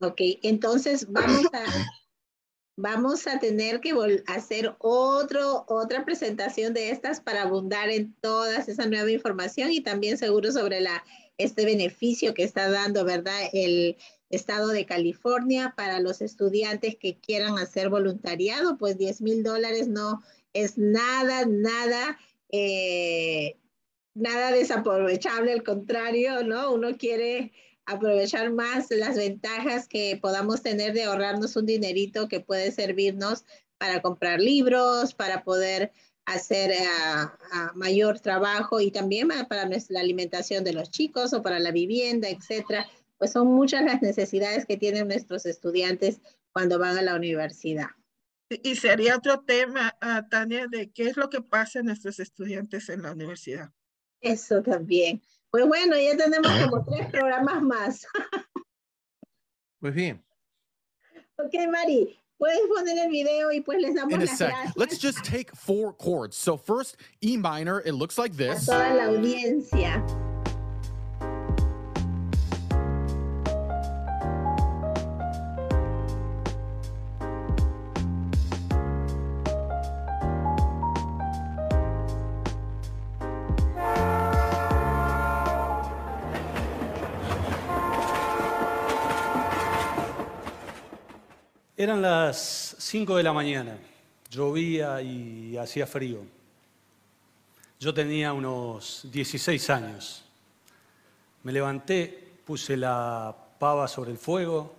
[0.00, 1.64] Ok, entonces vamos a
[2.76, 3.94] vamos a tener que
[4.26, 10.18] hacer otro, otra presentación de estas para abundar en toda esa nueva información y también
[10.18, 11.02] seguro sobre la,
[11.38, 13.48] este beneficio que está dando, ¿verdad?
[13.52, 13.96] El
[14.28, 20.22] estado de California para los estudiantes que quieran hacer voluntariado, pues 10 mil dólares no
[20.52, 22.18] es nada, nada,
[22.50, 23.56] eh,
[24.14, 26.72] nada desaprovechable, al contrario, ¿no?
[26.72, 27.52] Uno quiere
[27.86, 33.44] aprovechar más las ventajas que podamos tener de ahorrarnos un dinerito que puede servirnos
[33.78, 35.92] para comprar libros, para poder
[36.24, 36.84] hacer eh,
[37.74, 42.86] mayor trabajo y también para la alimentación de los chicos o para la vivienda, etcétera.
[43.18, 46.20] Pues son muchas las necesidades que tienen nuestros estudiantes
[46.52, 47.88] cuando van a la universidad.
[48.48, 52.88] Y sería otro tema, uh, Tania, de qué es lo que pasa en nuestros estudiantes
[52.88, 53.70] en la universidad.
[54.20, 55.22] Eso también.
[55.56, 58.06] Pues bueno, ya tenemos como tres programas más.
[59.80, 60.22] Pues bien.
[61.38, 64.48] Ok, Mari, puedes poner el video y pues les damos In a las sec.
[64.50, 64.76] gracias.
[64.76, 66.36] Let's just take four chords.
[66.36, 68.66] So first, E minor, it looks like A this.
[68.66, 70.04] toda la audiencia.
[91.86, 93.78] Eran las 5 de la mañana,
[94.28, 96.18] llovía y hacía frío.
[97.78, 100.24] Yo tenía unos 16 años.
[101.44, 104.74] Me levanté, puse la pava sobre el fuego,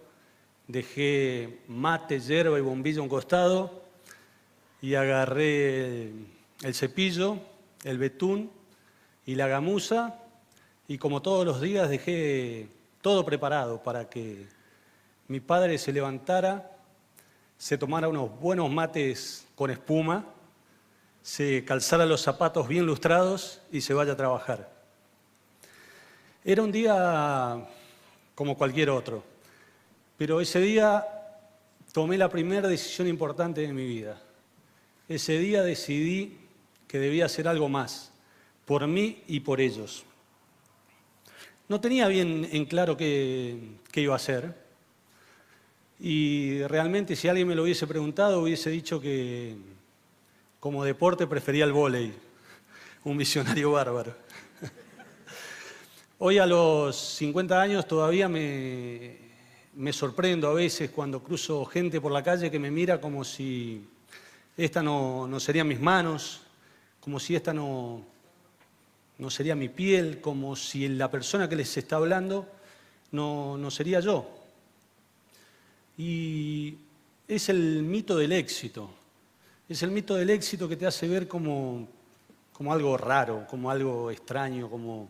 [0.68, 3.84] dejé mate, hierba y bombilla a un costado
[4.82, 6.12] y agarré
[6.62, 7.40] el cepillo,
[7.86, 8.52] el betún
[9.26, 10.20] y la gamuza
[10.90, 12.68] y como todos los días dejé
[13.02, 14.46] todo preparado para que
[15.30, 16.74] mi padre se levantara
[17.58, 20.26] se tomara unos buenos mates con espuma,
[21.22, 24.72] se calzara los zapatos bien lustrados y se vaya a trabajar.
[26.44, 27.68] Era un día
[28.36, 29.24] como cualquier otro,
[30.18, 31.06] pero ese día
[31.92, 34.22] tomé la primera decisión importante de mi vida.
[35.10, 36.38] Ese día decidí
[36.88, 38.12] que debía hacer algo más,
[38.66, 40.06] por mí y por ellos.
[41.68, 44.67] No tenía bien en claro qué, iba a hacer.
[46.00, 49.56] Y realmente si alguien me lo hubiese preguntado, hubiese dicho que
[50.60, 52.14] como deporte prefería el vóley,
[53.04, 54.16] un visionario bárbaro.
[56.20, 59.18] Hoy a los 50 años todavía me,
[59.74, 63.88] me sorprendo a veces cuando cruzo gente por la calle que me mira como si
[64.56, 66.42] esta no, no serían mis manos,
[67.00, 68.04] como si esta no,
[69.18, 72.48] no sería mi piel, como si la persona que les está hablando
[73.12, 74.37] no, no sería yo.
[75.98, 76.78] Y
[77.28, 78.90] es el mito del éxito,
[79.68, 81.88] es el mito del éxito que te hace ver como,
[82.54, 85.10] como algo raro, como algo extraño, como,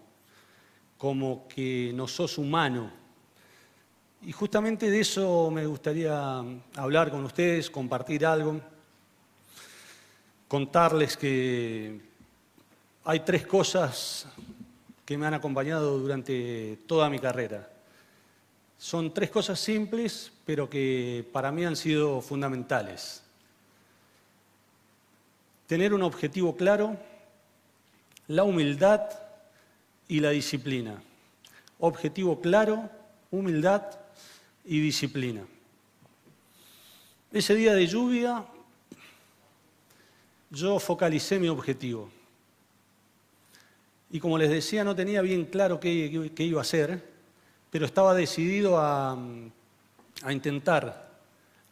[0.97, 2.89] como que no sos humano.
[4.21, 6.43] Y justamente de eso me gustaría
[6.75, 8.59] hablar con ustedes, compartir algo,
[10.47, 12.01] contarles que
[13.03, 14.27] hay tres cosas
[15.05, 17.76] que me han acompañado durante toda mi carrera.
[18.77, 23.23] Son tres cosas simples, pero que para mí han sido fundamentales.
[25.65, 26.97] Tener un objetivo claro,
[28.27, 29.09] la humildad
[30.07, 31.01] y la disciplina.
[31.79, 32.89] Objetivo claro,
[33.31, 33.83] humildad
[34.65, 35.45] y disciplina.
[37.31, 38.45] Ese día de lluvia
[40.49, 42.09] yo focalicé mi objetivo.
[44.09, 47.03] Y como les decía, no tenía bien claro qué, iba a hacer,
[47.69, 49.17] pero estaba decidido a,
[50.29, 51.07] intentar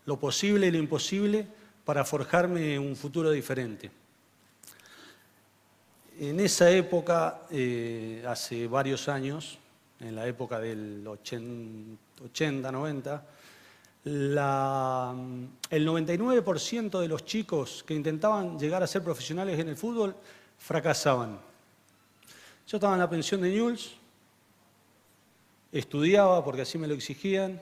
[0.06, 1.48] lo posible y lo imposible
[1.84, 3.90] para forjarme un futuro diferente.
[6.20, 9.58] En esa época, eh, hace varios años,
[10.00, 13.26] en la época del 80, 90,
[14.06, 15.16] la,
[15.70, 20.16] el 99% de los chicos que intentaban llegar a ser profesionales en el fútbol
[20.60, 21.40] fracasaban.
[22.68, 23.96] Yo estaba en la pensión de Newell's,
[25.80, 27.62] estudiaba porque así me lo exigían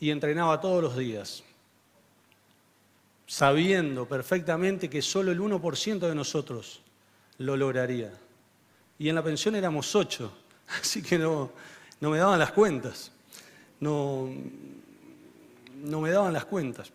[0.00, 1.42] y entrenaba todos los días,
[3.26, 6.82] sabiendo perfectamente que solo el 1% de nosotros
[7.38, 8.12] lo lograría.
[8.98, 10.32] Y en la pensión éramos 8,
[10.80, 11.50] así que no,
[12.00, 13.10] no me daban las cuentas.
[13.80, 14.28] No,
[15.82, 16.90] no me daban las cuentas.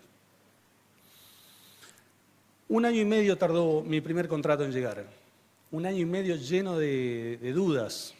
[2.68, 5.20] Un año y medio tardó mi primer contrato en llegar
[5.72, 8.14] un año y medio lleno de, dudas,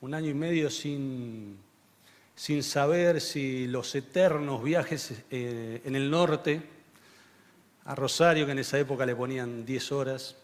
[0.00, 1.58] un año y medio sin,
[2.34, 6.62] sin, saber si los eternos viajes eh, en el norte,
[7.84, 10.36] a Rosario, que en esa época le ponían 10 horas,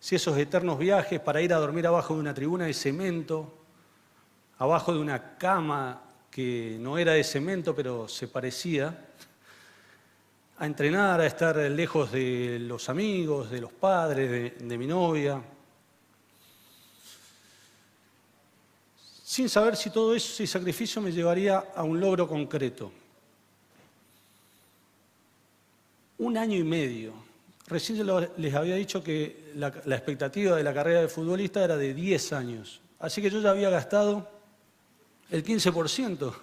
[0.00, 3.54] si esos eternos viajes para ir a dormir abajo de una tribuna de cemento,
[4.58, 9.10] abajo de una cama que no era de cemento, pero se parecía,
[10.58, 15.42] a entrenar, a estar lejos de los amigos, de los padres, de, mi novia.
[19.32, 22.92] Sin saber si todo ese sacrificio me llevaría a un logro concreto.
[26.18, 27.14] Un año y medio.
[27.66, 28.06] Recién
[28.36, 32.82] les había dicho que la, expectativa de la carrera de futbolista era de 10 años.
[32.98, 34.28] Así que yo ya había gastado
[35.30, 36.34] el 15%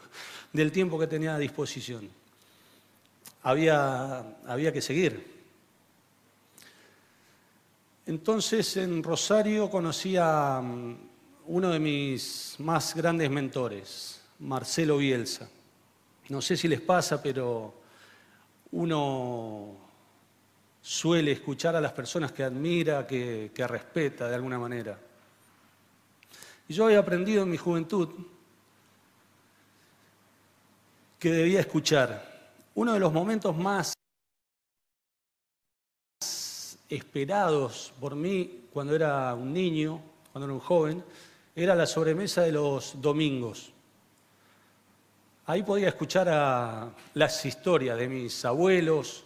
[0.51, 2.09] del tiempo que tenía a disposición
[3.43, 5.43] había, había que seguir.
[8.07, 11.08] Entonces en Rosario conocí a mm,
[11.49, 15.49] uno de mis más grandes mentores, Marcelo Bielsa.
[16.29, 17.73] No sé si les pasa, pero
[18.71, 19.75] uno
[20.79, 24.99] suele escuchar a las personas que admira, que, que respeta de alguna manera.
[26.67, 28.09] Y yo había aprendido en mi juventud
[31.17, 33.93] que debía escuchar uno de los momentos más
[36.87, 39.99] esperados por mí cuando era un niño,
[40.31, 41.03] cuando era un joven,
[41.55, 43.71] era la sobremesa de los domingos.
[45.45, 49.23] Ahí podía escuchar a las historias de mis abuelos,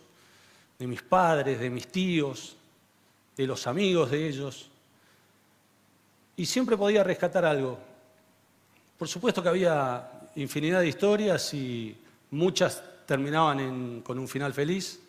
[0.79, 2.55] de mis padres, de mis tíos,
[3.35, 4.69] de los amigos de ellos.
[6.37, 7.77] Y siempre podía rescatar algo.
[8.97, 11.95] Por supuesto que había infinidad de historias y
[12.31, 14.99] muchas terminaban con un final feliz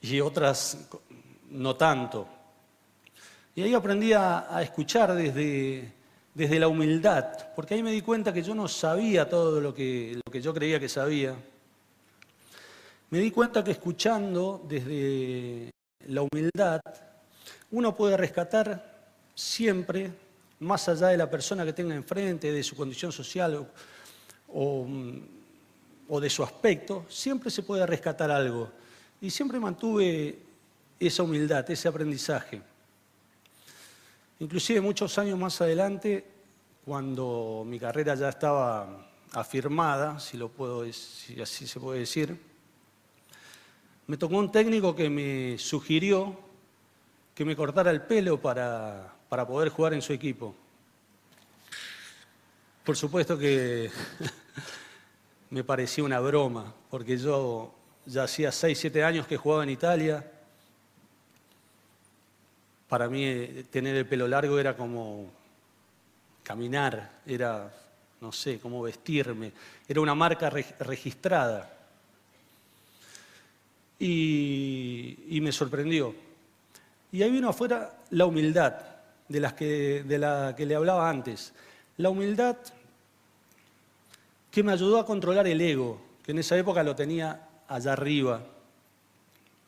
[0.00, 0.88] y otras
[1.50, 2.26] no tanto.
[3.54, 5.92] Y ahí aprendí a, escuchar desde,
[6.36, 10.20] desde, la humildad, porque ahí me di cuenta que yo no sabía todo lo que,
[10.24, 11.34] lo que yo creía que sabía.
[13.10, 15.70] Me di cuenta que escuchando desde
[16.08, 16.80] la humildad,
[17.70, 20.10] uno puede rescatar siempre,
[20.60, 23.66] más allá de la persona que tenga enfrente, de su condición social
[24.52, 24.76] o
[26.08, 28.70] o de su aspecto, siempre se puede rescatar algo.
[29.20, 30.38] Y siempre mantuve
[30.98, 32.60] esa humildad, ese aprendizaje.
[34.38, 36.24] Inclusive muchos años más adelante,
[36.84, 42.38] cuando mi carrera ya estaba afirmada, si, lo puedo, si así se puede decir,
[44.06, 46.38] me tocó un técnico que me sugirió
[47.34, 50.54] que me cortara el pelo para, para poder jugar en su equipo.
[52.82, 53.90] Por supuesto que
[55.50, 57.74] me parecía una broma, porque yo
[58.06, 60.32] ya hacía 6, 7 años que jugaba en Italia.
[62.88, 65.30] Para mí eh, tener el pelo largo era como
[66.42, 67.72] caminar, era,
[68.20, 69.52] no sé, como vestirme,
[69.88, 71.72] era una marca registrada.
[73.98, 76.14] Y, me sorprendió.
[77.10, 78.74] Y ahí vino afuera la humildad
[79.28, 81.52] de, las que, de la que le hablaba antes.
[81.96, 82.56] La humildad
[84.50, 88.42] que me ayudó a controlar el ego, que en esa época lo tenía allá arriba.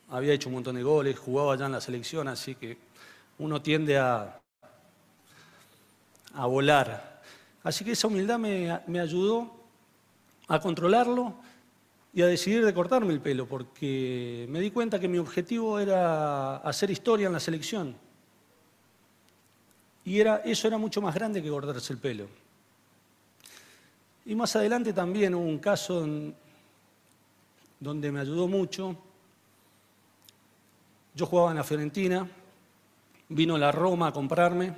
[0.09, 2.88] Había hecho un montón de goles, jugaba allá en la selección, así que
[3.39, 4.39] uno tiende a,
[6.33, 7.21] a volar.
[7.63, 9.51] Así que esa humildad me, me ayudó
[10.47, 11.35] a controlarlo
[12.13, 16.57] y a decidir de cortarme el pelo, porque me di cuenta que mi objetivo era
[16.57, 17.95] hacer historia en la selección.
[20.03, 22.27] Y era, eso era mucho más grande que cortarse el pelo.
[24.25, 26.05] Y más adelante también hubo un caso
[27.79, 28.95] donde me ayudó mucho.
[31.13, 32.29] Yo jugaba en la Fiorentina,
[33.29, 34.73] vino la Roma a comprarme.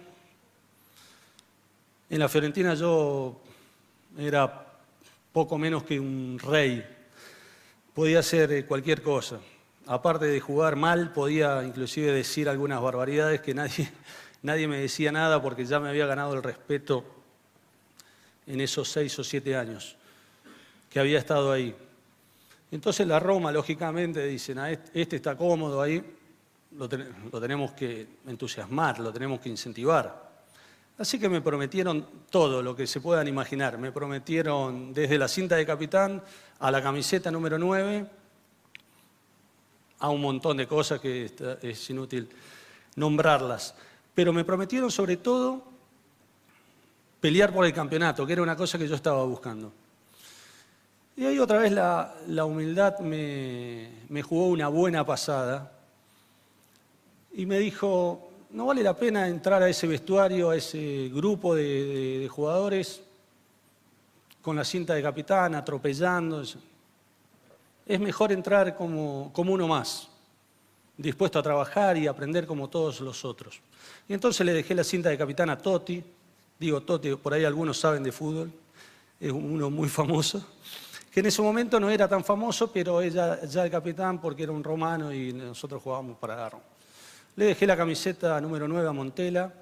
[2.10, 3.42] En la Fiorentina yo
[4.18, 4.68] era
[5.32, 6.86] poco menos que un rey.
[7.94, 9.40] Podía hacer eh, cualquier cosa.
[9.88, 13.90] Aparte de jugar mal, podía inclusive decir algunas barbaridades que nadie,
[14.44, 17.04] nadie me decía nada porque ya me había ganado el respeto
[18.46, 19.96] en esos seis o siete años
[20.90, 21.74] que había estado ahí.
[22.70, 26.04] Entonces la Roma, lógicamente, dicen, ah, este está cómodo ahí,
[26.78, 30.32] lo, tenemos que entusiasmar, lo tenemos que incentivar.
[30.98, 33.78] Así que me prometieron todo lo que se puedan imaginar.
[33.78, 36.22] Me prometieron desde la cinta de capitán
[36.60, 38.06] a la camiseta número 9,
[40.00, 41.32] a un montón de cosas que
[41.62, 42.30] es inútil
[42.96, 43.76] nombrarlas.
[44.14, 45.64] Pero me prometieron sobre todo
[47.20, 49.72] pelear por el campeonato, que era una cosa que yo estaba buscando.
[51.16, 55.72] Y ahí otra vez la, humildad me, jugó una buena pasada
[57.34, 62.28] y me dijo, no vale la pena entrar a ese vestuario, a ese grupo de,
[62.30, 63.02] jugadores
[64.42, 66.44] con la cinta de capitán, atropellando.
[67.86, 70.10] Es mejor entrar como, como uno más,
[70.98, 73.62] dispuesto a trabajar y aprender como todos los otros.
[74.08, 76.04] Y entonces le dejé la cinta de capitán a Totti,
[76.60, 78.52] digo Totti, por ahí algunos saben de fútbol,
[79.20, 80.44] es uno muy famoso,
[81.12, 84.52] que en ese momento no era tan famoso, pero ella ya el capitán porque era
[84.52, 86.71] un romano y nosotros jugábamos para Garro.
[87.36, 89.54] Le dejé la camiseta número 9 a Montela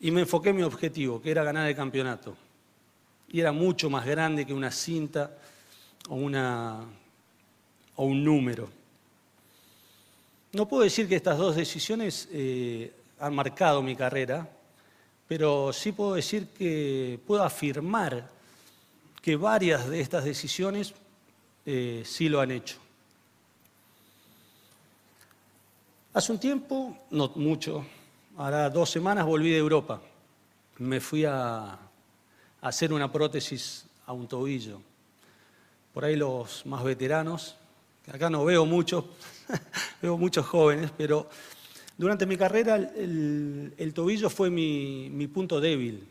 [0.00, 2.36] y me enfoqué en mi objetivo, que era ganar el campeonato.
[3.28, 5.36] Y era mucho más grande que una cinta
[6.08, 6.80] o, una,
[7.96, 8.70] o un número.
[10.52, 14.48] No puedo decir que estas dos decisiones eh, han marcado mi carrera,
[15.28, 18.28] pero sí puedo decir que puedo afirmar
[19.20, 20.94] que varias de estas decisiones
[21.66, 22.78] eh, sí lo han hecho.
[26.12, 27.86] Hace un tiempo, no mucho,
[28.36, 30.02] ahora dos semanas volví de Europa.
[30.78, 31.78] Me fui a,
[32.60, 34.80] hacer una prótesis a un tobillo.
[35.94, 37.54] Por ahí los más veteranos,
[38.04, 39.04] que acá no veo muchos,
[40.02, 41.28] veo muchos jóvenes, pero
[41.96, 46.08] durante mi carrera el, tobillo fue mi, punto débil.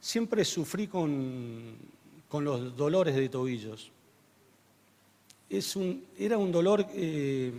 [0.00, 1.76] Siempre sufrí con,
[2.32, 3.92] los dolores de tobillos.
[6.18, 7.52] era un dolor, eh,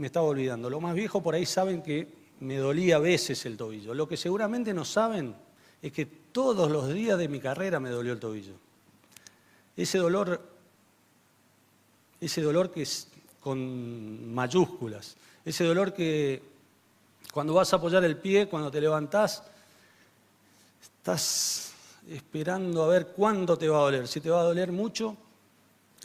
[0.00, 2.08] me estaba olvidando, los más viejos por ahí saben que
[2.40, 3.92] me dolía a veces el tobillo.
[3.92, 5.34] Lo que seguramente no saben
[5.82, 8.54] es que todos los días de mi carrera me dolió el tobillo.
[9.76, 10.40] Ese dolor,
[12.18, 13.08] ese dolor que es
[13.40, 15.16] con mayúsculas.
[15.44, 16.42] Ese dolor que
[17.30, 19.42] cuando vas a apoyar el pie, cuando te levantás,
[20.82, 21.74] estás
[22.08, 25.14] esperando a ver cuándo te va a doler, si te va a doler mucho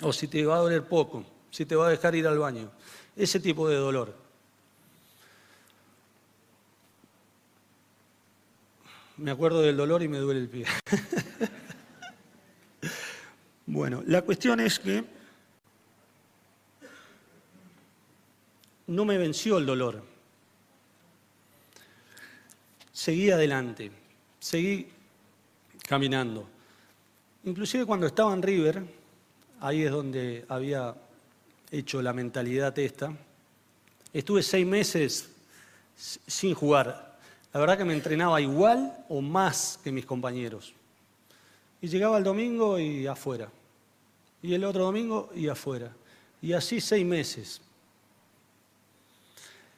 [0.01, 2.71] o si te va a doler poco, si te va a dejar ir al baño.
[3.15, 4.13] Ese tipo de dolor.
[9.17, 10.65] Me acuerdo del dolor y me duele el pie.
[13.65, 15.05] bueno, la cuestión es que
[18.87, 20.03] no me venció el dolor.
[22.91, 23.91] Seguí adelante,
[24.39, 24.89] seguí
[25.87, 26.49] caminando.
[27.45, 28.83] Inclusive cuando estaba en River,
[29.61, 30.93] ahí es donde había
[31.79, 33.13] hecho la mentalidad esta,
[34.13, 35.29] estuve seis meses
[35.95, 37.17] sin jugar.
[37.53, 40.73] La verdad que me entrenaba igual o más que mis compañeros.
[41.81, 43.49] Y llegaba el domingo y afuera.
[44.41, 45.91] Y el otro domingo y afuera.
[46.41, 47.61] Y así seis meses.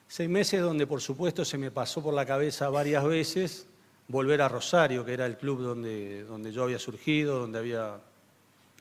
[0.08, 3.66] Seis meses donde por supuesto se me pasó por la cabeza varias veces
[4.08, 8.00] volver a Rosario, que era el club donde, donde yo había surgido, donde había,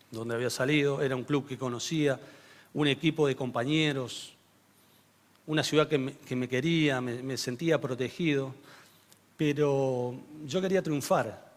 [0.10, 1.02] donde había salido.
[1.02, 2.20] Era un club que conocía,
[2.78, 4.36] un equipo de compañeros,
[5.48, 8.54] una ciudad que me, quería, me, sentía protegido,
[9.36, 10.14] pero
[10.46, 11.54] yo quería triunfar,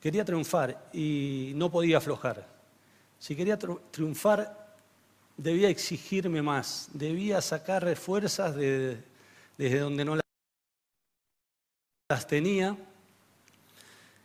[0.00, 2.48] quería triunfar y no podía aflojar.
[3.18, 4.74] Si quería triunfar,
[5.36, 10.18] debía exigirme más, debía sacar fuerzas desde donde no
[12.08, 12.74] las tenía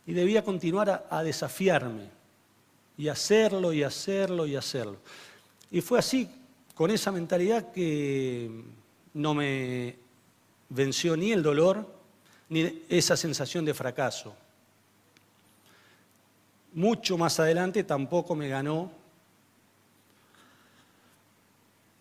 [0.05, 2.07] y debía continuar a, desafiarme
[2.97, 4.99] y hacerlo y hacerlo y hacerlo.
[5.73, 6.29] Y fue así,
[6.75, 8.49] con esa mentalidad que
[9.15, 9.95] no me
[10.69, 11.85] venció ni el dolor
[12.49, 14.35] ni esa sensación de fracaso.
[16.73, 19.03] Mucho más adelante tampoco me ganó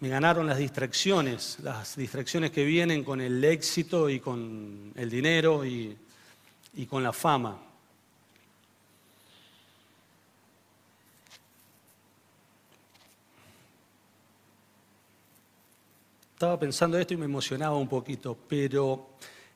[0.01, 5.65] me ganaron las distracciones, las distracciones que vienen con el éxito y con el dinero
[5.65, 5.97] y,
[6.91, 7.57] con la fama.
[16.43, 19.11] Estaba pensando esto y me emocionaba un poquito, pero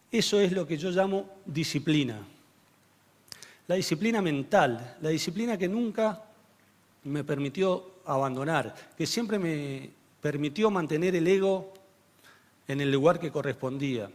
[0.09, 2.25] eso es lo que yo llamo disciplina.
[3.67, 6.23] La disciplina mental, la disciplina que nunca
[7.03, 9.91] me permitió abandonar, que siempre me,
[10.21, 11.75] permitió mantener el ego
[12.69, 14.09] en el lugar que correspondía.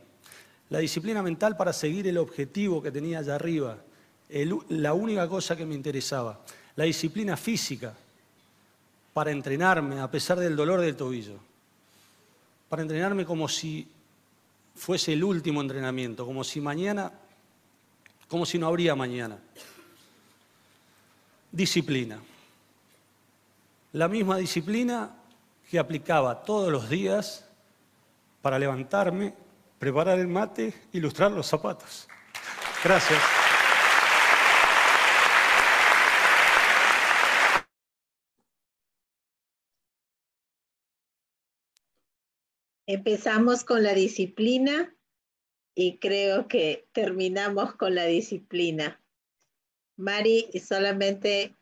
[0.70, 3.80] La disciplina mental para seguir el objetivo que tenía allá arriba,
[4.70, 6.40] la única cosa que me interesaba.
[6.78, 7.94] La disciplina física
[9.12, 11.51] para entrenarme a pesar del dolor del tobillo.
[12.72, 13.86] Para entrenarme como si
[14.76, 17.12] fuese el último entrenamiento, como si mañana,
[18.30, 19.38] como si no habría mañana.
[21.52, 22.22] Disciplina.
[23.92, 25.14] La misma disciplina
[25.70, 27.46] que aplicaba todos los días
[28.42, 29.34] para levantarme,
[29.78, 32.08] preparar el mate, ilustrar los zapatos.
[32.86, 33.41] Gracias.
[42.94, 44.94] Empezamos con la disciplina
[45.74, 49.02] y creo que terminamos con la disciplina.
[49.96, 51.56] Mari, solamente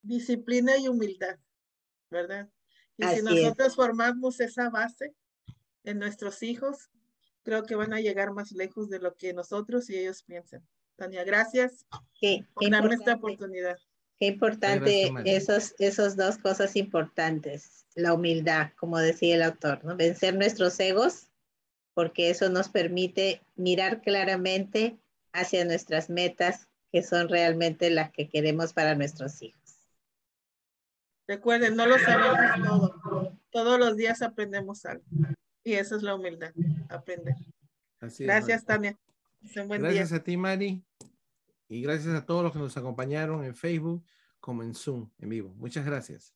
[0.00, 1.38] disciplina y humildad,
[2.08, 2.48] ¿verdad?
[2.96, 5.14] Y si nosotros formamos esa base
[5.84, 6.88] en nuestros hijos,
[7.42, 10.66] creo que van a llegar más lejos de lo que nosotros y ellos piensan.
[10.96, 11.84] Tania, gracias
[12.54, 13.76] por darme esta oportunidad.
[14.20, 17.86] Qué importante esos, esos dos cosas importantes.
[17.94, 19.96] La humildad, como decía el autor, ¿no?
[19.96, 21.30] Vencer nuestros egos,
[21.94, 24.98] porque eso nos permite mirar claramente
[25.32, 29.60] hacia nuestras metas, que son realmente las que queremos para nuestros hijos.
[31.26, 33.38] Recuerden, no lo sabemos todo.
[33.50, 35.04] Todos los días aprendemos algo.
[35.64, 36.52] Y eso es la humildad,
[36.90, 37.36] aprender.
[38.18, 38.98] gracias, Tania.
[39.40, 40.84] gracias a ti, Mari.
[41.70, 44.04] Y gracias a todos los que nos acompañaron en Facebook
[44.40, 45.54] como en Zoom, en vivo.
[45.54, 46.34] Muchas gracias.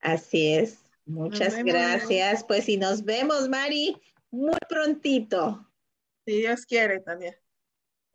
[0.00, 0.78] Así es.
[1.04, 2.44] Muchas gracias.
[2.44, 4.00] Pues y nos vemos, Mari,
[4.30, 5.68] muy prontito.
[6.24, 7.36] Si Dios quiere, Tania.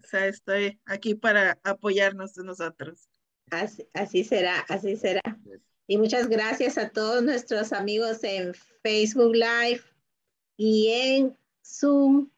[0.02, 3.10] O sea, estoy aquí para apoyarnos de nosotros.
[3.52, 5.22] Así, así será, así será.
[5.88, 9.82] Y muchas gracias a todos nuestros amigos en Facebook Live
[10.56, 12.30] y en Zoom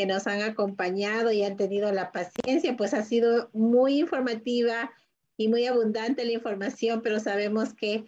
[0.00, 4.90] que nos han acompañado y han tenido la paciencia, pues ha sido muy informativa
[5.36, 8.06] y muy abundante la información, pero sabemos que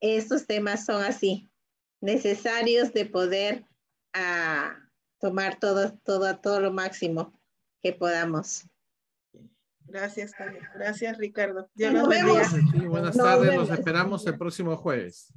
[0.00, 1.48] estos temas son así,
[2.00, 3.64] necesarios de poder
[4.14, 4.80] ah,
[5.20, 7.40] tomar todo, todo, todo lo máximo
[7.84, 8.64] que podamos.
[9.90, 10.60] Gracias, Tania.
[10.74, 11.66] Gracias, Ricardo.
[11.76, 12.48] nos, vemos.
[12.86, 13.54] buenas tardes.
[13.54, 15.32] Nos esperamos el próximo jueves.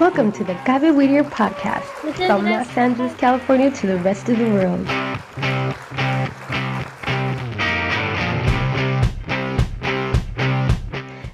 [0.00, 1.84] Welcome to the Gabe Whittier podcast
[2.26, 4.84] from Los Angeles, California to the rest of the world.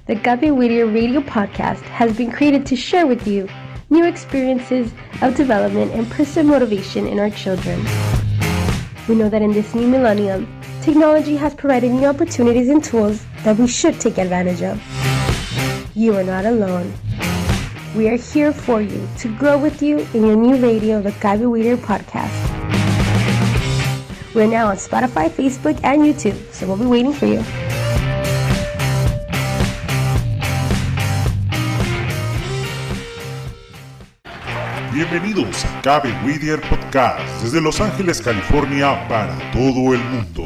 [0.05, 3.49] The Gabe Whittier radio podcast has been created to share with you
[3.89, 4.91] new experiences
[5.23, 7.83] of development and personal motivation in our children.
[9.07, 10.47] We know that in this new millennium,
[10.85, 14.79] technology has provided new opportunities and tools that we should take advantage of.
[15.95, 16.93] You are not alone.
[17.95, 21.49] We are here for you to grow with you in your new radio, the Gabi
[21.49, 22.35] Weeder podcast.
[24.35, 27.43] We're now on Spotify, Facebook, and YouTube, so we'll be waiting for you.
[34.93, 40.45] Bienvenidos a Cabe Whittier Podcast desde Los Ángeles, California para todo el mundo.